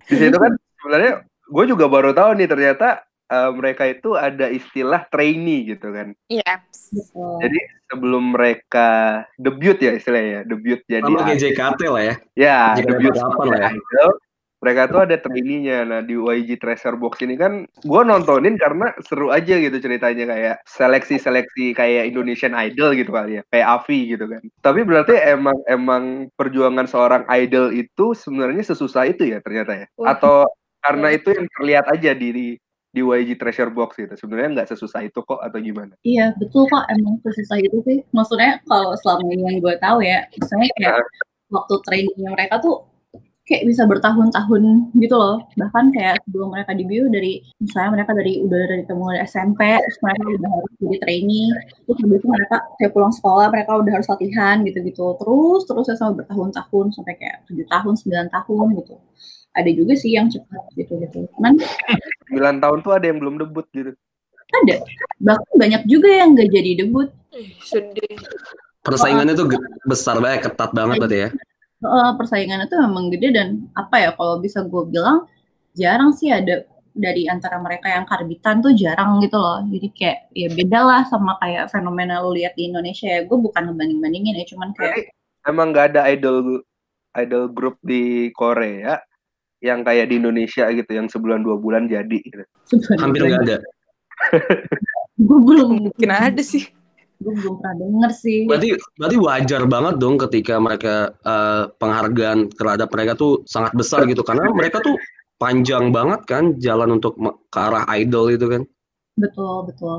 Di 0.08 0.16
situ 0.16 0.38
kan 0.40 0.56
sebenarnya 0.80 1.14
gue 1.28 1.64
juga 1.68 1.86
baru 1.92 2.16
tahu 2.16 2.40
nih 2.40 2.48
ternyata 2.48 3.04
eh, 3.28 3.52
mereka 3.52 3.84
itu 3.92 4.16
ada 4.16 4.48
istilah 4.48 5.04
trainee 5.12 5.76
gitu 5.76 5.92
kan. 5.92 6.16
iya 6.32 6.64
Betul. 6.88 7.44
Jadi 7.44 7.60
sebelum 7.92 8.24
mereka 8.32 8.88
debut 9.36 9.76
ya 9.80 9.92
istilahnya, 9.96 10.48
debut 10.48 10.80
jadi 10.88 11.04
Sama 11.04 11.28
kayak. 11.28 11.40
JKT 11.44 11.82
lah 11.92 12.04
ya. 12.04 12.16
ya 12.40 12.58
JKT 12.80 12.88
debut 12.88 13.14
sebagai 13.16 13.50
lah 13.52 13.60
ya. 13.60 13.70
idol. 13.76 14.10
Mereka 14.58 14.90
tuh 14.90 15.02
ada 15.06 15.16
trainee-nya. 15.22 15.86
Nah 15.86 16.02
di 16.02 16.18
YG 16.18 16.58
Treasure 16.58 16.98
Box 16.98 17.22
ini 17.22 17.38
kan 17.38 17.70
gue 17.70 18.02
nontonin 18.02 18.58
karena 18.58 18.90
seru 19.06 19.30
aja 19.30 19.54
gitu 19.54 19.78
ceritanya 19.78 20.26
kayak 20.34 20.56
seleksi-seleksi 20.66 21.78
kayak 21.78 22.10
Indonesian 22.10 22.58
Idol 22.58 22.98
gitu 22.98 23.14
kali 23.14 23.38
ya, 23.38 23.44
kayak 23.54 23.68
Avi 23.82 24.00
gitu 24.18 24.26
kan. 24.26 24.42
Tapi 24.66 24.82
berarti 24.82 25.14
emang 25.14 25.58
emang 25.70 26.34
perjuangan 26.34 26.90
seorang 26.90 27.24
idol 27.30 27.70
itu 27.70 28.18
sebenarnya 28.18 28.66
sesusah 28.66 29.06
itu 29.06 29.30
ya 29.30 29.38
ternyata 29.46 29.86
ya? 29.86 29.88
Atau 30.02 30.50
karena 30.82 31.14
itu 31.14 31.30
yang 31.38 31.48
terlihat 31.54 31.86
aja 31.94 32.12
di 32.18 32.28
di, 32.34 32.48
di 32.90 33.02
YG 33.06 33.38
Treasure 33.38 33.70
Box 33.70 34.02
gitu. 34.02 34.18
Sebenarnya 34.18 34.58
nggak 34.58 34.70
sesusah 34.74 35.06
itu 35.06 35.22
kok 35.22 35.38
atau 35.38 35.60
gimana? 35.62 35.94
Iya 36.02 36.34
betul 36.42 36.66
kok 36.66 36.90
emang 36.90 37.22
sesusah 37.22 37.62
itu 37.62 37.78
sih. 37.86 38.02
Maksudnya 38.10 38.58
kalau 38.66 38.98
selama 38.98 39.30
ini 39.30 39.44
yang 39.54 39.58
gue 39.62 39.76
tahu 39.78 40.02
ya, 40.02 40.26
misalnya 40.34 40.74
kayak 40.82 41.06
waktu 41.54 41.76
trainingnya 41.86 42.30
mereka 42.34 42.58
tuh 42.60 42.97
kayak 43.48 43.64
bisa 43.64 43.88
bertahun-tahun 43.88 44.92
gitu 45.00 45.16
loh. 45.16 45.40
Bahkan 45.56 45.96
kayak 45.96 46.20
sebelum 46.28 46.52
mereka 46.52 46.76
debut 46.76 47.08
dari 47.08 47.40
misalnya 47.64 47.96
mereka 47.96 48.12
dari 48.12 48.44
udah 48.44 48.60
dari 48.68 48.84
mulai 48.92 49.24
SMP, 49.24 49.64
terus 49.64 49.98
mereka 50.04 50.24
udah 50.28 50.50
harus 50.52 50.72
jadi 50.84 50.98
trainee, 51.00 51.50
terus 51.88 51.98
habis 52.04 52.18
itu 52.20 52.28
mereka 52.28 52.56
kayak 52.76 52.92
pulang 52.92 53.14
sekolah 53.16 53.48
mereka 53.48 53.72
udah 53.80 53.92
harus 53.96 54.08
latihan 54.12 54.56
gitu-gitu. 54.68 55.06
Terus 55.16 55.62
terus 55.64 55.86
ya 55.88 55.96
sampai 55.96 56.16
bertahun-tahun 56.22 56.86
sampai 56.92 57.14
kayak 57.16 57.38
tujuh 57.48 57.66
tahun, 57.72 57.94
9 57.96 58.36
tahun 58.36 58.68
gitu. 58.84 58.96
Ada 59.58 59.70
juga 59.74 59.94
sih 59.96 60.12
yang 60.14 60.28
cepat 60.28 60.64
gitu-gitu. 60.76 61.26
Cuman 61.40 61.56
9 62.36 62.64
tahun 62.64 62.78
tuh 62.84 62.92
ada 62.94 63.06
yang 63.08 63.18
belum 63.24 63.40
debut 63.40 63.66
gitu. 63.72 63.96
ada 64.48 64.80
bahkan 65.20 65.54
banyak 65.60 65.84
juga 65.92 66.08
yang 66.08 66.32
gak 66.32 66.48
jadi 66.48 66.72
debut 66.80 67.12
Ih, 67.36 67.52
sedih 67.68 68.16
Persaingannya 68.80 69.36
tuh 69.36 69.52
besar 69.84 70.16
banget, 70.24 70.48
ketat 70.48 70.72
banget 70.72 70.96
berarti 71.04 71.18
ya. 71.28 71.30
Eh, 71.78 72.12
persaingannya 72.18 72.66
tuh 72.66 72.82
memang 72.82 73.14
gede 73.14 73.38
dan 73.38 73.70
apa 73.78 74.02
ya 74.02 74.10
kalau 74.18 74.42
bisa 74.42 74.66
gue 74.66 74.84
bilang 74.90 75.30
jarang 75.78 76.10
sih 76.10 76.34
ada 76.34 76.66
dari 76.98 77.30
antara 77.30 77.62
mereka 77.62 77.94
yang 77.94 78.10
karbitan 78.10 78.66
tuh 78.66 78.74
jarang 78.74 79.22
gitu 79.22 79.38
loh. 79.38 79.62
Jadi 79.70 79.88
kayak 79.94 80.34
ya 80.34 80.50
beda 80.50 80.80
lah 80.82 81.02
sama 81.06 81.38
kayak 81.38 81.70
fenomena 81.70 82.18
lo 82.26 82.34
lihat 82.34 82.58
di 82.58 82.74
Indonesia 82.74 83.06
ya. 83.06 83.22
Gue 83.30 83.38
bukan 83.38 83.70
ngebanding 83.70 84.02
bandingin 84.02 84.42
ya 84.42 84.46
cuman 84.50 84.74
kayak 84.74 85.14
emang 85.46 85.70
nggak 85.70 85.94
ada 85.94 86.02
idol 86.10 86.66
idol 87.14 87.46
grup 87.54 87.78
di 87.86 88.34
Korea 88.34 88.98
yang 89.62 89.86
kayak 89.86 90.10
di 90.10 90.18
Indonesia 90.18 90.66
gitu 90.74 90.90
yang 90.90 91.06
sebulan 91.06 91.46
dua 91.46 91.62
bulan 91.62 91.86
jadi 91.86 92.18
gitu. 92.26 92.42
Hampir 92.98 93.22
nggak 93.22 93.54
ada. 93.54 93.58
gue 95.30 95.40
belum 95.46 95.90
mungkin 95.90 96.10
ada 96.10 96.42
sih 96.42 96.74
gue 97.18 97.34
belum 97.34 97.54
pernah 97.58 97.76
denger 97.82 98.12
sih. 98.14 98.40
Berarti 98.46 98.70
berarti 98.98 99.18
wajar 99.18 99.62
banget 99.66 99.96
dong 99.98 100.16
ketika 100.22 100.62
mereka 100.62 100.96
eh, 101.26 101.64
penghargaan 101.82 102.40
terhadap 102.54 102.90
mereka 102.94 103.12
tuh 103.18 103.42
sangat 103.50 103.74
besar 103.74 104.06
gitu. 104.06 104.22
Karena 104.22 104.46
mereka 104.54 104.78
tuh 104.86 104.96
panjang 105.42 105.90
banget 105.94 106.22
kan 106.30 106.44
jalan 106.62 106.98
untuk 106.98 107.18
ke 107.50 107.58
arah 107.58 107.86
idol 107.98 108.30
itu 108.34 108.46
kan. 108.50 108.64
betul 109.18 109.66
betul. 109.66 109.98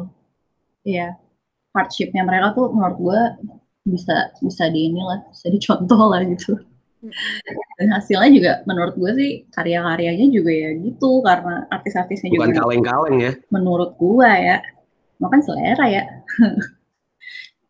Iya. 0.86 1.18
Hardshipnya 1.74 2.22
mereka 2.22 2.54
tuh 2.54 2.70
menurut 2.70 2.98
gue 3.02 3.20
bisa 3.88 4.30
bisa 4.38 4.70
di 4.70 4.90
inilah 4.94 5.26
bisa 5.30 5.50
dicontoh 5.50 6.02
lah 6.10 6.22
gitu. 6.22 6.54
Dan 7.78 7.94
hasilnya 7.94 8.30
juga 8.34 8.52
menurut 8.66 8.94
gue 8.98 9.10
sih 9.18 9.30
karya-karyanya 9.54 10.26
juga 10.30 10.50
ya 10.54 10.70
gitu. 10.78 11.18
Karena 11.26 11.66
artis-artisnya 11.66 12.30
Bukan 12.30 12.50
juga 12.54 12.62
kaleng-kaleng 12.62 13.16
ya. 13.18 13.32
menurut 13.50 13.98
gue 13.98 14.30
ya. 14.30 14.58
Makan 15.18 15.42
selera 15.42 15.86
ya 15.90 16.06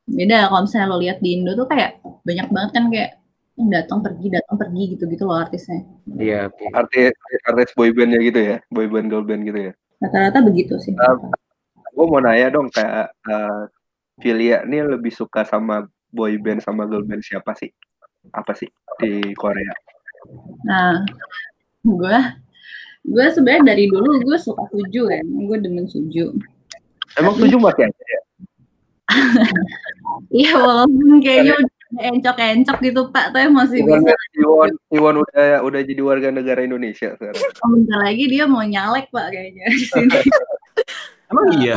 beda 0.08 0.48
kalau 0.48 0.64
misalnya 0.64 0.86
lo 0.88 0.96
lihat 0.98 1.18
di 1.20 1.28
Indo 1.36 1.52
tuh 1.52 1.68
kayak 1.68 2.00
banyak 2.24 2.48
banget 2.48 2.70
kan 2.72 2.84
kayak 2.88 3.10
datang 3.58 3.98
pergi 4.00 4.26
datang 4.30 4.56
pergi 4.56 4.82
gitu 4.94 5.04
gitu 5.10 5.24
loh 5.26 5.36
artisnya 5.42 5.82
Iya. 6.16 6.48
Artis 6.72 7.12
artis 7.44 7.70
boybandnya 7.74 8.20
gitu 8.22 8.40
ya, 8.40 8.56
boyband 8.70 9.10
girl 9.10 9.26
band 9.26 9.44
gitu 9.44 9.70
ya. 9.70 9.72
rata-rata 9.98 10.38
begitu 10.46 10.78
sih 10.78 10.94
Gue 11.90 12.06
mau 12.06 12.22
nanya 12.22 12.54
dong 12.54 12.70
kayak 12.70 13.10
eh, 13.26 13.62
Filia 14.22 14.62
ini 14.62 14.82
lebih 14.86 15.10
suka 15.10 15.42
sama 15.42 15.90
boyband 16.14 16.62
sama 16.62 16.86
girl 16.86 17.02
band 17.02 17.22
siapa 17.22 17.54
sih? 17.58 17.70
Apa 18.30 18.54
sih 18.54 18.70
di 19.02 19.34
Korea? 19.34 19.74
Nah, 20.62 21.02
gue 21.82 22.16
gue 23.02 23.26
sebenarnya 23.34 23.74
dari 23.74 23.90
dulu 23.90 24.22
gue 24.22 24.38
suka 24.38 24.70
suju 24.70 25.10
kan, 25.10 25.24
gue 25.26 25.56
demen 25.58 25.86
suju. 25.90 26.30
Emang 27.18 27.34
tujuh 27.34 27.58
masih 27.58 27.90
ada 27.90 28.04
ya? 28.06 28.20
Iya 30.34 30.56
walaupun 30.60 31.20
kayaknya 31.24 31.54
udah 31.56 31.72
encok-encok 32.12 32.76
gitu 32.84 33.00
Pak, 33.08 33.32
tapi 33.32 33.48
masih 33.48 33.80
Iwan, 33.80 34.04
bisa. 34.04 34.14
Iwan, 34.36 34.70
Iwan 34.92 35.14
udah 35.24 35.64
udah 35.64 35.80
jadi 35.80 36.00
warga 36.04 36.28
negara 36.28 36.60
Indonesia 36.60 37.16
sekarang. 37.16 37.38
Oh, 37.64 37.68
bentar 37.72 37.98
lagi 38.04 38.24
dia 38.28 38.44
mau 38.44 38.60
nyalek 38.60 39.08
Pak 39.08 39.26
kayaknya 39.32 39.64
di 39.72 39.84
sini. 39.88 40.18
Emang 41.32 41.46
iya? 41.60 41.76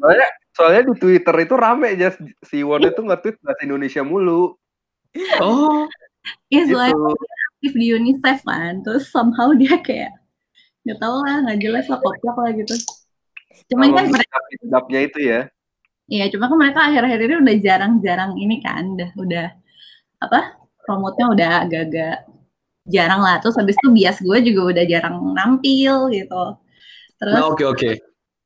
Soalnya, 0.00 0.28
soalnya 0.56 0.82
di 0.88 0.94
Twitter 0.96 1.34
itu 1.44 1.54
rame 1.56 1.86
aja 1.96 2.08
si 2.44 2.60
Won 2.64 2.84
itu 2.84 3.00
nge-tweet 3.00 3.36
bahasa 3.44 3.60
Indonesia 3.64 4.02
mulu. 4.04 4.56
Oh, 5.40 5.88
Iya, 6.50 6.62
Gitu. 6.66 6.74
soalnya 6.74 6.94
dia 6.94 7.36
aktif 7.54 7.72
di 7.78 7.86
UNICEF 7.94 8.38
kan, 8.42 8.74
terus 8.82 9.04
somehow 9.10 9.48
dia 9.54 9.78
kayak 9.78 10.12
nggak 10.86 10.98
tahu 11.02 11.16
lah, 11.26 11.36
nggak 11.42 11.58
jelas 11.62 11.84
lah, 11.90 11.98
koplak 12.02 12.36
lah 12.38 12.50
gitu. 12.54 12.74
Cuma 13.66 13.88
kan 13.90 14.06
mereka, 14.08 14.36
Sedapnya 14.60 15.00
itu 15.02 15.18
ya. 15.20 15.40
iya, 16.06 16.24
cuma 16.30 16.46
kan 16.46 16.58
mereka 16.58 16.80
akhir-akhir 16.86 17.18
ini 17.18 17.34
udah 17.42 17.56
jarang-jarang 17.58 18.32
ini 18.38 18.56
kan, 18.62 18.84
udah, 18.94 19.10
udah 19.18 19.46
apa? 20.20 20.40
Promotnya 20.86 21.26
udah 21.34 21.50
agak-agak 21.66 22.16
jarang 22.86 23.18
lah. 23.18 23.42
Terus 23.42 23.58
habis 23.58 23.74
itu 23.74 23.88
bias 23.90 24.22
gue 24.22 24.38
juga 24.46 24.60
udah 24.70 24.84
jarang 24.86 25.16
nampil 25.34 26.06
gitu. 26.14 26.44
Terus 27.18 27.34
nah 27.34 27.50
oke 27.50 27.64
oke. 27.66 27.90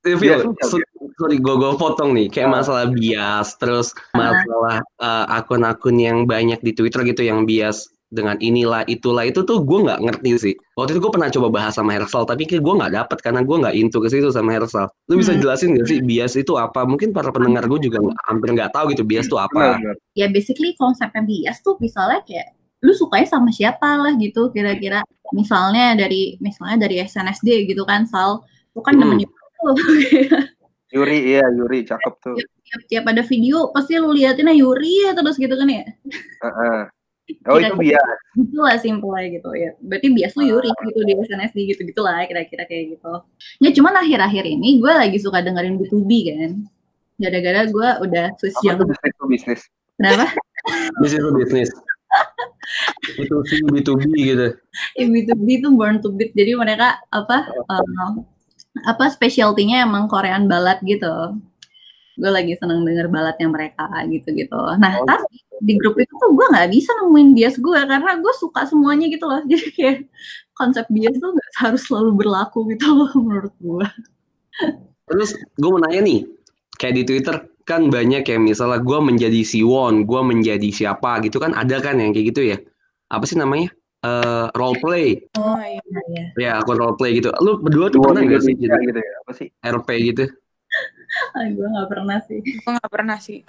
Eh, 0.00 0.16
Bias 0.16 0.40
Phil, 0.40 0.56
tuh 0.56 0.80
so- 0.80 0.88
sorry 1.20 1.36
gue 1.36 1.54
gue 1.60 1.72
potong 1.76 2.16
nih 2.16 2.32
kayak 2.32 2.48
Ah. 2.48 2.54
masalah 2.56 2.84
bias 2.88 3.52
terus 3.60 3.92
Ah. 4.16 4.32
masalah 4.32 4.76
eh, 4.80 5.24
akun-akun 5.36 6.00
yang 6.00 6.18
banyak 6.24 6.56
di 6.64 6.72
Twitter 6.72 7.04
gitu 7.04 7.20
yang 7.20 7.44
bias 7.44 7.84
dengan 8.10 8.34
inilah 8.42 8.82
itulah 8.90 9.22
itu 9.22 9.46
tuh 9.46 9.62
gue 9.62 9.78
nggak 9.86 10.02
ngerti 10.02 10.30
sih. 10.36 10.54
Waktu 10.74 10.98
itu 10.98 11.00
gue 11.06 11.12
pernah 11.14 11.30
coba 11.30 11.48
bahas 11.48 11.78
sama 11.78 11.94
Hersal 11.94 12.26
tapi 12.26 12.42
kayak 12.42 12.60
gue 12.60 12.74
nggak 12.74 12.92
dapet 12.92 13.18
karena 13.22 13.40
gue 13.46 13.56
nggak 13.62 13.74
into 13.78 14.02
ke 14.02 14.10
situ 14.10 14.34
sama 14.34 14.50
Hersal. 14.52 14.90
Lu 15.06 15.14
bisa 15.16 15.30
Hmm. 15.30 15.40
jelasin 15.40 15.78
gak 15.78 15.86
sih 15.86 16.02
bias 16.02 16.34
itu 16.34 16.58
apa? 16.58 16.82
Mungkin 16.82 17.14
para 17.14 17.30
pendengar 17.30 17.70
gue 17.70 17.78
juga 17.80 18.02
nggak- 18.02 18.18
hampir 18.26 18.48
nggak 18.50 18.70
tahu 18.74 18.90
gitu 18.90 19.06
bias 19.06 19.30
itu 19.30 19.38
apa. 19.38 19.78
Ya 20.12 20.26
basically 20.26 20.74
konsepnya 20.74 21.22
bias 21.22 21.62
tuh 21.62 21.78
misalnya 21.78 22.18
kayak 22.26 22.50
lu 22.82 22.90
sukanya 22.92 23.30
sama 23.30 23.54
siapa 23.54 23.86
lah 23.94 24.12
gitu 24.18 24.50
kira-kira. 24.50 25.06
Misalnya 25.30 25.94
dari 25.94 26.34
misalnya 26.42 26.82
dari 26.82 26.98
SNSD 27.00 27.70
gitu 27.70 27.86
kan 27.86 28.10
Sal. 28.10 28.42
Lu 28.74 28.82
kan 28.82 28.98
Hmm. 28.98 29.06
nemenin 29.06 29.30
tuh. 29.30 29.74
Yuri, 30.90 31.38
iya 31.38 31.46
Yuri, 31.54 31.86
cakep 31.86 32.14
tuh. 32.18 32.34
tiap, 32.34 32.80
tiap 32.90 33.04
ada 33.06 33.22
video 33.22 33.70
pasti 33.70 33.94
lu 33.94 34.10
liatinnya 34.10 34.50
Yuri 34.50 35.06
ya 35.06 35.14
terus 35.14 35.38
gitu 35.38 35.54
kan 35.54 35.70
ya. 35.70 35.86
Heeh. 36.42 36.80
Oh 37.48 37.56
itu 37.56 37.72
Kira-kira 37.72 38.00
bias. 38.00 38.18
gitu 38.36 38.58
lah 38.60 38.76
simpelnya 38.80 39.26
gitu 39.36 39.50
ya. 39.54 39.70
Berarti 39.80 40.08
bias 40.12 40.32
lu 40.38 40.42
Yuri 40.46 40.70
gitu 40.70 41.00
di 41.04 41.12
SNSD 41.18 41.56
gitu 41.74 41.80
gitulah 41.88 42.22
kira-kira 42.26 42.64
kayak 42.66 42.96
gitu. 42.96 43.12
Ya 43.62 43.70
cuman 43.74 43.94
akhir-akhir 44.00 44.44
ini 44.46 44.78
gue 44.80 44.92
lagi 44.92 45.18
suka 45.20 45.40
dengerin 45.44 45.78
B2B 45.80 46.10
kan. 46.32 46.50
Gara-gara 47.20 47.60
gue 47.68 47.88
udah 48.08 48.26
switch 48.40 48.58
jam 48.64 48.80
tuh 48.80 48.86
bisnis 48.88 49.12
tuh 49.18 49.28
bisnis? 49.28 49.60
kenapa? 50.00 50.26
Bisnis 51.04 51.20
itu 51.20 51.30
bisnis. 51.36 51.70
Itu 53.20 53.36
sih 53.46 53.60
B2B 53.68 54.02
gitu. 54.24 54.46
Ya 54.96 55.04
B2B 55.06 55.46
itu 55.60 55.68
born 55.74 56.00
to 56.00 56.10
beat 56.14 56.32
jadi 56.32 56.56
mereka 56.56 56.96
apa 57.12 57.46
eh, 57.50 58.12
apa 58.86 59.04
specialty-nya 59.10 59.82
emang 59.82 60.06
Korean 60.06 60.46
ballad 60.46 60.78
gitu 60.86 61.36
gue 62.20 62.30
lagi 62.30 62.52
seneng 62.60 62.84
denger 62.84 63.08
baladnya 63.08 63.48
mereka 63.48 63.88
gitu 64.12 64.28
gitu 64.36 64.60
nah 64.76 65.00
Oh, 65.00 65.08
tapi 65.08 65.40
di 65.60 65.74
grup 65.80 65.96
itu 65.96 66.12
tuh 66.12 66.30
gue 66.36 66.46
nggak 66.52 66.68
bisa 66.72 66.92
nemuin 67.00 67.28
bias 67.36 67.56
gue 67.56 67.80
karena 67.88 68.12
gue 68.20 68.34
suka 68.36 68.68
semuanya 68.68 69.08
gitu 69.08 69.24
loh 69.24 69.40
jadi 69.50 69.66
kayak 69.72 69.96
konsep 70.52 70.84
bias 70.92 71.16
tuh 71.16 71.32
nggak 71.32 71.50
harus 71.56 71.82
selalu 71.88 72.10
berlaku 72.20 72.68
gitu 72.76 72.86
loh 72.92 73.10
menurut 73.24 73.54
gue 73.56 73.88
Terus 75.10 75.34
gue 75.58 75.70
mau 75.74 75.82
nanya 75.82 76.06
nih, 76.06 76.20
kayak 76.78 76.94
di 76.94 77.02
Twitter 77.02 77.36
kan 77.66 77.90
banyak 77.90 78.22
ya 78.22 78.38
misalnya 78.38 78.78
gue 78.78 78.98
menjadi 79.02 79.42
Siwon, 79.42 80.06
gue 80.06 80.20
menjadi 80.22 80.68
siapa 80.70 81.18
gitu 81.26 81.42
kan 81.42 81.50
ada 81.54 81.82
kan 81.82 81.98
yang 81.98 82.14
kayak 82.14 82.26
gitu 82.30 82.42
ya? 82.54 82.56
Apa 83.10 83.26
sih 83.26 83.34
namanya? 83.34 83.74
Eh 84.00 84.46
role 84.54 84.78
play, 84.80 85.18
Oh 85.34 85.58
iya. 85.60 86.24
ya 86.38 86.50
akun 86.62 86.78
role 86.78 86.94
play 86.94 87.18
gitu. 87.18 87.28
Lu 87.42 87.58
berdua 87.58 87.90
tuh 87.90 88.00
pernah 88.00 88.22
nggak 88.22 88.42
sih 88.46 88.54
jadi 88.54 88.78
gitu 88.86 89.00
ya? 89.02 89.12
Apa 89.26 89.32
sih? 89.34 89.48
RP 89.60 89.88
gitu? 90.14 90.24
gue 91.56 91.66
nggak 91.66 91.88
pernah 91.88 92.18
sih 92.22 92.38
Gue 92.40 92.72
gak 92.76 92.90
pernah 92.90 93.18
sih. 93.18 93.40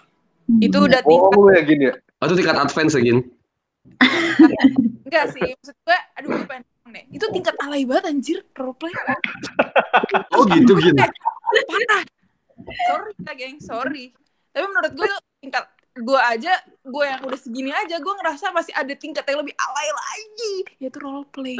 Itu 0.60 0.84
udah 0.84 1.00
Oh, 1.04 1.10
tingkat. 1.10 1.32
lu 1.38 1.50
ya 1.54 1.62
gini 1.64 1.84
ya? 1.88 1.94
Oh 2.20 2.26
itu 2.28 2.36
tingkat 2.38 2.58
advance 2.60 2.94
ya, 2.94 3.02
Gin? 3.02 3.20
Enggak 5.08 5.26
sih. 5.32 5.48
Maksud 5.48 5.76
gue, 5.80 5.98
aduh 6.18 6.28
gue 6.28 6.46
pengen 6.46 6.64
ngomong 6.68 6.92
deh. 6.92 7.06
Itu 7.10 7.26
tingkat 7.32 7.56
alay 7.62 7.84
banget 7.88 8.04
anjir. 8.10 8.38
Roleplay. 8.54 8.92
Oh 10.36 10.44
gitu, 10.46 10.76
Gin? 10.78 10.96
Parah. 10.98 12.04
Sorry 12.62 13.12
ya 13.18 13.34
geng, 13.34 13.58
sorry. 13.58 14.12
Tapi 14.52 14.66
menurut 14.68 14.92
gue 14.94 15.08
tingkat 15.40 15.66
gue 15.92 16.20
aja, 16.20 16.54
gue 16.84 17.04
yang 17.04 17.22
udah 17.24 17.40
segini 17.40 17.72
aja, 17.72 17.96
gue 17.98 18.14
ngerasa 18.14 18.52
masih 18.52 18.72
ada 18.76 18.92
tingkat 18.94 19.24
yang 19.24 19.40
lebih 19.40 19.56
alay 19.56 19.88
lagi. 19.90 20.54
Yaitu 20.78 21.00
roleplay. 21.00 21.56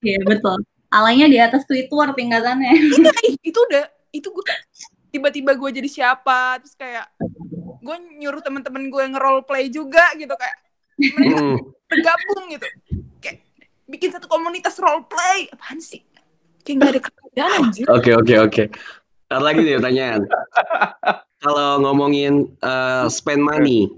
Iya 0.00 0.18
betul 0.24 0.58
alaynya 0.90 1.26
di 1.26 1.38
atas 1.38 1.64
Twitter 1.64 1.88
tingkatannya 2.12 2.70
Iya, 2.74 3.10
ih, 3.26 3.34
itu 3.40 3.58
udah, 3.58 3.84
itu 4.10 4.26
gue 4.26 4.44
tiba-tiba 5.10 5.54
gue 5.54 5.70
jadi 5.72 5.88
siapa, 5.88 6.58
terus 6.58 6.74
kayak 6.74 7.06
gue 7.80 7.96
nyuruh 8.18 8.38
temen-temen 8.38 8.86
gue 8.86 9.04
nge-roleplay 9.10 9.66
juga 9.66 10.04
gitu 10.14 10.30
kayak 10.30 10.56
mereka 11.00 11.38
Hmm. 11.40 11.56
bergabung 11.88 12.44
gitu 12.50 12.66
kayak 13.18 13.40
bikin 13.86 14.12
satu 14.12 14.26
komunitas 14.26 14.76
roleplay 14.76 15.48
apaan 15.48 15.80
sih 15.80 16.04
kayak 16.62 16.76
nggak 16.76 16.90
ada 16.92 17.00
kerjaan 17.02 17.50
anjir 17.58 17.84
Oke 17.88 18.10
oke 18.12 18.34
oke. 18.38 18.62
Ada 19.26 19.40
lagi 19.40 19.62
nih 19.62 19.78
pertanyaan. 19.78 20.22
Kalau 21.38 21.80
ngomongin 21.80 22.34
eh, 22.52 23.06
spend 23.08 23.40
money, 23.40 23.88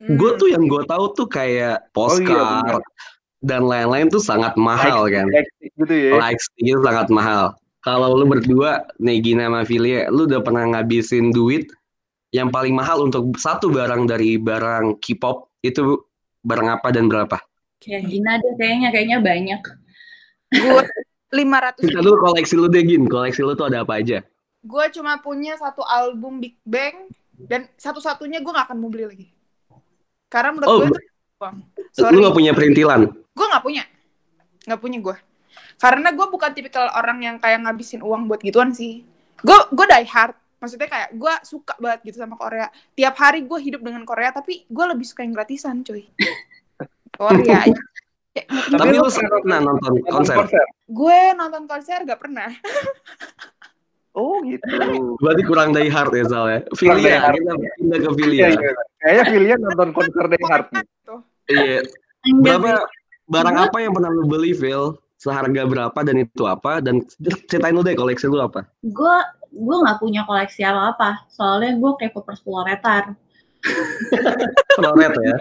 Hmm. 0.00 0.16
gue 0.16 0.30
tuh 0.34 0.48
yang 0.48 0.64
gue 0.64 0.80
tahu 0.84 1.12
tuh 1.12 1.28
kayak 1.28 1.92
postcard 1.92 2.64
benar. 2.64 2.80
Dan 3.40 3.64
lain-lain 3.64 4.08
tuh 4.12 4.20
sangat 4.20 4.52
mahal 4.60 5.08
kan. 5.08 5.26
Like, 5.32 5.48
gitu 5.60 5.94
ya. 5.96 6.12
likes 6.16 6.46
itu 6.60 6.76
sangat 6.84 7.08
mahal. 7.08 7.56
Kalau 7.80 8.12
lu 8.12 8.28
berdua, 8.28 8.84
nih 9.00 9.24
Gina 9.24 9.48
sama 9.48 9.64
Filia, 9.64 10.12
lu 10.12 10.28
udah 10.28 10.44
pernah 10.44 10.68
ngabisin 10.68 11.32
duit 11.32 11.64
yang 12.30 12.52
paling 12.52 12.76
mahal 12.76 13.08
untuk 13.08 13.32
satu 13.40 13.72
barang 13.72 14.04
dari 14.04 14.36
barang 14.36 15.00
K-pop 15.00 15.48
itu 15.64 15.96
barang 16.44 16.68
apa 16.68 16.88
dan 16.92 17.08
berapa? 17.08 17.40
kayak 17.80 18.12
Gina 18.12 18.36
deh 18.36 18.54
kayaknya 18.60 18.88
kayaknya 18.92 19.18
banyak 19.24 19.60
gue 20.52 20.80
lima 21.40 21.58
ratus 21.64 21.80
Kita 21.88 22.04
dulu 22.04 22.16
koleksi 22.20 22.54
lu 22.60 22.68
deh 22.68 22.84
Gin, 22.84 23.08
koleksi 23.08 23.40
lu 23.40 23.56
tuh 23.56 23.72
ada 23.72 23.82
apa 23.82 23.98
aja? 24.04 24.20
gue 24.60 24.84
cuma 24.92 25.16
punya 25.24 25.56
satu 25.56 25.80
album 25.88 26.44
Big 26.44 26.60
Bang 26.68 27.08
dan 27.40 27.64
satu-satunya 27.80 28.44
gue 28.44 28.52
gak 28.52 28.68
akan 28.68 28.76
mau 28.76 28.92
beli 28.92 29.08
lagi 29.08 29.26
karena 30.28 30.52
menurut 30.52 30.68
Oh, 30.68 30.78
gue 30.84 30.92
itu 30.92 31.00
uang 31.40 31.56
sorry 31.96 32.12
Lu 32.12 32.28
gak 32.28 32.36
punya 32.36 32.52
perintilan? 32.52 33.00
Gue 33.40 33.46
nggak 33.48 33.64
punya 33.64 33.84
nggak 34.68 34.80
punya 34.80 34.98
gue 35.00 35.16
karena 35.80 36.12
gue 36.12 36.26
bukan 36.28 36.50
tipikal 36.52 36.92
orang 36.92 37.24
yang 37.24 37.36
kayak 37.40 37.64
ngabisin 37.64 38.04
uang 38.04 38.28
buat 38.28 38.44
gituan 38.44 38.76
sih 38.76 39.00
gue 39.40 39.58
gue 39.72 39.86
die 39.88 40.04
hard 40.04 40.36
maksudnya 40.60 40.92
kayak 40.92 41.16
gue 41.16 41.34
suka 41.40 41.72
banget 41.80 42.12
gitu 42.12 42.20
sama 42.20 42.36
Korea 42.36 42.68
tiap 42.92 43.16
hari 43.16 43.48
gue 43.48 43.56
hidup 43.56 43.80
dengan 43.80 44.04
Korea 44.04 44.28
tapi 44.28 44.68
gue 44.68 44.84
lebih 44.84 45.08
suka 45.08 45.24
yang 45.24 45.32
gratisan 45.32 45.80
cuy 45.80 46.04
Korea 47.16 47.64
ya. 47.64 47.76
Tapi 48.70 48.94
lu 48.94 49.10
pernah 49.10 49.58
nonton 49.58 49.92
konser? 50.06 50.36
gue 50.86 51.20
nonton 51.34 51.64
konser 51.64 52.04
gak 52.04 52.20
pernah 52.20 52.52
Oh 54.10 54.42
gitu. 54.42 54.66
Berarti 55.22 55.42
kurang 55.46 55.70
die 55.70 55.86
hard 55.86 56.10
ya 56.10 56.26
Sal 56.26 56.46
ya? 56.50 56.60
Filia, 56.74 57.30
kita 57.30 57.52
pindah 57.78 57.98
ke 58.02 58.02
Iya, 58.02 58.16
Filia. 58.18 58.46
iya. 58.50 58.70
Kayaknya 58.98 59.24
Filia 59.30 59.54
nonton 59.54 59.88
konser 59.94 60.24
Die 60.26 60.44
Hard. 60.50 60.66
Iya. 61.46 61.78
Berapa 62.42 62.90
barang 63.30 63.56
apa 63.70 63.76
yang 63.78 63.92
pernah 63.94 64.10
lu 64.10 64.26
beli, 64.26 64.52
Phil? 64.52 64.98
Seharga 65.20 65.68
berapa 65.68 65.98
dan 66.00 66.16
itu 66.24 66.44
apa? 66.48 66.80
Dan 66.80 67.04
ceritain 67.46 67.76
lu 67.76 67.84
deh 67.84 67.94
koleksi 67.94 68.26
lu 68.26 68.40
apa? 68.40 68.66
gue 68.82 69.16
gue 69.50 69.76
nggak 69.82 69.98
punya 69.98 70.22
koleksi 70.24 70.62
apa 70.62 70.94
apa 70.94 71.10
soalnya 71.26 71.74
gue 71.74 71.90
kayak 71.98 72.14
popers 72.14 72.38
poloretar 72.40 73.18
Floret 74.78 75.12
ya? 75.26 75.36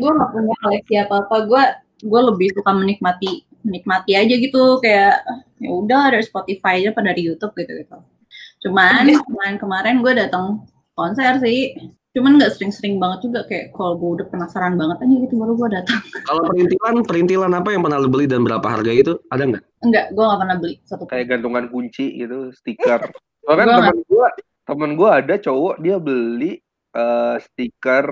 Gue 0.00 0.10
nggak 0.10 0.30
punya 0.32 0.54
koleksi 0.64 0.94
apa 0.98 1.14
apa 1.28 1.36
gue 1.46 1.62
gue 2.04 2.20
lebih 2.32 2.48
suka 2.56 2.70
menikmati 2.74 3.46
menikmati 3.64 4.12
aja 4.12 4.34
gitu 4.36 4.78
kayak 4.82 5.24
ya 5.62 5.70
udah 5.72 6.12
dari 6.12 6.24
Spotify 6.24 6.84
aja 6.84 6.92
pada 6.92 7.14
dari 7.14 7.24
YouTube 7.24 7.56
gitu 7.56 7.72
gitu 7.80 7.96
cuman 8.68 9.08
kemarin 9.08 9.56
kemarin 9.56 9.96
gue 10.04 10.12
datang 10.12 10.68
konser 10.92 11.40
sih 11.40 11.72
cuman 12.14 12.38
nggak 12.38 12.54
sering-sering 12.54 13.02
banget 13.02 13.26
juga 13.26 13.42
kayak 13.50 13.74
kalau 13.74 13.98
gue 13.98 14.22
udah 14.22 14.26
penasaran 14.30 14.78
banget 14.78 15.02
aja 15.02 15.14
gitu 15.26 15.34
baru 15.34 15.52
gue 15.58 15.68
datang 15.74 16.00
Kalau 16.30 16.42
perintilan, 16.46 16.94
perintilan 17.02 17.52
apa 17.58 17.68
yang 17.74 17.82
pernah 17.82 17.98
lu 17.98 18.08
beli 18.08 18.30
dan 18.30 18.46
berapa 18.46 18.62
harga 18.62 18.90
itu? 18.94 19.18
Ada 19.34 19.42
nggak? 19.50 19.62
enggak 19.84 20.06
gue 20.14 20.24
nggak 20.24 20.40
pernah 20.40 20.56
beli 20.56 20.74
satu 20.86 21.02
Kayak 21.10 21.26
gantungan 21.34 21.64
kunci 21.68 22.06
gitu, 22.14 22.54
stiker. 22.54 23.10
Soalnya 23.44 23.66
Gua 23.66 23.76
temen 23.76 23.98
gua, 24.08 24.28
temen 24.64 24.90
gua 24.96 25.10
ada 25.20 25.34
cowok 25.36 25.76
dia 25.82 25.96
beli 25.98 26.62
eh, 26.94 27.36
stiker 27.42 28.06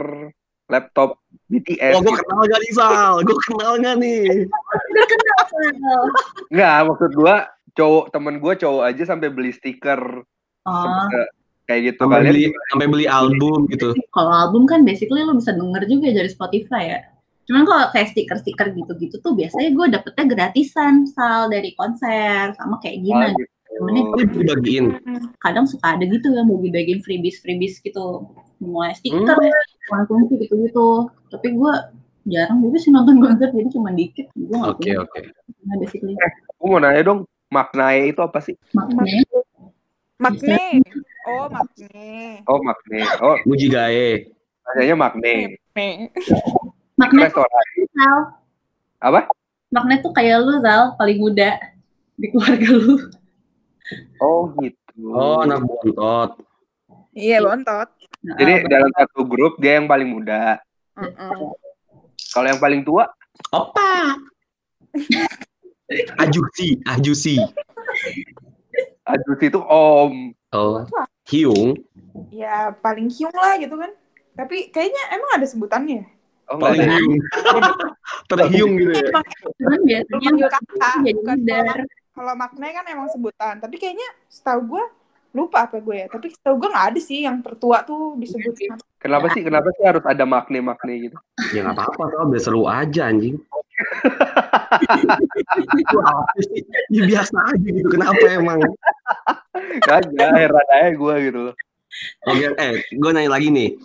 laptop 0.66 1.22
BTS. 1.48 1.96
Oh, 1.96 2.00
gue 2.00 2.16
kenal 2.16 2.48
gak 2.48 2.61
nih, 2.64 2.72
Sal? 2.72 3.20
Gue 3.28 3.36
kenal 3.44 3.76
gak 3.76 3.96
nih? 4.00 4.24
Enggak, 6.53 6.76
maksud 6.88 7.12
gua 7.12 7.53
cowok 7.72 8.12
temen 8.12 8.36
gua 8.40 8.53
cowok 8.57 8.84
aja 8.84 9.03
sampai 9.09 9.32
beli 9.32 9.53
stiker 9.53 10.24
oh 10.68 11.09
kayak 11.72 11.82
gitu 11.88 12.02
Sampai 12.04 12.16
kalian 12.20 12.28
beli, 12.28 12.44
sampai 12.68 12.86
beli 12.92 13.06
album 13.08 13.58
gitu. 13.66 13.88
kalau 14.12 14.28
album 14.30 14.68
kan 14.68 14.84
basically 14.84 15.24
lo 15.24 15.32
bisa 15.32 15.56
denger 15.56 15.88
juga 15.88 16.12
dari 16.12 16.28
Spotify 16.28 16.84
ya 16.86 17.00
Cuman 17.42 17.66
kalau 17.66 17.90
kayak 17.90 18.14
stiker-stiker 18.14 18.70
gitu-gitu 18.70 19.18
tuh 19.18 19.34
biasanya 19.34 19.74
gue 19.74 19.86
dapetnya 19.90 20.24
gratisan 20.30 21.10
sal 21.10 21.50
dari 21.50 21.74
konser 21.74 22.54
sama 22.54 22.78
kayak 22.78 23.02
Gina. 23.02 23.18
Ah, 23.18 23.30
gitu. 23.34 23.50
gitu. 23.50 23.82
Oh, 23.82 24.22
dibagiin. 24.22 24.86
kadang 25.40 25.66
suka 25.66 25.98
ada 25.98 26.06
gitu 26.06 26.30
yang 26.30 26.46
mau 26.46 26.60
dibagiin 26.60 27.02
freebies 27.02 27.42
freebies 27.42 27.80
gitu 27.80 28.30
mulai 28.62 28.94
stiker 28.94 29.34
Hmm. 29.34 30.06
kunci 30.06 30.38
gitu 30.38 30.54
gitu 30.60 31.10
tapi 31.32 31.56
gue 31.56 31.72
jarang 32.30 32.62
juga 32.62 32.78
sih 32.78 32.94
nonton 32.94 33.18
konser 33.18 33.50
jadi 33.50 33.68
cuma 33.74 33.90
dikit 33.90 34.30
gue 34.38 34.46
nggak 34.54 34.78
Oke, 34.78 34.86
punya 34.86 35.02
oke. 35.02 35.20
punya 35.58 35.74
basically 35.82 36.14
Aku 36.54 36.64
mau 36.70 36.78
nanya 36.78 37.02
dong, 37.02 37.18
maknae 37.50 38.14
itu 38.14 38.20
apa 38.22 38.38
sih? 38.38 38.54
makanya 38.70 39.24
Magne. 40.22 40.78
Oh, 41.22 41.46
Magne. 41.46 42.42
Oh, 42.50 42.58
makne. 42.58 43.00
Oh, 43.22 43.36
Muji 43.46 43.70
gae. 43.70 44.26
nanyanya 44.62 44.96
makne. 44.98 45.58
Nih. 45.74 46.10
magnet 46.98 47.30
Restoran. 47.30 47.66
Apa? 49.02 49.26
magnet 49.72 50.04
tuh 50.04 50.12
kayak 50.12 50.44
lu 50.44 50.60
Sal 50.60 50.94
paling 51.00 51.16
muda 51.16 51.56
di 52.20 52.28
keluarga 52.28 52.68
lu 52.76 53.08
Oh, 54.20 54.52
gitu. 54.60 55.10
Oh, 55.10 55.42
anak 55.42 55.64
bontot. 55.64 56.30
Iya, 57.16 57.42
bontot. 57.42 57.88
Nah, 58.22 58.36
Jadi 58.38 58.70
dalam 58.70 58.90
satu 58.94 59.26
grup 59.26 59.58
dia 59.58 59.80
yang 59.82 59.90
paling 59.90 60.06
muda. 60.06 60.62
Heeh. 60.94 61.50
Kalau 62.32 62.46
yang 62.46 62.60
paling 62.62 62.86
tua, 62.86 63.10
Opa. 63.50 64.16
Ajusi, 66.22 66.78
Ajusi. 66.86 67.36
Adus 69.02 69.40
itu 69.42 69.60
om. 69.60 70.30
Oh, 70.54 70.84
Hyung. 71.32 71.80
Ya, 72.28 72.76
paling 72.84 73.08
hiung 73.08 73.32
lah 73.32 73.56
gitu 73.56 73.72
kan. 73.80 73.90
Tapi 74.36 74.68
kayaknya 74.68 75.16
emang 75.16 75.30
ada 75.40 75.46
sebutannya. 75.48 76.04
Oh, 76.52 76.60
Paling 76.60 76.84
ada. 76.84 76.92
Hyung. 77.00 77.14
Terhyung 78.28 78.72
gitu 78.76 78.92
ya. 78.92 79.10
Emang 79.56 79.82
biasanya 79.88 80.48
kakak, 80.52 80.94
bukan 81.16 81.38
kalau 82.12 82.36
makna 82.36 82.66
kan 82.76 82.84
emang 82.92 83.08
sebutan. 83.08 83.56
Tapi 83.56 83.80
kayaknya 83.80 84.04
setahu 84.28 84.76
gue 84.76 84.84
lupa 85.32 85.64
apa 85.64 85.80
gue 85.80 85.96
ya. 86.04 86.06
Tapi 86.12 86.28
setahu 86.28 86.54
gue 86.60 86.68
nggak 86.68 86.86
ada 86.92 87.00
sih 87.00 87.24
yang 87.24 87.40
tertua 87.40 87.80
tuh 87.88 88.20
disebut. 88.20 88.52
Kenapa 89.00 89.32
sih? 89.32 89.40
Kenapa 89.40 89.72
sih 89.72 89.84
harus 89.88 90.04
ada 90.04 90.24
makne-makne 90.28 91.08
gitu? 91.08 91.16
Ya 91.56 91.64
nggak 91.64 91.76
apa-apa, 91.80 92.02
kalau 92.12 92.26
biar 92.28 92.42
seru 92.44 92.68
aja 92.68 93.08
anjing. 93.08 93.40
Ya 96.92 97.02
biasa 97.06 97.36
aja 97.54 97.68
gitu. 97.68 97.88
Kenapa 97.90 98.24
emang? 98.28 98.60
Kagak, 99.84 100.30
heran 100.36 100.68
aja 100.72 100.90
gue 100.94 101.14
gitu 101.30 101.38
loh. 101.50 101.54
Oke, 102.28 102.46
eh, 102.56 102.74
gue 102.88 103.10
nanya 103.12 103.30
lagi 103.32 103.48
nih. 103.52 103.76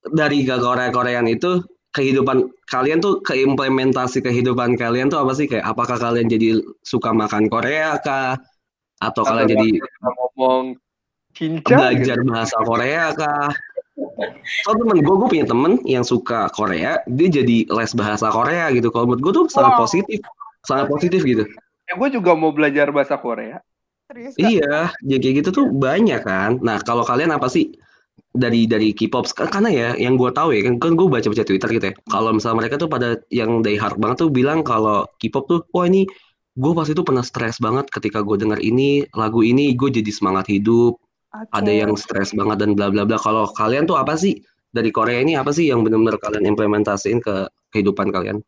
Dari 0.00 0.44
ke 0.48 0.56
Korea-Koreaan 0.56 1.28
itu, 1.28 1.60
kehidupan 1.90 2.46
kalian 2.70 3.02
tuh 3.02 3.18
keimplementasi 3.26 4.22
kehidupan 4.22 4.78
kalian 4.78 5.10
tuh 5.10 5.20
apa 5.20 5.32
sih? 5.34 5.50
Kayak 5.50 5.74
apakah 5.74 5.98
kalian 5.98 6.30
jadi 6.30 6.62
suka 6.84 7.10
makan 7.10 7.50
Korea 7.50 7.98
kah? 8.00 8.38
Atau 9.00 9.24
kalian 9.24 9.48
Atau 9.48 9.54
jadi 9.56 9.68
ngomong 10.04 10.64
cincang 11.34 11.78
belajar 11.78 12.16
gitu. 12.20 12.28
bahasa 12.30 12.56
Korea 12.62 13.04
kah? 13.16 13.48
Kalau 14.64 14.76
temen 14.84 14.96
gue, 15.00 15.14
gue 15.20 15.28
punya 15.28 15.46
temen 15.46 15.72
yang 15.84 16.04
suka 16.04 16.48
Korea, 16.52 17.00
dia 17.08 17.28
jadi 17.28 17.68
les 17.68 17.92
bahasa 17.96 18.32
Korea 18.32 18.72
gitu. 18.72 18.88
Kalau 18.92 19.08
menurut 19.08 19.22
gue 19.22 19.32
tuh 19.32 19.44
sangat 19.52 19.76
Wow. 19.76 19.80
positif, 19.84 20.18
sangat 20.64 20.86
positif 20.88 21.20
gitu. 21.24 21.44
Ya, 21.88 21.94
gue 21.96 22.08
juga 22.12 22.32
mau 22.36 22.54
belajar 22.54 22.88
bahasa 22.94 23.18
Korea. 23.18 23.60
Serius? 24.10 24.34
Iya, 24.38 24.90
ya 25.06 25.16
kayak 25.22 25.34
gitu 25.42 25.48
tuh 25.54 25.66
banyak 25.70 26.22
kan. 26.26 26.58
Nah, 26.62 26.82
kalau 26.82 27.06
kalian 27.06 27.30
apa 27.30 27.46
sih 27.46 27.70
dari 28.30 28.66
dari 28.66 28.94
K-pop 28.94 29.26
karena 29.34 29.70
ya 29.70 29.88
yang 29.98 30.14
gue 30.14 30.30
tahu 30.30 30.54
ya 30.54 30.62
kan, 30.66 30.78
kan 30.78 30.92
gue 30.94 31.06
baca 31.06 31.26
baca 31.30 31.44
Twitter 31.46 31.68
gitu 31.70 31.86
ya. 31.90 31.94
Kalau 32.10 32.30
misalnya 32.34 32.66
mereka 32.66 32.74
tuh 32.78 32.90
pada 32.90 33.18
yang 33.30 33.62
die 33.62 33.78
hard 33.78 33.98
banget 33.98 34.26
tuh 34.26 34.30
bilang 34.30 34.62
kalau 34.66 35.06
K-pop 35.18 35.44
tuh, 35.50 35.60
wah 35.74 35.86
ini 35.86 36.06
gue 36.58 36.72
pas 36.74 36.86
itu 36.90 37.02
pernah 37.06 37.22
stres 37.22 37.62
banget 37.62 37.86
ketika 37.90 38.22
gue 38.26 38.36
denger 38.38 38.58
ini 38.58 39.06
lagu 39.14 39.46
ini 39.46 39.74
gue 39.78 39.90
jadi 39.90 40.10
semangat 40.10 40.50
hidup. 40.50 40.98
Oke. 41.30 41.54
Ada 41.54 41.72
yang 41.86 41.94
stres 41.94 42.34
banget 42.34 42.66
dan 42.66 42.74
bla 42.74 42.90
bla 42.90 43.06
bla. 43.06 43.14
Kalau 43.14 43.46
kalian 43.54 43.86
tuh 43.86 43.94
apa 43.94 44.18
sih 44.18 44.42
dari 44.74 44.90
Korea 44.90 45.22
ini 45.22 45.38
apa 45.38 45.54
sih 45.54 45.70
yang 45.70 45.86
benar-benar 45.86 46.18
kalian 46.18 46.50
implementasiin 46.50 47.22
ke 47.22 47.46
kehidupan 47.70 48.10
kalian? 48.10 48.42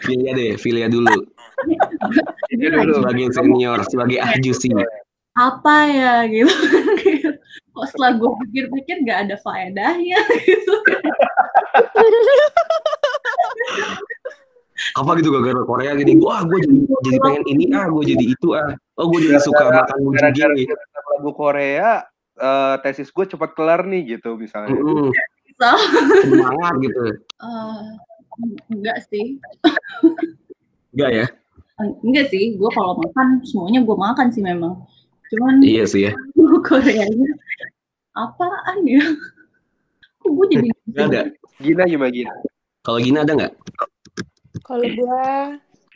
Filia 0.00 0.32
deh, 0.32 0.56
Filia 0.56 0.88
dulu. 0.88 1.12
Dulu. 2.52 2.92
Sebagai 3.04 3.28
senior, 3.36 3.78
sebagai 3.84 4.18
ahjusi. 4.20 4.72
apa 5.36 5.76
ya 5.92 6.24
gitu 6.32 6.48
kok 7.76 7.92
setelah 7.92 8.16
gue 8.16 8.30
pikir-pikir 8.48 9.04
gak 9.04 9.28
ada 9.28 9.36
faedahnya 9.44 10.16
gitu 10.48 10.80
apa 14.96 15.10
gitu 15.20 15.32
gara-gara 15.32 15.64
Korea 15.64 15.96
gini 15.96 16.20
wah 16.20 16.44
gue 16.44 16.58
jadi 16.60 16.76
jadi 17.04 17.18
pengen 17.24 17.44
ini 17.48 17.64
ah 17.72 17.88
gue 17.88 18.04
jadi 18.04 18.24
itu 18.28 18.48
ah. 18.52 18.76
Oh 18.96 19.08
gue 19.12 19.24
jadi 19.24 19.40
suka 19.40 19.68
makan 19.72 19.98
muji 20.04 20.16
Gara-gara 20.20 20.54
gini. 20.56 20.64
lagu 21.16 21.30
Korea, 21.32 22.04
eh, 22.36 22.74
tesis 22.84 23.08
gue 23.12 23.24
cepat 23.24 23.52
kelar 23.56 23.84
nih 23.84 24.16
gitu 24.16 24.36
misalnya. 24.36 24.72
Mm-mm, 24.72 25.12
so, 25.56 25.70
semangat 26.24 26.74
gitu. 26.80 27.00
Eh, 27.16 27.84
enggak 28.72 28.98
sih. 29.08 29.40
Enggak 30.96 31.10
ya? 31.12 31.26
Enggak 32.04 32.32
sih 32.32 32.56
gue 32.56 32.70
kalau 32.72 32.96
makan 33.00 33.44
semuanya 33.44 33.80
gue 33.84 33.96
makan 33.96 34.26
sih 34.32 34.40
memang. 34.40 34.80
Cuman 35.28 35.60
iya 35.60 35.84
sih 35.84 36.08
ya. 36.08 36.12
Koreanya 36.64 37.32
apaan 38.16 38.80
ya? 38.88 39.04
Gue 40.24 40.46
jadi 40.48 40.68
Nggak? 40.88 41.06
Ada 41.12 41.22
Gina 41.60 41.84
gimana 41.84 42.12
Gina? 42.12 42.32
kalau 42.80 42.98
gini 43.02 43.18
ada 43.18 43.32
nggak 43.34 43.52
Kalau 44.66 44.82
gue 44.82 45.22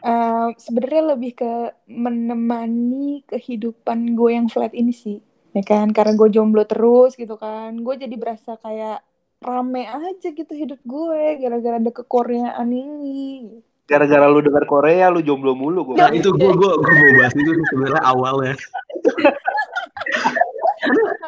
eh, 0.07 0.49
sebenarnya 0.55 1.03
lebih 1.19 1.33
ke 1.35 1.53
menemani 1.91 3.27
kehidupan 3.27 4.15
gue 4.15 4.31
yang 4.31 4.47
flat 4.47 4.71
ini 4.79 4.95
sih, 4.95 5.19
ya 5.51 5.63
kan? 5.67 5.91
Karena 5.91 6.15
gue 6.15 6.31
jomblo 6.31 6.63
terus 6.71 7.19
gitu 7.19 7.35
kan, 7.35 7.75
gue 7.75 7.95
jadi 7.99 8.15
berasa 8.15 8.55
kayak 8.63 9.03
rame 9.43 9.89
aja 9.89 10.29
gitu 10.31 10.53
hidup 10.55 10.79
gue 10.87 11.43
gara-gara 11.43 11.83
ada 11.83 11.91
kekoreaan 11.91 12.71
ini. 12.71 13.59
Gara-gara 13.91 14.31
lu 14.31 14.39
denger 14.39 14.71
Korea, 14.71 15.11
lu 15.11 15.19
jomblo 15.19 15.59
mulu 15.59 15.91
gue. 15.91 15.95
nah 15.99 16.15
itu 16.15 16.31
gue 16.31 16.53
gue 16.55 16.71
gue 16.79 16.95
mau 16.95 17.13
bahas 17.19 17.35
itu 17.35 17.51
sebenarnya 17.75 18.03
awalnya 18.07 18.55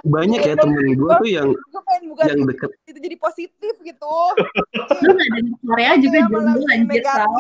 banyak 0.03 0.41
ya 0.41 0.55
temen 0.57 0.87
gue 0.97 1.11
tuh 1.21 1.29
yang 1.29 1.49
Gue 1.53 1.83
pengen 1.85 2.05
bukan 2.09 2.25
yang 2.29 2.41
deket. 2.49 2.71
itu 2.89 2.99
jadi 2.99 3.17
positif 3.21 3.75
gitu. 3.85 4.17
lu 5.05 5.11
nggak 5.13 5.29
ada 5.29 5.41
Korea 5.65 5.93
juga 6.01 6.19
Kayak 6.19 6.29
malah 6.33 6.45
jomblo 6.53 6.65
jadi 6.65 6.75
anjir 6.81 7.03
tau 7.05 7.37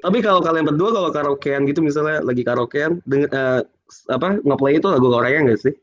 tapi 0.00 0.18
kalau 0.24 0.40
kalian 0.40 0.64
berdua 0.64 0.90
kalau 0.96 1.10
karaokean 1.12 1.68
gitu 1.68 1.84
misalnya 1.84 2.24
lagi 2.24 2.40
karaokean 2.40 3.04
denger 3.04 3.28
eh, 3.28 3.60
apa 4.08 4.40
ngeplay 4.40 4.78
itu 4.80 4.86
lagu 4.88 5.10
Korea 5.10 5.44
nggak 5.44 5.60
sih? 5.60 5.74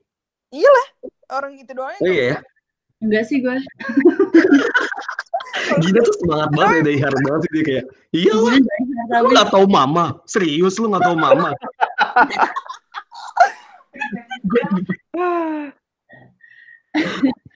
Orang 1.28 1.60
gitu 1.60 1.76
doang. 1.76 1.92
oh 2.00 2.08
iya 2.08 2.24
ya? 2.34 2.38
enggak 3.04 3.28
sih 3.28 3.44
gue 3.44 3.54
Gina 5.84 6.00
tuh 6.00 6.16
semangat 6.24 6.50
banget 6.56 6.74
ya 6.74 6.84
dari 6.88 6.98
hard 7.04 7.20
banget 7.28 7.42
sih 7.44 7.52
dia 7.52 7.64
kayak 7.68 7.86
iya 8.16 8.34
lu 9.22 9.28
nggak 9.28 9.50
tahu 9.52 9.66
mama? 9.68 10.18
Serius 10.24 10.80
lu 10.80 10.88
nggak 10.90 11.04
tahu 11.06 11.18
mama 11.20 11.52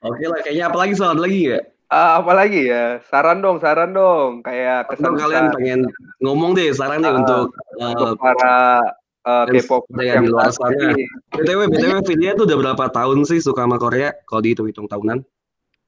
Oke 0.02 0.24
lah, 0.26 0.38
kayaknya 0.42 0.64
apa 0.70 0.78
lagi 0.78 0.94
soal 0.94 1.16
lagi 1.16 1.38
nggak? 1.46 1.64
Ah, 1.88 2.24
apa 2.24 2.32
lagi 2.32 2.66
ya? 2.66 3.04
Saran 3.04 3.38
dong, 3.38 3.60
saran 3.60 3.92
dong. 3.92 4.40
Kayak 4.40 4.88
kesan 4.88 5.12
kalian 5.12 5.52
pengen 5.52 5.80
ngomong 6.18 6.56
deh 6.56 6.72
saran 6.72 7.00
nih 7.00 7.10
Ah, 7.10 7.20
untuk 7.20 7.44
uh, 7.76 7.90
untuk 7.92 8.16
para 8.16 8.80
uh, 9.22 9.44
K-pop 9.46 9.84
Korea 9.86 10.16
di 10.18 10.26
luar 10.26 10.48
sana. 10.50 10.96
btw 11.30 11.68
btw 11.68 12.00
Vidya 12.02 12.32
tuh 12.32 12.46
udah 12.46 12.58
berapa 12.58 12.84
tahun 12.88 13.24
sih 13.24 13.38
suka 13.38 13.62
sama 13.62 13.76
Korea? 13.76 14.14
Kalau 14.24 14.40
dihitung-hitung 14.40 14.86
tahunan? 14.86 15.20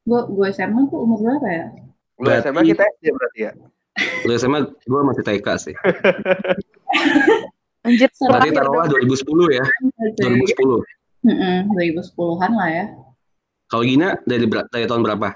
gue 0.05 0.20
gue 0.28 0.46
SMA 0.52 0.84
tuh 0.86 1.00
umur 1.00 1.16
berapa 1.16 1.48
ya 1.48 1.64
Lu 2.20 2.28
Berarti- 2.28 2.44
SMA 2.44 2.61
kita 2.68 2.84
SD 2.84 3.05
berarti 3.09 3.40
ya? 3.40 3.52
Lu 4.20 4.32
SMA 4.36 4.59
gue 4.68 5.00
masih 5.02 5.22
TK 5.24 5.46
sih. 5.57 5.74
Anjir, 7.85 8.09
Berarti 8.16 8.49
taruhlah 8.57 8.89
dong. 8.89 9.05
2010 9.05 9.61
ya, 9.61 9.64
2010. 10.16 10.80
Heeh, 11.24 11.57
2010-an 11.72 12.53
lah 12.53 12.68
ya 12.68 12.85
Kalau 13.68 13.80
Gina 13.85 14.16
dari 14.28 14.45
dari 14.49 14.85
tahun 14.85 15.05
berapa? 15.05 15.32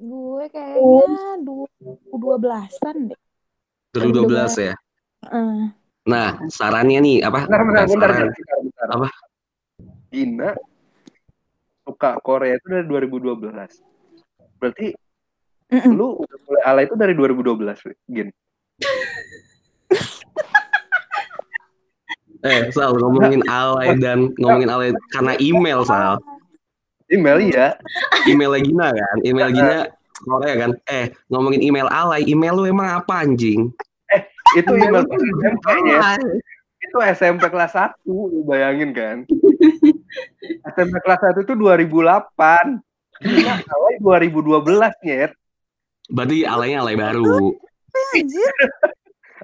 Gue 0.00 0.44
kayaknya 0.48 1.40
2012-an 1.44 2.96
deh. 3.12 3.20
2012 3.92 4.72
ya. 4.72 4.74
Heeh. 5.28 5.72
Nah, 6.08 6.28
sarannya 6.48 7.00
nih 7.04 7.16
apa? 7.24 7.44
Bentar, 7.44 7.60
bentar, 7.64 7.84
Bukan 7.84 7.96
bentar, 8.00 8.10
bentar, 8.32 8.58
bentar. 8.64 8.88
Apa? 8.96 9.08
Gina 10.08 10.50
suka 11.84 12.10
Korea 12.24 12.56
itu 12.56 12.66
dari 12.72 12.84
2012. 12.88 13.40
Berarti 14.60 14.86
Mm-mm. 15.70 15.92
lu 15.92 16.24
udah 16.24 16.38
mulai 16.44 16.62
ala 16.64 16.80
itu 16.84 16.94
dari 16.96 17.12
2012, 17.16 17.92
Gin. 18.08 18.28
Eh, 22.40 22.72
Sal 22.72 22.96
ngomongin 22.96 23.44
alay 23.48 23.96
dan 24.00 24.32
ngomongin 24.40 24.70
alay 24.72 24.90
karena 25.12 25.36
email 25.40 25.84
Sal. 25.84 26.16
Email 27.10 27.38
ya. 27.52 27.76
Email 28.24 28.56
Gina 28.64 28.88
kan, 28.94 29.16
email 29.26 29.50
Gina 29.52 29.76
Korea 30.24 30.54
kan. 30.56 30.70
Eh, 30.88 31.12
ngomongin 31.28 31.60
email 31.60 31.88
alay, 31.92 32.24
email 32.24 32.56
lu 32.56 32.64
emang 32.64 33.02
apa 33.02 33.26
anjing? 33.26 33.68
Itu 34.56 34.72
email 34.74 35.04
SMP 35.04 35.66
alay. 35.94 36.22
itu 36.80 36.96
SMP 37.12 37.44
kelas 37.52 37.76
1 37.76 37.92
lu 38.08 38.40
bayangin 38.48 38.90
kan 38.96 39.22
SMP 40.74 40.96
kelas 41.04 41.20
1 41.36 41.44
itu 41.44 41.52
2008 41.52 42.32
Gina 43.20 43.54
alay 43.68 43.94
2012 44.00 45.04
nyet 45.04 45.36
Berarti 46.10 46.42
alaynya 46.42 46.82
alay 46.82 46.98
baru. 46.98 47.54
Eh, 47.90 48.18
anjir, 48.18 48.54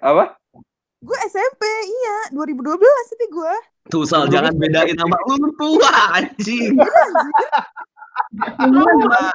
apa 0.03 0.35
gue 1.03 1.19
SMP, 1.29 1.63
iya, 1.85 2.19
2012 2.33 2.77
itu 3.17 3.27
gue. 3.29 3.55
Tuh 3.93 4.05
Sal, 4.09 4.27
jangan 4.33 4.57
bedain 4.57 4.97
sama 4.97 5.17
lu 5.29 5.51
tua 5.61 5.93
anjing. 6.17 6.75
Anjir. 6.75 7.51
Lu 8.73 8.83
emang 8.83 9.33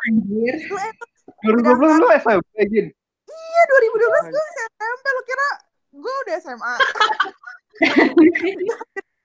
2012 1.42 2.02
lu 2.02 2.08
SMP 2.18 2.54
Gin 2.70 2.88
iya 3.32 3.62
2012 3.66 4.34
gue 4.34 4.44
SMP, 4.52 5.06
lu 5.06 5.22
kira 5.26 5.50
gue 5.92 6.14
udah 6.26 6.36
SMA. 6.42 6.76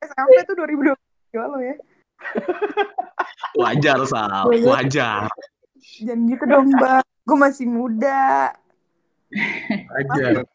SMP 0.03 0.37
tuh 0.49 0.55
2012 0.61 0.97
Gila 1.35 1.47
lo 1.51 1.59
ya. 1.61 1.77
Wajar 3.59 3.99
Sal, 4.09 4.49
wajar. 4.65 5.29
Jangan 6.01 6.29
gitu 6.29 6.45
dong, 6.49 6.71
Bang. 6.81 7.05
Gue 7.27 7.39
masih 7.39 7.67
muda. 7.67 8.55
Wajar. 9.91 10.47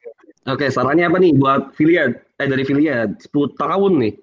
Oke, 0.50 0.74
sarannya 0.74 1.06
apa 1.06 1.22
nih 1.22 1.38
buat 1.38 1.78
Filiad? 1.78 2.18
Eh 2.42 2.50
dari 2.50 2.66
Filiad, 2.66 3.14
10 3.22 3.54
tahun 3.54 3.94
nih. 4.02 4.14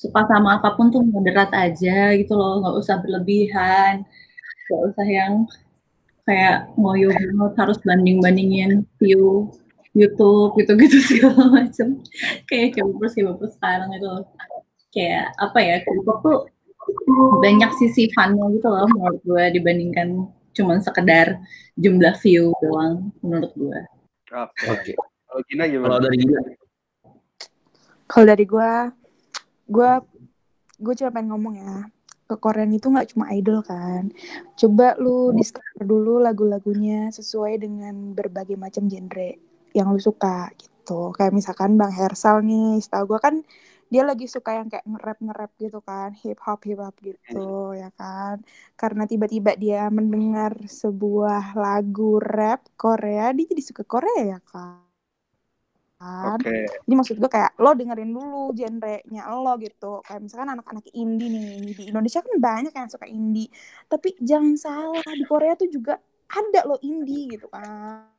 Suka 0.00 0.24
sama 0.24 0.56
apa 0.56 0.72
pun 0.72 0.88
tuh 0.88 1.04
moderat 1.04 1.52
aja 1.52 2.16
gitu 2.16 2.32
loh, 2.32 2.64
nggak 2.64 2.76
usah 2.80 2.96
berlebihan. 3.04 4.00
Nggak 4.66 4.82
usah 4.88 5.06
yang 5.06 5.32
kayak 6.24 6.72
ngoyo 6.80 7.12
banget 7.12 7.52
harus 7.60 7.78
banding-bandingin 7.84 8.88
view 8.96 9.52
YouTube 9.92 10.56
gitu-gitu 10.56 10.98
segala 11.12 11.60
macam. 11.60 12.00
Kayak 12.48 12.80
K-popers 12.80 13.12
K-popers 13.12 13.52
sekarang 13.60 13.92
itu 13.92 14.12
kayak 14.96 15.36
apa 15.36 15.58
ya 15.60 15.76
K-pop 15.84 16.18
tuh 16.24 16.40
banyak 17.44 17.70
sisi 17.76 18.08
funnya 18.10 18.42
gitu 18.56 18.68
loh 18.72 18.88
menurut 18.90 19.20
gue 19.22 19.44
dibandingkan 19.60 20.26
cuman 20.52 20.82
sekedar 20.82 21.38
jumlah 21.78 22.16
view 22.24 22.56
doang 22.64 23.12
menurut 23.20 23.52
gue. 23.52 23.80
oke 24.32 24.64
Oke. 24.72 25.11
Kalau 25.32 25.48
Gina 25.48 25.64
gimana 25.64 25.88
Kalau 25.88 26.00
dari 26.04 26.16
Gina, 26.20 26.40
Kalau 28.04 28.26
dari 28.28 28.44
gue, 28.44 28.72
gue 29.72 29.90
gue 30.76 30.94
cuma 31.00 31.10
pengen 31.16 31.28
ngomong 31.32 31.54
ya. 31.56 31.76
Ke 32.28 32.36
Korean 32.36 32.68
itu 32.68 32.92
nggak 32.92 33.16
cuma 33.16 33.32
idol 33.32 33.64
kan. 33.64 34.12
Coba 34.60 34.92
lu 35.00 35.32
discover 35.32 35.88
dulu 35.88 36.20
lagu-lagunya 36.20 37.08
sesuai 37.08 37.56
dengan 37.56 38.12
berbagai 38.12 38.60
macam 38.60 38.84
genre 38.92 39.40
yang 39.72 39.88
lu 39.88 39.96
suka 39.96 40.52
gitu. 40.60 41.16
Kayak 41.16 41.32
misalkan 41.32 41.80
Bang 41.80 41.96
Hersal 41.96 42.44
nih, 42.44 42.76
setahu 42.84 43.16
gue 43.16 43.20
kan 43.24 43.40
dia 43.88 44.04
lagi 44.04 44.28
suka 44.28 44.56
yang 44.56 44.68
kayak 44.68 44.84
nge-rap 44.84 45.18
nge-rap 45.20 45.52
gitu 45.56 45.80
kan, 45.84 46.12
hip 46.16 46.40
hop 46.44 46.60
hip 46.68 46.80
hop 46.80 46.96
gitu 47.00 47.72
ya 47.72 47.88
kan. 47.96 48.44
Karena 48.76 49.08
tiba-tiba 49.08 49.56
dia 49.56 49.88
mendengar 49.88 50.52
sebuah 50.68 51.56
lagu 51.56 52.20
rap 52.20 52.68
Korea, 52.76 53.32
dia 53.32 53.48
jadi 53.48 53.62
suka 53.64 53.84
Korea 53.88 54.36
ya 54.36 54.40
kan. 54.44 54.91
Oke 56.02 56.54
Jadi 56.82 56.94
maksud 56.94 57.16
gue 57.16 57.30
kayak 57.30 57.54
lo 57.56 57.72
dengerin 57.72 58.10
dulu 58.10 58.50
genrenya 58.52 59.22
lo 59.30 59.54
gitu. 59.56 60.02
Kayak 60.02 60.20
misalkan 60.26 60.50
anak-anak 60.50 60.84
indie 60.92 61.30
nih 61.30 61.72
di 61.72 61.82
Indonesia 61.88 62.20
kan 62.20 62.34
banyak 62.36 62.72
yang 62.72 62.90
suka 62.90 63.06
indie. 63.06 63.46
Tapi 63.86 64.18
jangan 64.18 64.54
salah 64.56 65.04
di 65.06 65.24
Korea 65.24 65.54
tuh 65.54 65.70
juga 65.70 65.96
ada 66.26 66.60
lo 66.64 66.76
indie 66.80 67.30
gitu 67.30 67.46
kan. 67.46 68.10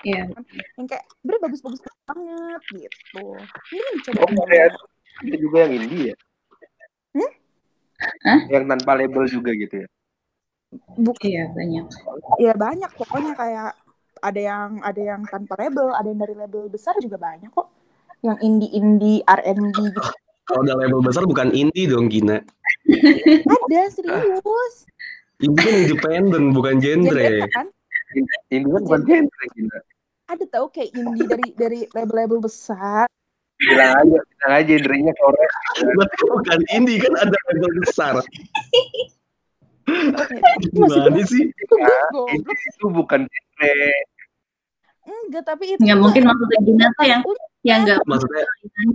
Iya. 0.00 0.30
Yang 0.78 0.86
kayak 0.88 1.04
bener 1.20 1.38
bagus-bagus 1.42 1.80
banget 2.06 2.62
gitu. 2.72 3.24
Ini 3.70 3.88
dicoba 4.00 4.18
oh 4.22 4.30
Korea 4.32 4.64
itu 4.66 4.80
ada 5.16 5.36
juga 5.36 5.56
yang 5.64 5.72
indie 5.76 6.04
ya 6.12 6.16
Hmm? 7.16 7.32
Hah? 8.28 8.40
yang 8.52 8.68
tanpa 8.68 8.92
label 8.92 9.24
juga 9.24 9.56
gitu 9.56 9.80
ya 9.80 9.88
Buk 11.00 11.16
Iya 11.24 11.48
banyak. 11.48 11.84
ya 12.36 12.52
banyak 12.52 12.90
pokoknya 12.92 13.32
kayak 13.32 13.72
ada 14.22 14.40
yang 14.40 14.70
ada 14.80 15.02
yang 15.02 15.22
tanpa 15.28 15.56
label, 15.60 15.92
ada 15.92 16.08
yang 16.08 16.20
dari 16.20 16.34
label 16.36 16.68
besar 16.70 16.96
juga 17.02 17.20
banyak 17.20 17.50
kok. 17.52 17.68
Yang 18.24 18.38
indie-indie 18.42 19.20
R&B 19.28 19.76
gitu. 19.92 20.00
kalau 20.46 20.62
udah 20.62 20.76
label 20.78 21.02
besar 21.02 21.26
bukan 21.26 21.50
indie 21.52 21.90
dong 21.90 22.06
Gina. 22.06 22.38
Ada 22.86 23.82
serius. 23.90 24.86
Indie 25.42 25.60
kan 25.60 25.74
independen, 25.84 26.54
bukan 26.54 26.80
Genre 26.80 27.50
kan? 27.50 27.66
indie 28.50 28.70
kan 28.72 28.82
bukan 28.86 29.02
genre 29.04 29.44
Gina 29.52 29.78
Ada 30.26 30.44
tau 30.50 30.66
kayak 30.70 30.90
indie 30.94 31.26
dari 31.26 31.48
dari 31.54 31.80
label-label 31.92 32.38
besar. 32.42 33.06
bilang 33.56 33.96
aja 34.04 34.18
bilang 34.20 34.52
aja 34.52 34.74
genrenya 34.76 35.12
Korea 35.16 35.48
Berarti 35.80 36.16
bukan 36.28 36.60
indie 36.76 37.00
kan 37.00 37.12
ada 37.16 37.36
label 37.52 37.72
besar. 37.82 38.14
Gimana 39.86 41.22
sih? 41.24 41.46
Itu 41.48 41.74
gue 41.74 41.86
goblok. 42.10 42.26
indie 42.34 42.56
itu 42.68 42.86
bukan 42.90 43.20
genre 43.26 43.90
Enggak, 45.06 45.46
tapi 45.46 45.64
itu 45.70 45.78
Nggak 45.78 45.94
tuh 45.94 46.02
mungkin 46.02 46.22
maksudnya 46.26 46.58
Gina 46.66 46.86
tuh 46.98 47.06
yang 47.06 47.20
punya. 47.22 47.44
yang 47.62 47.78
nggak 47.86 47.98
Maksudnya 48.06 48.42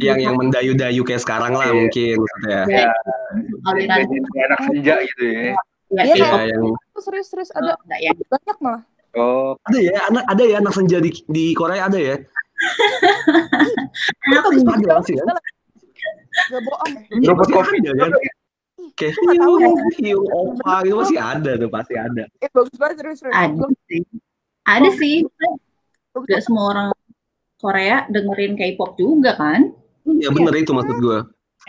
yang 0.03 0.19
yang 0.19 0.35
mendayu-dayu 0.35 1.01
kayak 1.03 1.23
sekarang 1.23 1.55
lah 1.55 1.71
mungkin 1.71 2.19
maksudnya. 2.19 2.61
Ya, 2.67 2.87
Iya, 3.63 3.95
anak 4.43 4.59
senja 4.67 4.95
gitu 5.07 5.23
ya 5.23 5.55
ya, 5.91 6.03
Iya, 6.03 6.15
Ya 6.19 6.43
yang 6.51 6.63
Itu 6.75 6.99
serius-serius 6.99 7.51
ada 7.55 7.79
enggak 7.79 7.99
ya. 8.03 8.11
banyak 8.27 8.57
malah. 8.59 8.83
oh 9.11 9.55
ada 9.63 9.79
ya 9.79 9.99
anak 10.07 10.23
ada 10.27 10.43
ya 10.43 10.55
anak 10.59 10.71
senja 10.71 10.97
di, 10.99 11.11
di 11.27 11.51
Korea 11.51 11.87
ada 11.87 11.99
ya. 11.99 12.15
Anak 14.27 14.43
senja. 14.51 14.63
banget 14.67 14.87
Ada 14.87 15.03
sih 15.07 15.15
kan? 15.15 15.27
Gak 16.51 16.61
bohong 16.63 16.91
ya. 16.91 17.01
Iya, 17.11 17.27
robot 17.31 17.47
kopi 17.51 17.75
ada 17.79 17.91
kan. 17.95 18.11
Kayak 18.97 19.15
ya? 19.17 19.33
hiu, 19.33 19.53
hiu, 19.97 20.19
opa 20.29 20.81
gitu 20.85 20.95
pasti 20.99 21.17
ada 21.17 21.51
tuh 21.57 21.69
pasti 21.69 21.93
ada. 21.97 22.23
Eh, 22.41 22.49
bagus 22.51 22.75
banget 22.77 22.95
serius-serius. 23.01 23.35
Ada 23.35 23.65
sih. 23.87 24.01
Ada 24.67 24.89
sih. 24.97 25.15
Gak 26.11 26.41
semua 26.43 26.63
orang 26.75 26.87
Korea 27.61 28.03
dengerin 28.09 28.57
K-pop 28.57 28.97
juga 28.97 29.37
kan? 29.37 29.71
Ya 30.19 30.33
bener 30.33 30.53
itu 30.57 30.73
maksud 30.73 30.97
gue. 30.97 31.19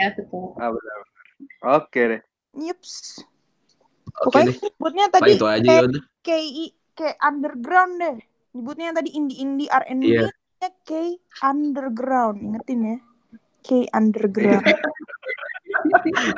Ya 0.00 0.08
betul. 0.16 0.56
ah 0.56 0.72
benar 0.72 0.98
oke 1.76 2.00
deh 2.00 2.20
Yips. 2.56 3.20
Oke 4.24 4.44
Pokoknya 4.44 4.52
nyebutnya 4.60 5.06
tadi 5.08 5.30
itu 5.36 5.46
aja 5.48 5.70
ya. 5.80 5.88
KI 6.20 6.64
kayak 6.92 7.16
underground 7.24 7.92
deh. 7.96 8.16
Nyebutnya 8.52 8.84
yang 8.92 8.96
tadi 9.00 9.10
indie-indie 9.16 9.72
R&B 9.72 10.02
Iya. 10.04 10.28
nya 10.60 10.70
K 10.84 10.90
underground. 11.40 12.38
Ingetin 12.44 12.80
ya. 12.84 12.96
K 13.64 13.88
underground. 13.96 14.64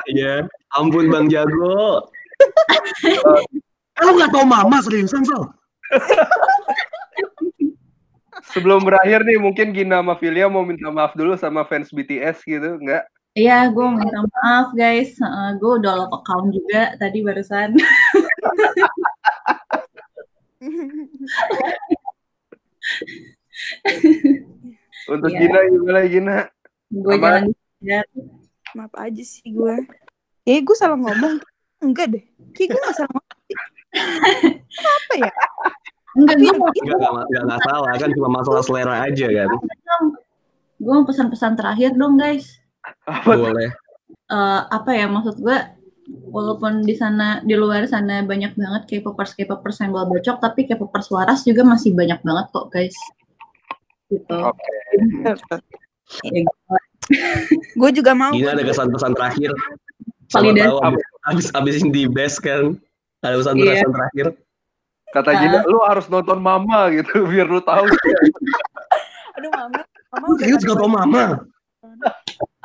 Iya. 0.07 0.47
Ampun 0.75 1.07
Bang 1.07 1.27
Jago. 1.27 2.07
Eh, 3.95 4.03
lu 4.03 4.11
gak 4.19 4.31
tau 4.31 4.43
mama 4.43 4.79
seriusan 4.83 5.23
Sal? 5.23 5.49
sebelum 8.51 8.83
berakhir 8.87 9.23
nih 9.27 9.35
mungkin 9.35 9.75
Gina 9.75 9.99
sama 9.99 10.15
Filia 10.15 10.47
mau 10.47 10.63
minta 10.63 10.87
maaf 10.87 11.11
dulu 11.11 11.35
sama 11.35 11.67
fans 11.67 11.91
BTS 11.91 12.43
gitu 12.43 12.79
nggak 12.79 13.03
Iya, 13.35 13.67
gue 13.67 13.83
minta 13.91 14.23
maaf 14.31 14.71
guys. 14.71 15.19
gue 15.59 15.71
udah 15.83 16.07
lock 16.07 16.23
account 16.23 16.55
juga 16.55 16.95
tadi 16.95 17.19
barusan. 17.19 17.75
untuk 25.11 25.29
Iya. 25.31 25.39
Gina 25.39 25.59
gimana 25.69 26.01
Gina 26.07 26.37
gue 26.91 27.13
Apa? 27.17 27.29
Maaf 28.75 28.91
aja 28.99 29.23
sih 29.23 29.47
gue. 29.55 29.75
Eh, 30.43 30.59
gue 30.59 30.75
salah 30.75 30.99
ngomong. 30.99 31.39
Enggak 31.79 32.11
deh. 32.11 32.23
Kayak 32.51 32.75
gue 32.75 32.81
gak 32.83 32.95
salah 32.99 33.11
ngomong. 33.15 33.37
Apa 34.75 35.13
ya? 35.15 35.31
Enggak, 36.19 36.35
gue 36.43 36.53
mau 36.59 36.67
Enggak, 36.67 36.97
enggak, 36.99 37.11
enggak, 37.31 37.43
enggak 37.47 37.61
salah 37.63 37.93
kan 37.95 38.09
cuma 38.11 38.29
masalah 38.31 38.61
selera 38.67 38.95
aja 39.07 39.27
kan. 39.31 39.49
gue 40.75 40.91
mau 40.91 41.07
pesan-pesan 41.07 41.55
terakhir 41.55 41.95
dong 41.95 42.19
guys. 42.19 42.59
apa? 43.07 43.31
Boleh. 43.31 43.71
Eh, 44.27 44.61
apa 44.67 44.91
ya 44.91 45.07
maksud 45.07 45.39
gue? 45.39 45.57
Walaupun 46.05 46.85
di 46.85 46.93
sana 46.93 47.41
di 47.41 47.57
luar 47.57 47.87
sana 47.89 48.21
banyak 48.21 48.53
banget 48.53 48.83
K-popers 48.85 49.33
K-popers 49.33 49.81
yang 49.81 49.95
bawa 49.95 50.05
bocok, 50.05 50.37
tapi 50.37 50.67
K-popers 50.67 51.09
waras 51.09 51.41
juga 51.47 51.63
masih 51.65 51.95
banyak 51.95 52.21
banget 52.21 52.45
kok 52.51 52.67
guys. 52.69 52.97
Gitu. 54.11 54.35
Oke. 54.35 54.75
Ya, 56.21 56.45
Gue 57.79 57.89
juga 57.93 58.11
mau. 58.17 58.33
Gina 58.33 58.53
ada 58.55 58.63
kesan-pesan 58.65 59.13
terakhir. 59.13 59.51
Validasi. 60.33 60.73
abis, 61.29 61.47
abis, 61.53 61.73
ini 61.81 61.91
di 61.93 62.03
best 62.09 62.41
kan. 62.41 62.77
Ada 63.21 63.41
pesan-pesan 63.41 63.91
terakhir. 63.93 64.27
kata 65.13 65.31
Gina 65.31 65.63
lu 65.63 65.79
harus 65.87 66.11
nonton 66.11 66.43
Mama 66.43 66.91
gitu 66.91 67.23
biar 67.31 67.47
lu 67.47 67.63
tahu 67.63 67.87
Aduh, 69.39 69.51
mama. 69.51 69.79
Mama 70.11 70.25
Lu 70.27 70.35
udah 70.35 70.47
gak 70.59 70.75
tau 70.75 70.91
mama? 70.91 71.25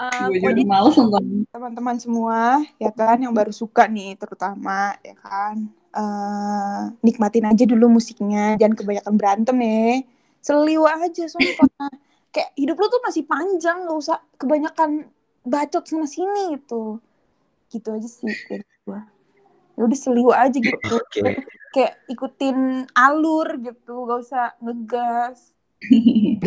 Eh, 0.01 0.25
gue 0.33 0.39
pokoknya 0.41 0.59
juga 0.59 0.71
males 0.71 0.95
nonton. 0.97 1.25
teman-teman 1.51 1.97
semua 2.01 2.65
ya 2.81 2.91
kan 2.91 3.21
yang 3.21 3.35
baru 3.37 3.53
suka 3.53 3.85
nih 3.87 4.17
terutama 4.17 4.97
ya 5.05 5.15
kan 5.19 5.69
eh, 5.95 6.81
nikmatin 7.07 7.51
aja 7.51 7.65
dulu 7.67 8.01
musiknya, 8.01 8.59
jangan 8.59 8.75
kebanyakan 8.79 9.15
berantem 9.19 9.57
ya. 9.61 10.03
Seliwa 10.41 10.91
aja 11.05 11.25
sumpah. 11.29 11.91
Kayak 12.31 12.51
hidup 12.55 12.77
lu 12.79 12.87
tuh 12.87 13.03
masih 13.03 13.23
panjang, 13.27 13.87
gak 13.87 13.99
usah 13.99 14.19
kebanyakan 14.39 15.11
bacot 15.43 15.83
sana 15.87 16.07
sini 16.07 16.55
gitu. 16.59 17.03
Gitu 17.71 17.89
aja 17.91 18.09
sih 18.09 18.31
dari 18.47 18.67
gua. 18.87 19.03
Ya 19.75 19.83
udah 19.87 19.99
seliwa 19.99 20.35
aja 20.39 20.59
gitu. 20.59 20.79
Oke. 21.03 21.43
Kayak 21.71 22.03
ikutin 22.11 22.87
alur 22.95 23.59
gitu, 23.63 23.95
gak 24.07 24.21
usah 24.23 24.45
ngegas. 24.63 25.55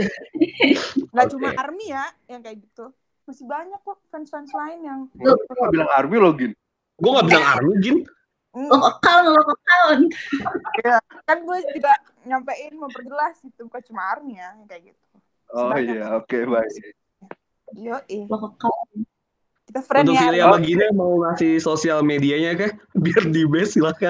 Gak 1.14 1.26
Oke. 1.26 1.32
cuma 1.34 1.50
Army 1.58 1.90
ya 1.90 2.06
yang 2.30 2.46
kayak 2.46 2.62
gitu. 2.62 2.94
Masih 3.24 3.48
banyak 3.48 3.80
kok 3.82 3.98
fans-fans 4.12 4.52
lain 4.52 4.80
yang 4.84 5.00
Lu 5.16 5.34
nggak 5.34 5.72
bilang 5.72 5.90
Army 5.96 6.16
lo 6.20 6.32
gin. 6.36 6.54
Gue 7.02 7.12
gak 7.18 7.28
bilang 7.28 7.46
army, 7.58 7.74
Gin. 7.82 7.98
Hmm, 8.54 8.70
Lock 8.70 9.02
account, 9.02 9.34
lock 9.34 9.50
account. 9.50 10.14
kan 11.26 11.38
gue 11.42 11.58
juga 11.74 11.94
nyampein 12.22 12.78
memperjelas 12.78 13.42
gitu 13.42 13.66
bukan 13.66 13.82
cuma 13.90 14.14
Army 14.14 14.38
ya 14.38 14.54
yang 14.54 14.70
kayak 14.70 14.94
gitu. 14.94 15.13
Oh 15.54 15.78
iya, 15.78 16.18
oke 16.18 16.40
baik. 16.50 16.74
Yo, 17.78 17.98
eh. 18.10 18.26
Kita 19.70 19.80
friend 19.86 20.06
Untuk 20.10 20.18
ya. 20.18 20.24
Filia 20.28 20.44
sama 20.50 20.60
Gina 20.62 20.86
mau 20.94 21.14
ngasih 21.24 21.62
sosial 21.62 22.02
medianya 22.02 22.58
kah? 22.58 22.72
Biar 23.04 23.24
di 23.30 23.46
base. 23.46 23.78
Aduh. 23.78 24.02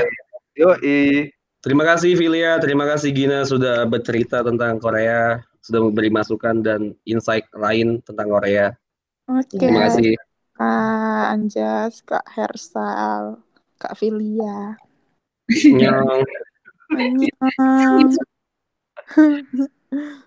Yo, 0.55 0.71
i. 0.83 1.31
Terima 1.65 1.81
kasih 1.81 2.13
Filia, 2.13 2.61
terima 2.61 2.85
kasih 2.85 3.09
Gina 3.09 3.41
sudah 3.41 3.89
bercerita 3.89 4.45
tentang 4.45 4.77
Korea, 4.77 5.41
sudah 5.65 5.81
memberi 5.81 6.13
masukan 6.13 6.61
dan 6.61 6.93
insight 7.09 7.49
lain 7.57 8.05
tentang 8.05 8.29
Korea. 8.29 8.69
Oke. 9.25 9.57
Terima 9.57 9.89
kasih. 9.89 10.13
Kak 10.55 11.35
Anjas, 11.35 11.99
Kak 12.07 12.23
Hersal, 12.31 13.43
Kak 13.75 13.91
Filia. 13.99 14.79
Nyong. 15.51 16.23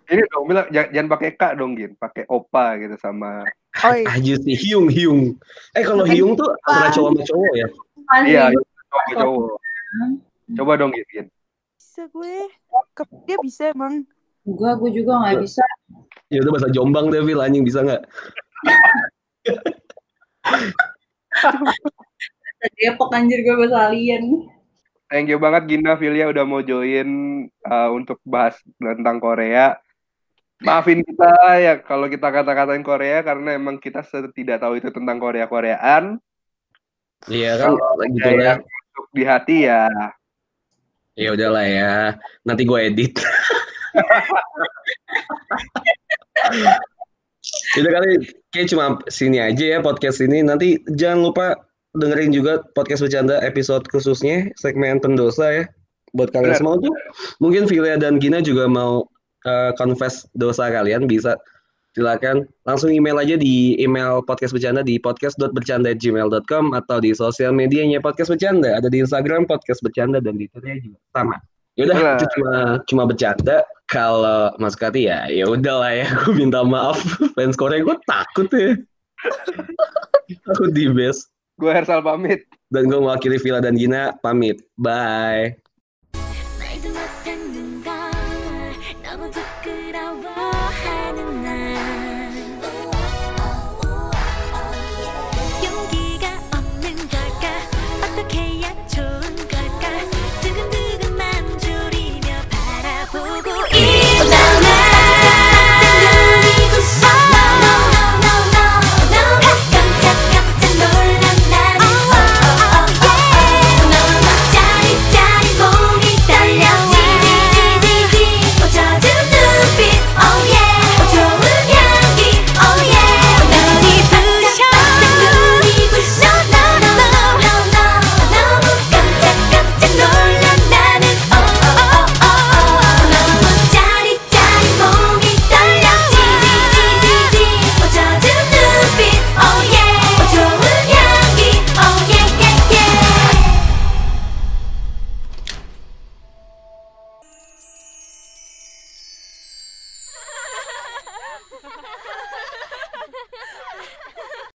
Ini 0.09 0.23
dong 0.29 0.45
bilang 0.45 0.69
jangan, 0.69 0.89
jangan 0.93 1.09
pakai 1.17 1.31
kak 1.33 1.53
dong 1.57 1.73
gin, 1.81 1.97
pakai 1.97 2.29
opa 2.29 2.77
gitu 2.77 3.01
sama. 3.01 3.49
Oi, 3.89 4.05
Aja 4.05 4.35
sih 4.37 4.53
Hyung 4.53 4.93
Hyung. 4.93 5.41
Eh 5.73 5.85
kalau 5.85 6.05
Hyung 6.05 6.37
tuh 6.37 6.53
antara 6.69 6.93
cowok 6.93 7.09
sama 7.17 7.23
cowok 7.25 7.53
ya. 7.57 7.69
Iya, 8.29 8.43
cowok 8.53 9.05
cowok. 9.17 9.57
Coba 10.61 10.73
dong 10.77 10.93
gin. 10.93 11.09
gin. 11.09 11.27
bisa 11.81 12.05
gue. 12.13 12.37
Dia 13.25 13.37
bisa 13.41 13.73
emang. 13.73 14.05
Gua, 14.45 14.77
gua 14.77 14.91
juga 14.93 15.25
nggak 15.25 15.41
bisa. 15.41 15.65
Ya 16.29 16.45
udah 16.45 16.53
bahasa 16.53 16.69
Jombang 16.69 17.09
deh, 17.09 17.25
Phil. 17.25 17.41
Anjing 17.41 17.65
bisa 17.65 17.81
nggak? 17.81 18.05
Depok 22.79 23.15
anjir 23.15 23.47
gue 23.47 23.55
bahasa 23.55 23.91
alien. 23.91 24.51
Thank 25.09 25.33
you 25.33 25.41
banget 25.41 25.65
Gina 25.71 25.97
Filia 25.97 26.29
udah 26.29 26.45
mau 26.45 26.61
join 26.61 27.09
uh, 27.65 27.89
untuk 27.95 28.21
bahas 28.27 28.59
tentang 28.77 29.23
Korea. 29.23 29.79
Maafin 30.59 31.07
kita 31.07 31.31
ya 31.63 31.79
kalau 31.81 32.11
kita 32.11 32.35
kata-katain 32.35 32.83
Korea 32.83 33.23
karena 33.23 33.55
emang 33.55 33.79
kita 33.79 34.03
tidak 34.35 34.59
tahu 34.59 34.83
itu 34.83 34.91
tentang 34.91 35.23
Korea-Koreaan. 35.23 36.19
Iya 37.31 37.59
kan, 37.59 37.75
gitu 38.15 38.31
yang 38.39 38.63
untuk 38.63 39.07
di 39.11 39.27
hati 39.27 39.67
ya 39.67 39.91
Ya 41.19 41.35
udahlah 41.35 41.67
ya. 41.67 42.15
Nanti 42.47 42.63
gue 42.63 42.79
edit. 42.79 43.19
Udah 47.79 47.91
kali 48.01 48.11
kayak 48.53 48.69
cuma 48.73 48.99
sini 49.09 49.39
aja 49.41 49.65
ya 49.77 49.79
podcast 49.81 50.21
ini. 50.25 50.45
Nanti 50.45 50.81
jangan 50.97 51.31
lupa 51.31 51.47
dengerin 51.97 52.33
juga 52.33 52.61
podcast 52.77 53.05
bercanda 53.05 53.41
episode 53.41 53.85
khususnya 53.89 54.53
segmen 54.61 55.01
pendosa 55.01 55.47
ya. 55.53 55.65
Buat 56.17 56.33
kalian 56.33 56.57
Benar. 56.57 56.61
semua 56.61 56.77
tuh 56.81 56.95
mungkin 57.41 57.69
Filia 57.69 58.01
dan 58.01 58.17
Gina 58.17 58.41
juga 58.41 58.65
mau 58.65 59.05
eh, 59.45 59.73
confess 59.77 60.25
dosa 60.33 60.73
kalian 60.73 61.05
bisa 61.05 61.37
silakan 61.93 62.47
langsung 62.65 62.95
email 62.95 63.19
aja 63.19 63.35
di 63.35 63.75
email 63.83 64.23
podcast 64.25 64.55
bercanda 64.55 64.87
di 64.87 64.97
podcast.bercanda@gmail.com 65.03 66.73
atau 66.77 66.97
di 67.03 67.11
sosial 67.13 67.53
medianya 67.53 67.99
podcast 67.99 68.33
bercanda 68.33 68.79
ada 68.79 68.89
di 68.89 69.03
Instagram 69.03 69.45
podcast 69.51 69.83
bercanda 69.83 70.23
dan 70.23 70.39
di 70.39 70.47
Twitter 70.49 70.81
juga 70.81 71.01
sama. 71.13 71.37
Yaudah 71.79 71.97
Benar. 71.97 72.17
itu 72.19 72.27
cuma 72.35 72.55
cuma 72.91 73.03
bercanda. 73.07 73.63
Kalau 73.89 74.53
Mas 74.61 74.77
Kati 74.77 75.09
ya 75.09 75.25
ya 75.33 75.49
udahlah 75.49 75.95
ya 75.95 76.05
gue 76.21 76.35
minta 76.37 76.61
maaf 76.61 77.01
fans 77.33 77.57
Korea 77.57 77.81
gue 77.81 77.97
takut 78.05 78.51
ya. 78.53 78.77
takut 80.45 80.71
di 80.77 80.91
base 80.93 81.25
gue 81.57 81.71
Hersal 81.73 82.05
pamit. 82.05 82.45
dan 82.69 82.87
gue 82.87 83.01
mewakili 83.01 83.41
Villa 83.41 83.59
dan 83.59 83.75
Gina 83.81 84.13
pamit. 84.21 84.61
Bye. 84.77 85.57